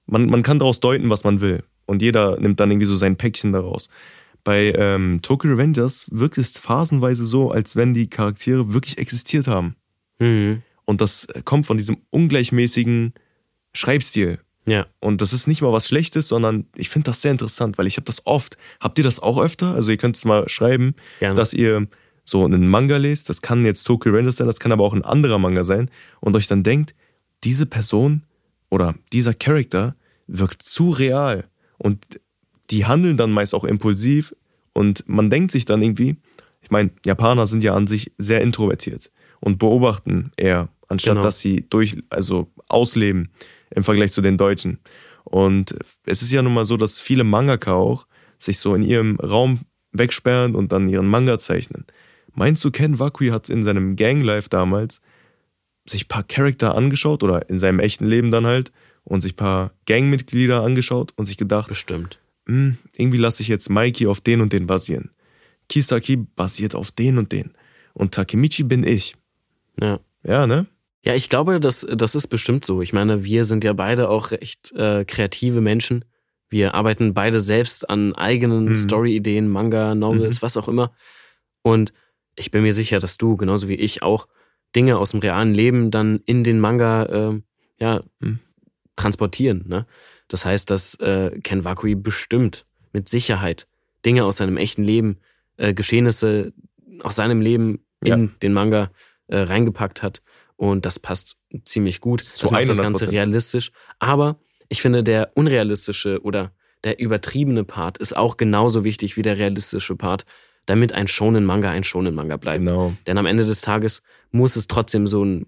man, 0.06 0.26
man 0.26 0.42
kann 0.42 0.58
daraus 0.58 0.80
deuten, 0.80 1.08
was 1.08 1.24
man 1.24 1.40
will. 1.40 1.62
Und 1.86 2.02
jeder 2.02 2.38
nimmt 2.40 2.60
dann 2.60 2.70
irgendwie 2.70 2.86
so 2.86 2.96
sein 2.96 3.16
Päckchen 3.16 3.52
daraus. 3.52 3.88
Bei 4.42 4.72
ähm, 4.76 5.20
Tokyo 5.22 5.52
Revengers 5.52 6.06
wirkt 6.10 6.38
es 6.38 6.58
phasenweise 6.58 7.24
so, 7.24 7.50
als 7.50 7.76
wenn 7.76 7.94
die 7.94 8.08
Charaktere 8.08 8.72
wirklich 8.72 8.98
existiert 8.98 9.46
haben. 9.46 9.74
Mhm. 10.18 10.62
Und 10.84 11.00
das 11.00 11.26
kommt 11.44 11.66
von 11.66 11.78
diesem 11.78 11.96
ungleichmäßigen 12.10 13.14
Schreibstil. 13.72 14.38
Ja. 14.66 14.86
Und 15.00 15.20
das 15.20 15.32
ist 15.32 15.46
nicht 15.46 15.62
mal 15.62 15.72
was 15.72 15.88
Schlechtes, 15.88 16.28
sondern 16.28 16.66
ich 16.76 16.88
finde 16.88 17.06
das 17.06 17.22
sehr 17.22 17.30
interessant, 17.30 17.78
weil 17.78 17.86
ich 17.86 17.96
habe 17.96 18.04
das 18.04 18.26
oft. 18.26 18.56
Habt 18.80 18.98
ihr 18.98 19.04
das 19.04 19.20
auch 19.20 19.38
öfter? 19.38 19.74
Also 19.74 19.90
ihr 19.90 19.96
könnt 19.96 20.16
es 20.16 20.24
mal 20.24 20.48
schreiben, 20.48 20.94
Gerne. 21.20 21.36
dass 21.36 21.52
ihr 21.52 21.86
so 22.24 22.44
einen 22.44 22.68
Manga 22.68 22.96
lest. 22.96 23.28
Das 23.28 23.42
kann 23.42 23.64
jetzt 23.64 23.84
Tokyo 23.84 24.12
Rangers 24.12 24.36
sein, 24.36 24.46
das 24.46 24.60
kann 24.60 24.72
aber 24.72 24.84
auch 24.84 24.94
ein 24.94 25.04
anderer 25.04 25.38
Manga 25.38 25.64
sein. 25.64 25.90
Und 26.20 26.34
euch 26.36 26.46
dann 26.46 26.62
denkt, 26.62 26.94
diese 27.44 27.66
Person 27.66 28.22
oder 28.70 28.94
dieser 29.12 29.34
Charakter 29.34 29.96
wirkt 30.26 30.62
zu 30.62 30.90
real. 30.90 31.44
Und 31.78 32.20
die 32.70 32.86
handeln 32.86 33.16
dann 33.16 33.32
meist 33.32 33.54
auch 33.54 33.64
impulsiv. 33.64 34.34
Und 34.72 35.08
man 35.08 35.30
denkt 35.30 35.52
sich 35.52 35.64
dann 35.64 35.82
irgendwie, 35.82 36.16
ich 36.62 36.70
meine, 36.70 36.90
Japaner 37.04 37.46
sind 37.46 37.62
ja 37.62 37.74
an 37.74 37.86
sich 37.86 38.12
sehr 38.18 38.40
introvertiert 38.40 39.10
und 39.40 39.58
beobachten 39.58 40.32
eher, 40.36 40.68
anstatt 40.88 41.14
Genau. 41.14 41.24
dass 41.24 41.38
sie 41.38 41.66
durch, 41.68 41.96
also 42.10 42.50
ausleben 42.68 43.30
im 43.70 43.84
Vergleich 43.84 44.12
zu 44.12 44.22
den 44.22 44.38
Deutschen. 44.38 44.78
Und 45.24 45.76
es 46.06 46.22
ist 46.22 46.32
ja 46.32 46.42
nun 46.42 46.54
mal 46.54 46.64
so, 46.64 46.76
dass 46.76 46.98
viele 47.00 47.24
Mangaka 47.24 47.74
auch 47.74 48.06
sich 48.38 48.58
so 48.58 48.74
in 48.74 48.82
ihrem 48.82 49.16
Raum 49.20 49.60
wegsperren 49.92 50.54
und 50.54 50.72
dann 50.72 50.88
ihren 50.88 51.06
Manga 51.06 51.38
zeichnen. 51.38 51.84
Meinst 52.34 52.64
du, 52.64 52.70
Ken 52.70 52.98
Wakui 52.98 53.28
hat 53.28 53.48
in 53.48 53.64
seinem 53.64 53.96
Ganglife 53.96 54.48
damals 54.48 55.00
sich 55.86 56.06
ein 56.06 56.08
paar 56.08 56.24
Charakter 56.24 56.74
angeschaut 56.74 57.22
oder 57.22 57.48
in 57.48 57.58
seinem 57.58 57.78
echten 57.78 58.06
Leben 58.06 58.30
dann 58.30 58.46
halt 58.46 58.72
und 59.04 59.20
sich 59.20 59.34
ein 59.34 59.36
paar 59.36 59.72
Gangmitglieder 59.86 60.62
angeschaut 60.62 61.12
und 61.16 61.26
sich 61.26 61.36
gedacht, 61.36 61.68
Bestimmt. 61.68 62.18
hm, 62.46 62.78
irgendwie 62.96 63.18
lasse 63.18 63.42
ich 63.42 63.48
jetzt 63.48 63.70
Mikey 63.70 64.06
auf 64.06 64.20
den 64.20 64.40
und 64.40 64.52
den 64.52 64.66
basieren. 64.66 65.10
Kisaki 65.68 66.16
basiert 66.16 66.74
auf 66.74 66.90
den 66.90 67.18
und 67.18 67.32
den. 67.32 67.52
Und 67.94 68.14
Takemichi 68.14 68.64
bin 68.64 68.84
ich. 68.84 69.14
Ja. 69.80 70.00
Ja, 70.22 70.46
ne? 70.46 70.66
Ja, 71.04 71.14
ich 71.14 71.28
glaube, 71.28 71.60
das, 71.60 71.86
das 71.90 72.14
ist 72.14 72.28
bestimmt 72.28 72.64
so. 72.64 72.80
Ich 72.82 72.92
meine, 72.92 73.24
wir 73.24 73.44
sind 73.44 73.62
ja 73.64 73.72
beide 73.74 74.08
auch 74.08 74.30
recht 74.30 74.72
äh, 74.72 75.04
kreative 75.04 75.60
Menschen. 75.60 76.04
Wir 76.48 76.74
arbeiten 76.74 77.12
beide 77.14 77.40
selbst 77.40 77.88
an 77.90 78.14
eigenen 78.14 78.66
Mhm. 78.66 78.74
Story-Ideen, 78.74 79.48
Manga, 79.48 79.94
Novels, 79.94 80.40
was 80.42 80.56
auch 80.56 80.68
immer. 80.68 80.92
Und 81.62 81.92
ich 82.36 82.50
bin 82.50 82.62
mir 82.62 82.72
sicher, 82.72 83.00
dass 83.00 83.16
du, 83.18 83.36
genauso 83.36 83.68
wie 83.68 83.74
ich, 83.74 84.02
auch 84.02 84.28
Dinge 84.74 84.98
aus 84.98 85.10
dem 85.12 85.20
realen 85.20 85.54
Leben 85.54 85.90
dann 85.90 86.20
in 86.26 86.42
den 86.44 86.58
Manga 86.60 87.04
äh, 87.04 87.40
ja, 87.78 88.02
Mhm. 88.20 88.38
Transportieren. 88.96 89.64
Ne? 89.66 89.86
Das 90.28 90.44
heißt, 90.44 90.70
dass 90.70 90.94
äh, 91.00 91.38
Ken 91.42 91.64
Wakui 91.64 91.94
bestimmt 91.94 92.66
mit 92.92 93.08
Sicherheit 93.08 93.66
Dinge 94.04 94.24
aus 94.24 94.36
seinem 94.36 94.56
echten 94.56 94.84
Leben, 94.84 95.18
äh, 95.56 95.74
Geschehnisse 95.74 96.52
aus 97.02 97.16
seinem 97.16 97.40
Leben 97.40 97.84
in 98.02 98.34
den 98.42 98.52
Manga 98.52 98.90
äh, 99.28 99.38
reingepackt 99.38 100.02
hat. 100.02 100.22
Und 100.56 100.86
das 100.86 100.98
passt 100.98 101.36
ziemlich 101.64 102.00
gut. 102.00 102.22
Zu 102.22 102.42
das 102.42 102.50
macht 102.52 102.68
das 102.68 102.78
100%. 102.78 102.82
Ganze 102.82 103.10
realistisch. 103.10 103.72
Aber 103.98 104.38
ich 104.68 104.82
finde, 104.82 105.02
der 105.02 105.32
unrealistische 105.34 106.20
oder 106.22 106.52
der 106.84 107.00
übertriebene 107.00 107.64
Part 107.64 107.98
ist 107.98 108.16
auch 108.16 108.36
genauso 108.36 108.84
wichtig 108.84 109.16
wie 109.16 109.22
der 109.22 109.38
realistische 109.38 109.96
Part, 109.96 110.26
damit 110.66 110.92
ein 110.92 111.08
Shonen-Manga 111.08 111.70
ein 111.70 111.84
Shonen-Manga 111.84 112.36
bleibt. 112.36 112.60
Genau. 112.60 112.94
Denn 113.06 113.18
am 113.18 113.26
Ende 113.26 113.44
des 113.44 113.62
Tages 113.62 114.02
muss 114.30 114.56
es 114.56 114.66
trotzdem 114.66 115.08
so 115.08 115.24
ein 115.24 115.46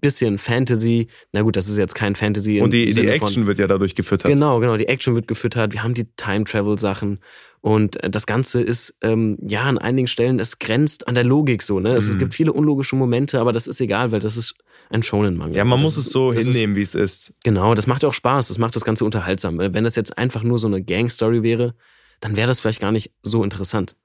bisschen 0.00 0.38
Fantasy, 0.38 1.08
na 1.32 1.42
gut, 1.42 1.56
das 1.56 1.68
ist 1.68 1.78
jetzt 1.78 1.94
kein 1.94 2.14
Fantasy. 2.14 2.60
Und 2.60 2.72
die, 2.72 2.86
die 2.86 2.94
Sinne 2.94 3.16
von- 3.18 3.26
Action 3.28 3.46
wird 3.46 3.58
ja 3.58 3.66
dadurch 3.66 3.94
gefüttert. 3.94 4.30
Genau, 4.32 4.60
genau. 4.60 4.76
Die 4.76 4.86
Action 4.88 5.14
wird 5.14 5.26
gefüttert. 5.28 5.72
Wir 5.72 5.82
haben 5.82 5.94
die 5.94 6.06
Time-Travel-Sachen. 6.16 7.18
Und 7.60 8.02
äh, 8.02 8.10
das 8.10 8.26
Ganze 8.26 8.60
ist, 8.60 8.96
ähm, 9.00 9.38
ja, 9.42 9.62
an 9.62 9.78
einigen 9.78 10.06
Stellen, 10.06 10.38
es 10.38 10.58
grenzt 10.58 11.08
an 11.08 11.14
der 11.14 11.24
Logik 11.24 11.62
so, 11.62 11.80
ne? 11.80 11.94
Es, 11.96 12.06
es 12.08 12.14
Mhm. 12.16 12.18
gibt 12.20 12.34
viele 12.34 12.52
unlogische 12.52 12.94
Momente, 12.96 13.40
aber 13.40 13.52
das 13.52 13.66
ist 13.66 13.80
egal, 13.80 14.12
weil 14.12 14.20
das 14.20 14.36
ist 14.36 14.54
ein 14.90 15.02
Shonen-Manga. 15.02 15.56
Ja, 15.56 15.64
man 15.64 15.78
Das 15.80 15.94
muss 15.94 15.96
es 15.96 16.12
so 16.12 16.32
hinnehmen, 16.32 16.76
wie 16.76 16.82
es 16.82 16.94
ist. 16.94 17.34
Genau, 17.42 17.74
das 17.74 17.86
macht 17.86 18.02
ja 18.02 18.08
auch 18.10 18.12
Spaß. 18.14 18.48
Das 18.48 18.58
macht 18.58 18.76
das 18.76 18.84
Ganze 18.84 19.04
unterhaltsam. 19.04 19.58
Wenn 19.58 19.84
das 19.84 19.96
jetzt 19.96 20.18
einfach 20.18 20.42
nur 20.42 20.58
so 20.58 20.66
eine 20.66 20.82
Gang-Story 20.82 21.42
wäre, 21.42 21.74
dann 22.20 22.36
wäre 22.36 22.46
das 22.48 22.60
vielleicht 22.60 22.80
gar 22.80 22.92
nicht 22.92 23.10
so 23.22 23.42
interessant. 23.42 23.96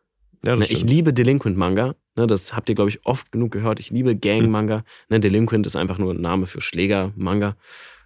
Ja, 0.43 0.55
Ne, 0.55 0.65
ich 0.69 0.83
liebe 0.83 1.13
Delinquent-Manga. 1.13 1.95
Ne, 2.15 2.27
das 2.27 2.55
habt 2.55 2.69
ihr, 2.69 2.75
glaube 2.75 2.89
ich, 2.89 3.05
oft 3.05 3.31
genug 3.31 3.51
gehört. 3.51 3.79
Ich 3.79 3.89
liebe 3.91 4.15
Gang-Manga. 4.15 4.83
Ne, 5.09 5.19
Delinquent 5.19 5.65
ist 5.65 5.75
einfach 5.75 5.97
nur 5.97 6.13
ein 6.13 6.21
Name 6.21 6.45
für 6.45 6.61
Schläger-Manga. 6.61 7.55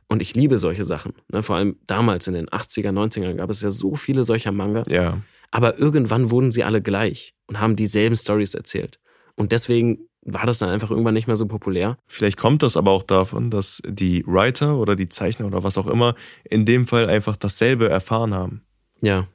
Und 0.08 0.22
ich 0.22 0.36
liebe 0.36 0.58
solche 0.58 0.86
Sachen. 0.86 1.13
Ne? 1.32 1.43
Vor 1.43 1.56
allem 1.56 1.78
damals 1.88 2.28
in 2.28 2.34
den 2.34 2.48
80er, 2.48 2.91
90ern 2.91 3.36
gab 3.36 3.50
es 3.50 3.62
ja 3.62 3.72
so 3.72 3.96
viele 3.96 4.24
solcher 4.24 4.52
Manga. 4.52 4.84
Ja. 4.88 5.22
Aber 5.52 5.78
irgendwann 5.78 6.32
wurden 6.32 6.52
sie 6.52 6.63
alle 6.63 6.82
gleich 6.82 7.34
und 7.48 7.60
haben 7.60 7.76
dieselben 7.76 8.15
Stories 8.15 8.54
erzählt. 8.54 9.00
Und 9.36 9.52
deswegen 9.52 10.08
war 10.26 10.46
das 10.46 10.60
dann 10.60 10.69
einfach 10.69 10.89
irgendwann 10.89 11.13
nicht 11.13 11.28
mehr 11.28 11.36
so 11.36 11.48
populär. 11.48 11.98
Vielleicht 12.08 12.38
kommt 12.38 12.63
das 12.63 12.78
aber 12.78 12.91
auch 12.91 13.04
davon, 13.04 13.50
dass 13.50 13.82
die 13.86 14.24
Writer 14.26 14.78
oder 14.78 14.96
die 14.96 15.10
Zeichner 15.10 15.48
oder 15.48 15.63
was 15.63 15.78
auch 15.78 15.88
immer 15.88 16.15
in 16.43 16.65
dem 16.65 16.88
Fall 16.88 17.10
einfach 17.10 17.36
dasselbe 17.36 17.89
erfahren 17.89 18.34
haben. 18.34 18.62
Ja. 19.02 19.28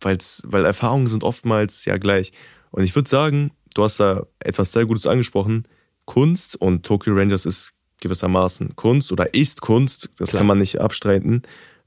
Weil's, 0.00 0.42
weil 0.46 0.64
Erfahrungen 0.64 1.08
sind 1.08 1.24
oftmals 1.24 1.84
ja 1.84 1.98
gleich. 1.98 2.32
Und 2.70 2.84
ich 2.84 2.94
würde 2.94 3.08
sagen, 3.08 3.52
du 3.74 3.84
hast 3.84 4.00
da 4.00 4.26
etwas 4.38 4.72
sehr 4.72 4.86
Gutes 4.86 5.06
angesprochen. 5.06 5.66
Kunst 6.04 6.56
und 6.56 6.84
Tokyo 6.84 7.14
Rangers 7.14 7.46
ist 7.46 7.74
gewissermaßen 8.00 8.76
Kunst 8.76 9.12
oder 9.12 9.34
ist 9.34 9.60
Kunst, 9.60 10.10
das 10.18 10.30
Klar. 10.30 10.40
kann 10.40 10.46
man 10.46 10.58
nicht 10.58 10.80
abstreiten, 10.80 11.42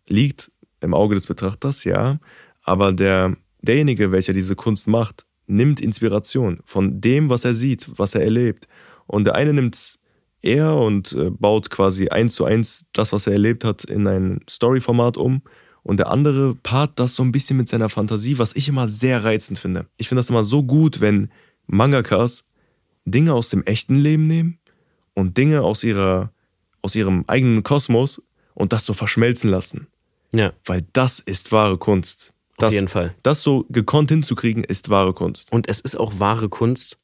liegt 0.07 0.51
im 0.81 0.93
Auge 0.93 1.15
des 1.15 1.27
Betrachters, 1.27 1.83
ja. 1.83 2.19
Aber 2.61 2.93
der, 2.93 3.35
derjenige, 3.61 4.11
welcher 4.11 4.33
diese 4.33 4.55
Kunst 4.55 4.87
macht, 4.87 5.25
nimmt 5.47 5.81
Inspiration 5.81 6.59
von 6.65 7.01
dem, 7.01 7.29
was 7.29 7.45
er 7.45 7.53
sieht, 7.53 7.87
was 7.97 8.15
er 8.15 8.21
erlebt. 8.21 8.67
Und 9.07 9.25
der 9.25 9.35
eine 9.35 9.53
nimmt 9.53 9.99
er 10.41 10.75
und 10.77 11.13
äh, 11.13 11.29
baut 11.31 11.69
quasi 11.69 12.09
eins 12.09 12.35
zu 12.35 12.45
eins 12.45 12.85
das, 12.93 13.13
was 13.13 13.27
er 13.27 13.33
erlebt 13.33 13.63
hat, 13.65 13.83
in 13.83 14.07
ein 14.07 14.39
Story-Format 14.49 15.17
um. 15.17 15.41
Und 15.83 15.97
der 15.97 16.09
andere 16.09 16.55
paart 16.55 16.97
das 16.99 17.15
so 17.15 17.23
ein 17.23 17.31
bisschen 17.33 17.57
mit 17.57 17.67
seiner 17.67 17.89
Fantasie, 17.89 18.37
was 18.37 18.55
ich 18.55 18.69
immer 18.69 18.87
sehr 18.87 19.23
reizend 19.23 19.59
finde. 19.59 19.85
Ich 19.97 20.07
finde 20.07 20.19
das 20.19 20.29
immer 20.29 20.43
so 20.45 20.63
gut, 20.63 21.01
wenn 21.01 21.29
Mangakas 21.67 22.47
Dinge 23.05 23.33
aus 23.33 23.49
dem 23.49 23.63
echten 23.63 23.97
Leben 23.97 24.27
nehmen 24.27 24.59
und 25.13 25.37
Dinge 25.37 25.61
aus 25.61 25.83
ihrer, 25.83 26.31
aus 26.81 26.95
ihrem 26.95 27.25
eigenen 27.27 27.63
Kosmos 27.63 28.21
und 28.53 28.71
das 28.71 28.85
so 28.85 28.93
verschmelzen 28.93 29.49
lassen. 29.49 29.87
Ja, 30.33 30.53
Weil 30.65 30.85
das 30.93 31.19
ist 31.19 31.51
wahre 31.51 31.77
Kunst. 31.77 32.33
Das, 32.57 32.67
auf 32.69 32.73
jeden 32.73 32.87
Fall. 32.87 33.13
das 33.23 33.41
so 33.41 33.65
gekonnt 33.69 34.09
hinzukriegen, 34.09 34.63
ist 34.63 34.89
wahre 34.89 35.13
Kunst. 35.13 35.51
Und 35.51 35.67
es 35.67 35.79
ist 35.81 35.97
auch 35.99 36.19
wahre 36.19 36.49
Kunst, 36.49 36.97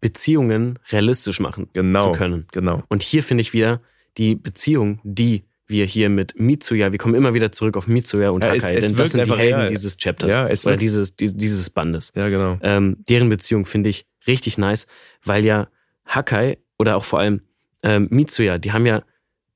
Beziehungen 0.00 0.78
realistisch 0.90 1.40
machen 1.40 1.68
Genau. 1.72 2.12
zu 2.12 2.18
können. 2.18 2.46
Genau. 2.52 2.82
Und 2.88 3.02
hier 3.02 3.22
finde 3.22 3.40
ich 3.42 3.52
wieder 3.52 3.80
die 4.18 4.34
Beziehung, 4.34 5.00
die 5.02 5.44
wir 5.68 5.84
hier 5.84 6.08
mit 6.08 6.38
Mitsuya, 6.38 6.92
wir 6.92 6.98
kommen 6.98 7.14
immer 7.14 7.34
wieder 7.34 7.50
zurück 7.52 7.76
auf 7.76 7.88
Mitsuya 7.88 8.30
und 8.30 8.42
Ja, 8.42 8.54
es- 8.54 8.64
es 8.64 8.86
denn 8.86 8.96
das 8.96 9.12
sind 9.12 9.26
die 9.26 9.30
Helden 9.32 9.58
real. 9.60 9.68
dieses 9.68 9.96
Chapters 9.98 10.30
Ja, 10.30 10.48
es 10.48 10.64
oder 10.66 10.76
dieses, 10.76 11.16
die- 11.16 11.36
dieses 11.36 11.70
Bandes. 11.70 12.12
Ja, 12.14 12.28
genau. 12.28 12.58
Ähm, 12.62 12.98
deren 13.08 13.28
Beziehung 13.28 13.66
finde 13.66 13.90
ich 13.90 14.06
richtig 14.26 14.58
nice, 14.58 14.86
weil 15.24 15.44
ja 15.44 15.68
Hakai 16.04 16.58
oder 16.78 16.96
auch 16.96 17.04
vor 17.04 17.18
allem 17.18 17.40
ähm, 17.82 18.08
Mitsuya, 18.10 18.58
die 18.58 18.72
haben 18.72 18.86
ja 18.86 19.02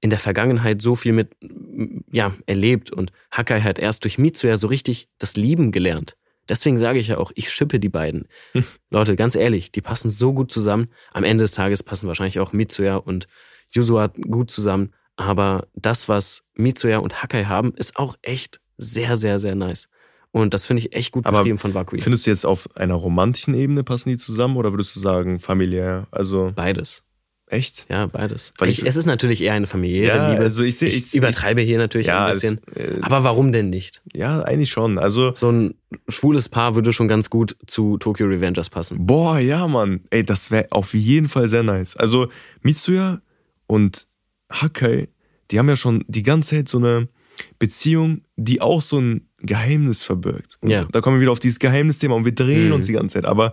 in 0.00 0.10
der 0.10 0.18
Vergangenheit 0.18 0.80
so 0.82 0.96
viel 0.96 1.12
mit 1.12 1.30
ja, 2.10 2.32
erlebt 2.46 2.90
und 2.90 3.12
Hakai 3.30 3.60
hat 3.60 3.78
erst 3.78 4.04
durch 4.04 4.18
Mitsuya 4.18 4.56
so 4.56 4.66
richtig 4.66 5.08
das 5.18 5.36
Lieben 5.36 5.72
gelernt. 5.72 6.16
Deswegen 6.48 6.78
sage 6.78 6.98
ich 6.98 7.08
ja 7.08 7.18
auch, 7.18 7.30
ich 7.34 7.50
schippe 7.50 7.78
die 7.78 7.88
beiden. 7.88 8.26
Hm. 8.52 8.64
Leute, 8.90 9.14
ganz 9.14 9.34
ehrlich, 9.36 9.70
die 9.72 9.80
passen 9.80 10.10
so 10.10 10.32
gut 10.32 10.50
zusammen. 10.50 10.88
Am 11.12 11.22
Ende 11.24 11.44
des 11.44 11.52
Tages 11.52 11.82
passen 11.82 12.08
wahrscheinlich 12.08 12.40
auch 12.40 12.52
Mitsuya 12.52 12.96
und 12.96 13.28
Yuzua 13.72 14.08
gut 14.08 14.50
zusammen. 14.50 14.92
Aber 15.20 15.66
das, 15.74 16.08
was 16.08 16.44
Mitsuya 16.54 16.98
und 16.98 17.22
Hakai 17.22 17.44
haben, 17.44 17.74
ist 17.76 17.96
auch 17.96 18.16
echt 18.22 18.60
sehr, 18.78 19.16
sehr, 19.16 19.38
sehr 19.38 19.54
nice. 19.54 19.88
Und 20.32 20.54
das 20.54 20.64
finde 20.66 20.82
ich 20.82 20.94
echt 20.94 21.12
gut 21.12 21.24
beschrieben 21.24 21.58
von 21.58 21.72
Bakui. 21.72 22.00
Findest 22.00 22.24
du 22.26 22.30
jetzt 22.30 22.46
auf 22.46 22.74
einer 22.76 22.94
romantischen 22.94 23.52
Ebene 23.54 23.82
passen 23.84 24.08
die 24.10 24.16
zusammen 24.16 24.56
oder 24.56 24.72
würdest 24.72 24.94
du 24.96 25.00
sagen 25.00 25.40
familiär? 25.40 26.06
Also 26.12 26.52
Beides. 26.54 27.02
echt? 27.48 27.86
Ja, 27.90 28.06
beides. 28.06 28.52
Weil 28.58 28.68
ich, 28.70 28.78
ich- 28.78 28.86
es 28.86 28.94
ist 28.96 29.06
natürlich 29.06 29.42
eher 29.42 29.54
eine 29.54 29.66
familiäre 29.66 30.16
Ja, 30.16 30.30
Liebe. 30.30 30.42
also 30.44 30.62
ich 30.62 30.78
sehe- 30.78 30.88
ich, 30.88 30.98
ich- 31.08 31.14
übertreibe 31.14 31.60
hier 31.62 31.78
natürlich 31.78 32.06
Ja, 32.06 32.26
ein 32.26 32.30
es, 32.30 32.40
bisschen. 32.40 32.60
äh, 32.76 32.98
Aber 33.02 33.24
warum 33.24 33.52
denn 33.52 33.70
nicht? 33.70 34.02
ja, 34.14 34.40
eigentlich 34.42 34.70
schon. 34.70 34.98
Also 34.98 35.34
So 35.34 35.50
ein 35.50 35.74
schwules 36.08 36.48
Paar 36.48 36.76
würde 36.76 36.92
schon 36.92 37.08
ganz 37.08 37.28
gut 37.28 37.56
zu 37.66 37.98
Tokyo 37.98 38.26
Revengers 38.28 38.70
passen. 38.70 39.04
Boah, 39.04 39.38
ja, 39.40 39.66
Mann. 39.66 40.04
Ey, 40.10 40.24
das 40.24 40.52
wäre 40.52 40.68
auf 40.70 40.94
jeden 40.94 41.28
Fall 41.28 41.48
sehr 41.48 41.64
nice. 41.64 41.96
Also, 41.96 42.28
Mitsuya 42.62 43.20
und 43.66 44.06
Hakai, 44.50 45.08
die 45.50 45.58
haben 45.58 45.68
ja 45.68 45.76
schon 45.76 46.04
die 46.08 46.22
ganze 46.22 46.50
Zeit 46.56 46.68
so 46.68 46.78
eine 46.78 47.08
Beziehung, 47.58 48.22
die 48.36 48.60
auch 48.60 48.82
so 48.82 48.98
ein 48.98 49.28
Geheimnis 49.38 50.02
verbirgt. 50.02 50.58
Und 50.60 50.70
Ja. 50.70 50.84
da 50.90 51.00
kommen 51.00 51.16
wir 51.16 51.22
wieder 51.22 51.32
auf 51.32 51.40
dieses 51.40 51.58
Geheimnisthema 51.58 52.14
und 52.14 52.24
wir 52.24 52.34
drehen 52.34 52.68
Mhm. 52.68 52.74
uns 52.74 52.86
die 52.86 52.92
ganze 52.92 53.14
Zeit. 53.14 53.24
Aber 53.24 53.52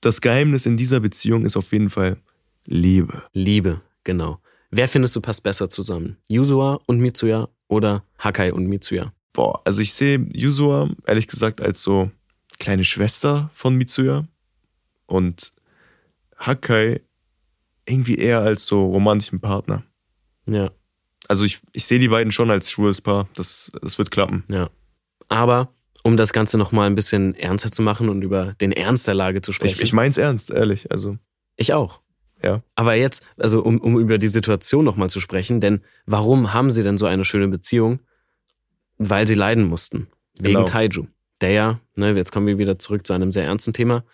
das 0.00 0.20
Geheimnis 0.20 0.66
in 0.66 0.76
dieser 0.76 1.00
Beziehung 1.00 1.44
ist 1.44 1.56
auf 1.56 1.72
jeden 1.72 1.90
Fall 1.90 2.16
Liebe. 2.64 3.22
Liebe, 3.32 3.80
genau. 4.04 4.38
Wer 4.70 4.88
findest 4.88 5.14
du 5.16 5.20
passt 5.20 5.42
besser 5.42 5.68
zusammen? 5.68 6.16
Yuzua 6.28 6.80
und 6.86 7.00
Mitsuya 7.00 7.48
oder 7.68 8.04
Hakai 8.18 8.52
und 8.52 8.66
Mitsuya? 8.66 9.12
Boah, 9.34 9.60
also 9.66 9.80
ich 9.80 9.92
sehe 9.92 10.26
Yuzua, 10.32 10.90
ehrlich 11.06 11.26
gesagt, 11.28 11.60
als 11.60 11.82
so 11.82 12.10
kleine 12.58 12.84
Schwester 12.84 13.50
von 13.54 13.74
Mitsuya 13.76 14.26
und 15.06 15.52
Hakai 16.38 17.00
irgendwie 17.86 18.14
eher 18.16 18.40
als 18.40 18.66
so 18.66 18.86
romantischen 18.86 19.40
Partner. 19.40 19.82
Ja, 20.46 20.70
Also 21.28 21.44
ich, 21.44 21.60
ich 21.72 21.84
sehe 21.86 21.98
die 21.98 22.08
beiden 22.08 22.32
schon 22.32 22.50
als 22.50 22.70
schwules 22.70 23.00
Paar. 23.00 23.28
Das, 23.34 23.70
das 23.80 23.98
wird 23.98 24.10
klappen. 24.10 24.44
ja. 24.48 24.70
Aber 25.28 25.72
um 26.02 26.16
das 26.16 26.32
Ganze 26.32 26.58
nochmal 26.58 26.88
ein 26.88 26.94
bisschen 26.94 27.34
ernster 27.34 27.70
zu 27.70 27.80
machen 27.80 28.08
und 28.08 28.22
über 28.22 28.54
den 28.54 28.72
Ernst 28.72 29.06
der 29.06 29.14
Lage 29.14 29.40
zu 29.40 29.52
sprechen. 29.52 29.76
Ich, 29.76 29.82
ich 29.82 29.92
mein's 29.92 30.18
ernst, 30.18 30.50
ehrlich. 30.50 30.90
Also, 30.90 31.16
Ich 31.56 31.72
auch. 31.72 32.02
Ja. 32.42 32.62
Aber 32.74 32.94
jetzt, 32.94 33.24
also 33.38 33.62
um, 33.62 33.80
um 33.80 33.98
über 33.98 34.18
die 34.18 34.28
Situation 34.28 34.84
nochmal 34.84 35.08
zu 35.10 35.20
sprechen, 35.20 35.60
denn 35.60 35.80
warum 36.06 36.52
haben 36.52 36.70
sie 36.72 36.82
denn 36.82 36.98
so 36.98 37.06
eine 37.06 37.24
schöne 37.24 37.48
Beziehung? 37.48 38.00
Weil 38.98 39.26
sie 39.26 39.34
leiden 39.34 39.64
mussten. 39.64 40.08
Wegen 40.38 40.54
Genau. 40.54 40.64
Taiju. 40.66 41.06
Der 41.40 41.50
ja, 41.52 41.80
ne, 41.94 42.12
jetzt 42.12 42.32
kommen 42.32 42.46
wir 42.46 42.58
wieder 42.58 42.78
zurück 42.78 43.06
zu 43.06 43.12
einem 43.12 43.32
sehr 43.32 43.44
ernsten 43.44 43.72
Thema, 43.72 44.04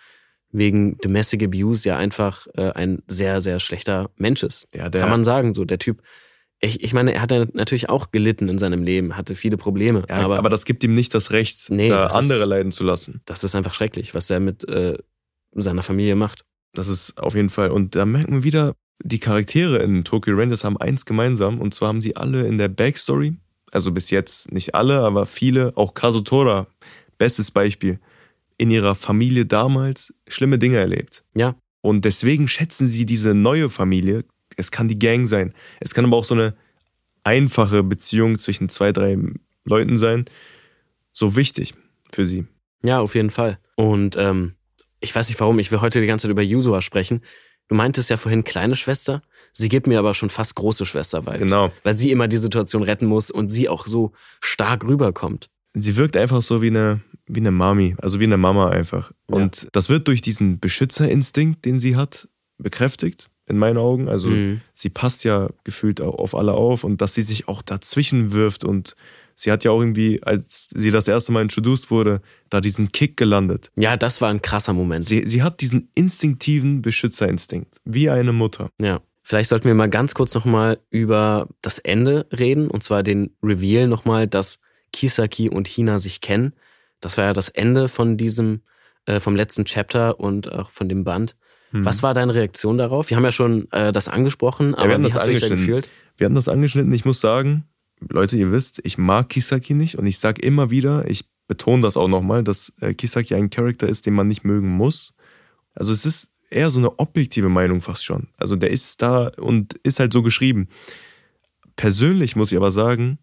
wegen 0.51 0.97
Domestic 0.99 1.43
Abuse 1.43 1.89
ja 1.89 1.97
einfach 1.97 2.47
äh, 2.57 2.71
ein 2.73 3.03
sehr, 3.07 3.41
sehr 3.41 3.61
schlechter 3.61 4.11
Mensch 4.17 4.43
ist. 4.43 4.69
ja, 4.75 4.89
Kann 4.91 5.11
man 5.11 5.25
sagen, 5.25 5.55
so 5.55 5.65
der 5.65 5.79
Typ. 5.79 6.03
Ich, 6.61 6.83
ich 6.83 6.93
meine, 6.93 7.15
er 7.15 7.23
hat 7.23 7.31
ja 7.31 7.47
natürlich 7.53 7.89
auch 7.89 8.11
gelitten 8.11 8.49
in 8.49 8.59
seinem 8.59 8.83
Leben, 8.83 9.17
hatte 9.17 9.37
viele 9.37 9.57
Probleme, 9.57 10.05
ja, 10.09 10.17
aber, 10.17 10.39
aber, 10.39 10.49
das 10.49 10.65
gibt 10.65 10.83
ihm 10.83 10.95
nicht 10.95 11.15
das 11.15 11.31
Recht, 11.31 11.71
Nee, 11.71 11.89
da 11.89 12.05
das 12.05 12.13
ist- 12.15 12.19
andere 12.19 12.45
leiden 12.47 12.73
zu 12.73 12.83
lassen. 12.83 13.21
das 13.27 13.45
ist 13.45 13.55
einfach 13.55 13.75
schrecklich, 13.75 14.13
was 14.15 14.29
er 14.31 14.41
mit 14.41 14.67
äh, 14.69 14.99
seiner 15.53 15.83
Familie 15.85 16.17
macht. 16.17 16.45
Das 16.75 16.89
ist 16.89 17.19
auf 17.23 17.35
jeden 17.37 17.49
Fall. 17.49 17.71
Und 17.71 17.95
da 17.95 18.05
merken 18.07 18.33
wir 18.33 18.45
wieder, 18.45 18.75
die 19.03 19.21
Charaktere 19.21 19.79
in 19.79 20.03
Tokyo 20.05 20.35
Rangers 20.37 20.65
haben 20.65 20.77
eins 20.77 21.07
gemeinsam. 21.07 21.61
Und 21.61 21.73
zwar 21.75 21.89
haben 21.89 22.03
sie 22.03 22.17
alle 22.17 22.47
in 22.47 22.59
der 22.59 22.69
Backstory, 22.69 23.37
also 23.71 23.93
bis 23.93 24.11
jetzt 24.11 24.51
nicht 24.53 24.75
alle, 24.75 24.99
aber 25.01 25.27
viele, 25.27 25.73
auch 25.77 25.95
Kazutora, 25.95 26.67
bestes 27.19 27.51
Beispiel, 27.53 28.01
in 28.59 28.71
ihrer 28.71 28.94
Familie 28.94 29.47
damals 29.47 30.14
schlimme 30.27 30.59
Dinge 30.59 30.77
erlebt. 30.77 31.25
Ja. 31.35 31.55
Und 31.81 32.05
deswegen 32.05 32.49
schätzen 32.49 32.88
sie 32.88 33.07
diese 33.07 33.33
neue 33.33 33.71
Familie. 33.71 34.25
Es 34.57 34.71
kann 34.71 34.88
die 34.88 34.99
Gang 34.99 35.27
sein. 35.27 35.55
Es 35.81 35.94
kann 35.94 36.05
aber 36.05 36.16
auch 36.16 36.25
so 36.25 36.35
eine 36.35 36.55
einfache 37.25 37.83
Beziehung 37.83 38.37
zwischen 38.37 38.68
zwei, 38.68 38.92
drei 38.92 39.16
Leuten 39.64 39.97
sein. 39.97 40.27
So 41.12 41.37
wichtig 41.37 41.75
für 42.12 42.27
sie. 42.27 42.47
Ja, 42.83 43.01
auf 43.01 43.14
jeden 43.14 43.31
Fall. 43.31 43.59
Und 43.77 44.16
ähm, 44.16 44.55
ich 45.01 45.14
weiß 45.14 45.29
nicht 45.29 45.40
warum, 45.40 45.59
ich 45.59 45.71
will 45.71 45.81
heute 45.81 46.01
die 46.01 46.07
ganze 46.07 46.25
Zeit 46.25 46.33
über 46.33 46.42
Yuzua 46.42 46.83
sprechen. 46.83 47.23
Du 47.68 47.75
meintest 47.75 48.11
ja 48.11 48.16
vorhin 48.16 48.44
kleine 48.44 48.77
Schwester. 48.77 49.23
Sie 49.53 49.68
gibt 49.68 49.87
mir 49.87 49.99
aber 49.99 50.14
schon 50.14 50.31
fast 50.31 50.55
große 50.55 50.87
Schwester 50.87 51.27
Vibes. 51.27 51.40
Genau. 51.40 51.71
Weil 51.83 51.94
sie 51.94 52.11
immer 52.11 52.27
die 52.27 52.38
Situation 52.38 52.83
retten 52.83 53.07
muss 53.07 53.31
und 53.31 53.49
sie 53.49 53.68
auch 53.68 53.87
so 53.87 54.12
stark 54.40 54.85
rüberkommt. 54.85 55.51
Sie 55.83 55.97
wirkt 55.97 56.17
einfach 56.17 56.43
so 56.43 56.62
wie 56.62 56.69
eine, 56.69 57.01
wie 57.27 57.41
eine 57.41 57.51
Mami, 57.51 57.95
also 58.01 58.21
wie 58.21 58.25
eine 58.25 58.37
Mama 58.37 58.71
einfach. 58.71 59.12
Ja. 59.31 59.37
Und 59.37 59.69
das 59.73 59.88
wird 59.88 60.09
durch 60.09 60.23
diesen 60.23 60.61
Beschützerinstinkt, 60.61 61.64
den 61.64 61.81
sie 61.81 61.97
hat, 61.97 62.29
bekräftigt, 62.59 63.29
in 63.47 63.57
meinen 63.59 63.79
Augen. 63.79 64.09
Also 64.09 64.29
Mhm. 64.29 64.61
sie 64.75 64.91
passt 64.91 65.25
ja 65.25 65.49
gefühlt 65.64 66.01
auch 66.01 66.17
auf 66.17 66.35
alle 66.35 66.53
auf 66.53 66.85
und 66.85 67.01
dass 67.01 67.14
sie 67.14 67.23
sich 67.23 67.49
auch 67.49 67.63
dazwischen 67.63 68.33
wirft 68.33 68.65
und 68.65 68.94
sie 69.37 69.52
hat 69.52 69.63
ja 69.65 69.71
auch 69.71 69.81
irgendwie, 69.81 70.23
als 70.23 70.69
sie 70.75 70.90
das 70.90 71.07
erste 71.07 71.31
Mal 71.33 71.42
introduced 71.42 71.90
wurde, 71.90 72.21
da 72.50 72.61
diesen 72.61 72.90
Kick 72.90 73.17
gelandet. 73.17 73.71
Ja, 73.77 73.96
das 73.96 74.21
war 74.21 74.31
ein 74.31 74.42
krasser 74.42 74.73
Moment. 74.73 75.05
Sie, 75.05 75.23
sie 75.27 75.42
hat 75.42 75.61
diesen 75.61 75.90
instinktiven 75.94 76.83
Beschützerinstinkt, 76.83 77.77
wie 77.85 78.11
eine 78.11 78.33
Mutter. 78.33 78.71
Ja. 78.81 79.00
Vielleicht 79.23 79.50
sollten 79.50 79.67
wir 79.67 79.75
mal 79.75 79.90
ganz 79.90 80.15
kurz 80.15 80.35
nochmal 80.35 80.79
über 80.88 81.48
das 81.61 81.79
Ende 81.79 82.27
reden, 82.33 82.69
und 82.69 82.83
zwar 82.83 83.02
den 83.02 83.37
Reveal 83.42 83.87
nochmal, 83.87 84.27
dass 84.27 84.59
Kisaki 84.93 85.49
und 85.49 85.69
Hina 85.69 85.99
sich 85.99 86.21
kennen. 86.21 86.53
Das 87.01 87.19
war 87.19 87.27
ja 87.27 87.33
das 87.33 87.49
Ende 87.49 87.89
von 87.89 88.17
diesem, 88.17 88.63
äh, 89.07 89.21
vom 89.21 89.37
letzten 89.37 89.65
Chapter 89.65 90.19
und 90.19 90.53
auch 90.53 90.71
von 90.71 90.89
dem 90.89 91.05
Band. 91.05 91.37
Hm. 91.71 91.85
Was 91.85 92.03
war 92.03 92.15
deine 92.15 92.35
Reaktion 92.35 92.79
darauf? 92.79 93.11
Wir 93.11 93.17
haben 93.17 93.25
ja 93.25 93.33
schon 93.33 93.71
äh, 93.73 93.93
das 93.93 94.09
angesprochen, 94.09 94.75
aber 94.75 94.95
haben 94.95 95.01
wie 95.01 95.05
das 95.05 95.15
hast 95.15 95.27
du 95.27 95.33
dich 95.33 95.43
angeschnitten. 95.43 95.67
gefühlt? 95.67 95.89
Wir 96.17 96.25
haben 96.25 96.35
das 96.35 96.49
angeschnitten. 96.49 96.93
Ich 96.93 97.05
muss 97.05 97.21
sagen, 97.21 97.65
Leute, 98.09 98.37
ihr 98.37 98.53
wisst, 98.53 98.81
ich 98.85 98.99
mag 98.99 99.29
Kisaki 99.29 99.75
nicht 99.75 99.97
und 99.97 100.07
ich 100.07 100.19
sage 100.19 100.43
immer 100.43 100.71
wieder, 100.71 101.09
ich 101.09 101.25
betone 101.47 101.83
das 101.83 101.97
auch 101.97 102.09
nochmal, 102.09 102.45
dass 102.45 102.73
äh, 102.81 102.95
Kisaki 102.95 103.35
ein 103.35 103.51
Charakter 103.51 103.89
ist, 103.89 104.07
den 104.07 104.15
man 104.15 104.29
nicht 104.29 104.45
mögen 104.45 104.69
muss. 104.69 105.15
Also 105.75 105.93
es 105.93 106.07
ist 106.07 106.33
eher 106.51 106.71
so 106.71 106.79
eine 106.81 106.99
objektive 106.99 107.49
Meinung 107.49 107.83
fast 107.83 108.05
schon. 108.05 108.29
Also 108.37 108.57
der 108.57 108.71
ist 108.71 109.01
da 109.03 109.29
und 109.29 109.75
ist 109.83 110.01
halt 110.01 110.13
so 110.13 110.23
geschrieben. 110.23 110.69
persönlich 111.77 112.37
muss 112.37 112.51
ich 112.53 112.59
aber 112.59 112.73
sagen, 112.73 113.19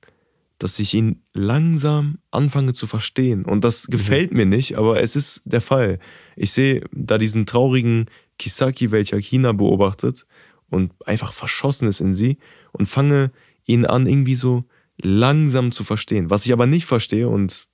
dass 0.59 0.79
ich 0.79 0.93
ihn 0.93 1.21
langsam 1.33 2.19
anfange 2.31 2.73
zu 2.73 2.87
verstehen. 2.87 3.45
Und 3.45 3.63
das 3.63 3.87
gefällt 3.87 4.31
mhm. 4.31 4.37
mir 4.37 4.45
nicht, 4.45 4.77
aber 4.77 5.01
es 5.01 5.15
ist 5.15 5.41
der 5.45 5.61
Fall. 5.61 5.99
Ich 6.35 6.51
sehe 6.51 6.85
da 6.91 7.17
diesen 7.17 7.45
traurigen 7.45 8.05
Kisaki, 8.39 8.91
welcher 8.91 9.17
China 9.17 9.51
beobachtet 9.51 10.25
und 10.69 10.93
einfach 11.05 11.33
verschossen 11.33 11.87
ist 11.87 11.99
in 11.99 12.15
sie 12.15 12.37
und 12.71 12.87
fange 12.87 13.31
ihn 13.65 13.85
an, 13.85 14.07
irgendwie 14.07 14.35
so 14.35 14.65
langsam 15.01 15.71
zu 15.71 15.83
verstehen. 15.83 16.29
Was 16.29 16.45
ich 16.45 16.53
aber 16.53 16.65
nicht 16.65 16.85
verstehe, 16.85 17.27
und 17.27 17.65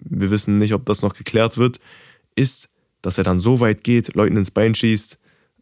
wir 0.00 0.30
wissen 0.30 0.58
nicht, 0.58 0.74
ob 0.74 0.86
das 0.86 1.02
noch 1.02 1.14
geklärt 1.14 1.58
wird, 1.58 1.78
ist, 2.34 2.70
dass 3.02 3.18
er 3.18 3.24
dann 3.24 3.40
so 3.40 3.60
weit 3.60 3.84
geht, 3.84 4.14
Leuten 4.14 4.36
ins 4.36 4.50
Bein 4.50 4.74
schießt, 4.74 5.18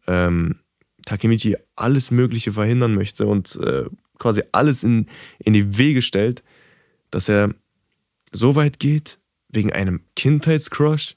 ähm, 0.07 0.59
Takemichi 1.05 1.55
alles 1.75 2.11
Mögliche 2.11 2.51
verhindern 2.51 2.95
möchte 2.95 3.27
und 3.27 3.55
äh, 3.57 3.85
quasi 4.17 4.43
alles 4.51 4.83
in, 4.83 5.07
in 5.39 5.53
die 5.53 5.77
Wege 5.77 6.01
stellt, 6.01 6.43
dass 7.11 7.29
er 7.29 7.53
so 8.31 8.55
weit 8.55 8.79
geht 8.79 9.19
wegen 9.49 9.71
einem 9.71 10.03
Kindheitscrush? 10.15 11.15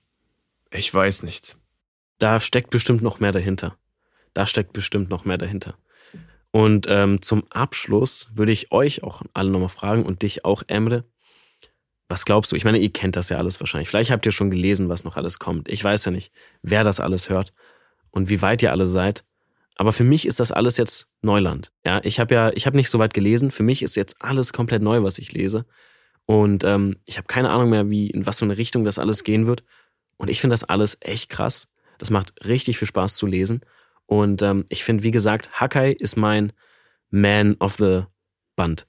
Ich 0.71 0.93
weiß 0.93 1.23
nicht. 1.23 1.57
Da 2.19 2.41
steckt 2.41 2.71
bestimmt 2.71 3.03
noch 3.03 3.21
mehr 3.21 3.33
dahinter. 3.33 3.77
Da 4.35 4.47
steckt 4.47 4.73
bestimmt 4.73 5.09
noch 5.11 5.25
mehr 5.25 5.39
dahinter. 5.39 5.77
Und 6.51 6.87
ähm, 6.89 7.23
zum 7.23 7.45
Abschluss 7.51 8.31
würde 8.33 8.53
ich 8.53 8.73
euch 8.73 9.03
auch 9.03 9.23
alle 9.35 9.51
nochmal 9.51 9.69
fragen 9.69 10.05
und 10.05 10.23
dich 10.23 10.45
auch, 10.45 10.63
Emre. 10.67 11.05
Was 12.09 12.25
glaubst 12.25 12.53
du? 12.53 12.57
Ich 12.57 12.65
meine, 12.65 12.79
ihr 12.79 12.93
kennt 12.93 13.17
das 13.17 13.29
ja 13.29 13.37
alles 13.37 13.61
wahrscheinlich. 13.61 13.89
Vielleicht 13.89 14.11
habt 14.11 14.25
ihr 14.25 14.33
schon 14.33 14.51
gelesen, 14.51 14.89
was 14.89 15.05
noch 15.05 15.17
alles 15.17 15.39
kommt. 15.39 15.69
Ich 15.69 15.85
weiß 15.85 16.07
ja 16.07 16.11
nicht, 16.11 16.33
wer 16.63 16.85
das 16.85 17.01
alles 17.01 17.29
hört 17.29 17.53
und 18.11 18.31
wie 18.31 18.41
weit 18.41 18.63
ihr 18.63 18.73
alle 18.73 18.87
seid. 18.87 19.25
Aber 19.79 19.93
für 19.93 20.05
mich 20.05 20.27
ist 20.27 20.41
das 20.41 20.51
alles 20.51 20.77
jetzt 20.77 21.09
Neuland. 21.23 21.73
Ja, 21.87 22.01
ich 22.03 22.19
habe 22.19 22.35
ja, 22.35 22.51
ich 22.53 22.67
habe 22.67 22.77
nicht 22.77 22.91
so 22.91 22.99
weit 22.99 23.15
gelesen. 23.15 23.53
Für 23.53 23.63
mich 23.63 23.83
ist 23.83 23.95
jetzt 23.95 24.17
alles 24.21 24.53
komplett 24.53 24.83
neu, 24.83 25.05
was 25.05 25.19
ich 25.19 25.33
lese. 25.33 25.65
Und 26.27 26.65
ähm, 26.65 26.97
ich 27.07 27.17
habe 27.17 27.29
keine 27.29 27.51
Ahnung 27.51 27.71
mehr, 27.71 27.89
wie 27.89 28.11
in 28.11 28.27
was 28.27 28.41
für 28.41 28.45
eine 28.45 28.59
Richtung 28.59 28.85
das 28.85 28.99
alles 28.99 29.23
gehen 29.23 29.47
wird. 29.47 29.63
Und 30.17 30.29
ich 30.29 30.41
finde 30.41 30.55
das 30.55 30.65
alles 30.65 30.99
echt 31.01 31.31
krass. 31.31 31.69
Das 31.99 32.11
macht 32.11 32.35
richtig 32.45 32.77
viel 32.77 32.89
Spaß 32.89 33.15
zu 33.15 33.27
lesen. 33.27 33.61
Und 34.05 34.43
ähm, 34.43 34.65
ich 34.69 34.83
finde, 34.83 35.05
wie 35.05 35.13
gesagt, 35.13 35.49
Hakai 35.53 35.93
ist 35.93 36.17
mein 36.17 36.53
Man 37.11 37.57
of 37.61 37.77
the 37.77 38.03
Band. 38.59 38.89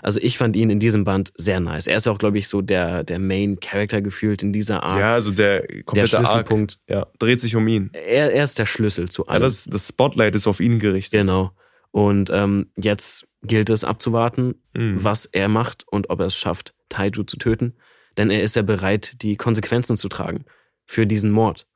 Also 0.00 0.20
ich 0.22 0.38
fand 0.38 0.54
ihn 0.54 0.70
in 0.70 0.78
diesem 0.78 1.04
Band 1.04 1.32
sehr 1.36 1.58
nice. 1.58 1.88
Er 1.88 1.96
ist 1.96 2.06
ja 2.06 2.12
auch, 2.12 2.18
glaube 2.18 2.38
ich, 2.38 2.46
so 2.46 2.62
der, 2.62 3.02
der 3.02 3.18
Main 3.18 3.58
Character 3.60 4.00
gefühlt 4.00 4.42
in 4.44 4.52
dieser 4.52 4.84
Art. 4.84 5.00
Ja, 5.00 5.14
also 5.14 5.32
der 5.32 5.66
komplette 5.84 5.94
der 5.94 6.06
Schlüsselpunkt. 6.06 6.78
Arc, 6.88 6.96
ja, 6.96 7.06
dreht 7.18 7.40
sich 7.40 7.56
um 7.56 7.66
ihn. 7.66 7.90
Er, 7.92 8.32
er 8.32 8.44
ist 8.44 8.58
der 8.58 8.64
Schlüssel 8.64 9.08
zu 9.08 9.26
allem. 9.26 9.42
Ja, 9.42 9.46
das, 9.46 9.64
das 9.64 9.88
Spotlight 9.88 10.36
ist 10.36 10.46
auf 10.46 10.60
ihn 10.60 10.78
gerichtet. 10.78 11.20
Genau. 11.20 11.50
Und 11.90 12.30
ähm, 12.32 12.70
jetzt 12.76 13.26
gilt 13.42 13.70
es 13.70 13.82
abzuwarten, 13.82 14.54
mhm. 14.74 15.02
was 15.02 15.26
er 15.26 15.48
macht 15.48 15.84
und 15.88 16.10
ob 16.10 16.20
er 16.20 16.26
es 16.26 16.36
schafft, 16.36 16.74
Taiju 16.88 17.24
zu 17.24 17.36
töten. 17.36 17.74
Denn 18.16 18.30
er 18.30 18.42
ist 18.42 18.54
ja 18.56 18.62
bereit, 18.62 19.20
die 19.22 19.36
Konsequenzen 19.36 19.96
zu 19.96 20.08
tragen 20.08 20.44
für 20.86 21.06
diesen 21.06 21.32
Mord. 21.32 21.66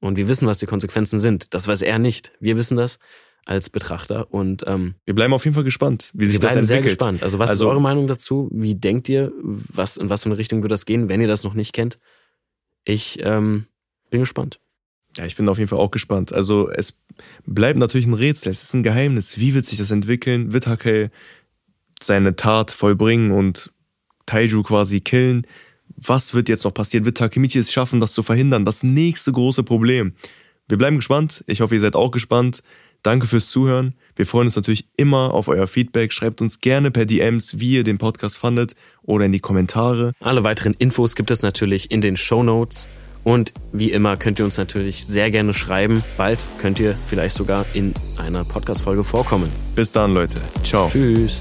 Und 0.00 0.16
wir 0.16 0.28
wissen, 0.28 0.46
was 0.46 0.58
die 0.58 0.66
Konsequenzen 0.66 1.18
sind. 1.18 1.52
Das 1.52 1.66
weiß 1.66 1.82
er 1.82 1.98
nicht. 1.98 2.32
Wir 2.38 2.56
wissen 2.56 2.76
das 2.76 3.00
als 3.46 3.70
Betrachter. 3.70 4.32
Und 4.32 4.64
ähm, 4.66 4.96
wir 5.06 5.14
bleiben 5.14 5.32
auf 5.32 5.44
jeden 5.44 5.54
Fall 5.54 5.64
gespannt, 5.64 6.10
wie 6.14 6.26
sich 6.26 6.40
das 6.40 6.56
entwickelt. 6.56 6.66
sehr 6.66 6.82
gespannt. 6.82 7.22
Also 7.22 7.38
was 7.38 7.50
also, 7.50 7.64
ist 7.64 7.70
eure 7.70 7.80
Meinung 7.80 8.08
dazu? 8.08 8.50
Wie 8.52 8.74
denkt 8.74 9.08
ihr, 9.08 9.32
was 9.40 9.96
in 9.96 10.10
was 10.10 10.24
für 10.24 10.28
eine 10.28 10.38
Richtung 10.38 10.62
wird 10.62 10.72
das 10.72 10.84
gehen, 10.84 11.08
wenn 11.08 11.20
ihr 11.20 11.28
das 11.28 11.44
noch 11.44 11.54
nicht 11.54 11.72
kennt? 11.72 11.98
Ich 12.84 13.20
ähm, 13.22 13.66
bin 14.10 14.20
gespannt. 14.20 14.60
Ja, 15.16 15.24
ich 15.24 15.36
bin 15.36 15.48
auf 15.48 15.58
jeden 15.58 15.68
Fall 15.68 15.78
auch 15.78 15.92
gespannt. 15.92 16.32
Also 16.32 16.70
es 16.70 17.00
bleibt 17.46 17.78
natürlich 17.78 18.06
ein 18.06 18.14
Rätsel. 18.14 18.50
Es 18.50 18.64
ist 18.64 18.74
ein 18.74 18.82
Geheimnis. 18.82 19.38
Wie 19.38 19.54
wird 19.54 19.64
sich 19.64 19.78
das 19.78 19.90
entwickeln? 19.90 20.52
Wird 20.52 20.66
Hakai 20.66 21.10
seine 22.02 22.36
Tat 22.36 22.72
vollbringen 22.72 23.30
und 23.30 23.70
Taiju 24.26 24.62
quasi 24.62 25.00
killen? 25.00 25.46
Was 25.96 26.34
wird 26.34 26.48
jetzt 26.48 26.64
noch 26.64 26.74
passieren? 26.74 27.04
Wird 27.04 27.16
Takemichi 27.16 27.60
es 27.60 27.72
schaffen, 27.72 28.00
das 28.00 28.12
zu 28.12 28.22
verhindern? 28.22 28.64
Das 28.64 28.82
nächste 28.82 29.32
große 29.32 29.62
Problem. 29.62 30.14
Wir 30.68 30.76
bleiben 30.76 30.96
gespannt. 30.96 31.44
Ich 31.46 31.60
hoffe, 31.60 31.76
ihr 31.76 31.80
seid 31.80 31.94
auch 31.94 32.10
gespannt. 32.10 32.62
Danke 33.06 33.28
fürs 33.28 33.50
Zuhören. 33.50 33.94
Wir 34.16 34.26
freuen 34.26 34.48
uns 34.48 34.56
natürlich 34.56 34.88
immer 34.96 35.32
auf 35.32 35.46
euer 35.46 35.68
Feedback. 35.68 36.12
Schreibt 36.12 36.40
uns 36.42 36.60
gerne 36.60 36.90
per 36.90 37.04
DMs, 37.04 37.60
wie 37.60 37.74
ihr 37.74 37.84
den 37.84 37.98
Podcast 37.98 38.36
fandet 38.36 38.74
oder 39.04 39.26
in 39.26 39.30
die 39.30 39.38
Kommentare. 39.38 40.12
Alle 40.18 40.42
weiteren 40.42 40.74
Infos 40.74 41.14
gibt 41.14 41.30
es 41.30 41.40
natürlich 41.42 41.92
in 41.92 42.00
den 42.00 42.16
Show 42.16 42.42
Notes. 42.42 42.88
Und 43.22 43.52
wie 43.72 43.92
immer 43.92 44.16
könnt 44.16 44.40
ihr 44.40 44.44
uns 44.44 44.56
natürlich 44.56 45.06
sehr 45.06 45.30
gerne 45.30 45.54
schreiben. 45.54 46.02
Bald 46.16 46.48
könnt 46.58 46.80
ihr 46.80 46.96
vielleicht 47.06 47.36
sogar 47.36 47.64
in 47.74 47.94
einer 48.18 48.44
Podcast-Folge 48.44 49.04
vorkommen. 49.04 49.50
Bis 49.76 49.92
dann, 49.92 50.12
Leute. 50.12 50.40
Ciao. 50.64 50.88
Tschüss. 50.90 51.40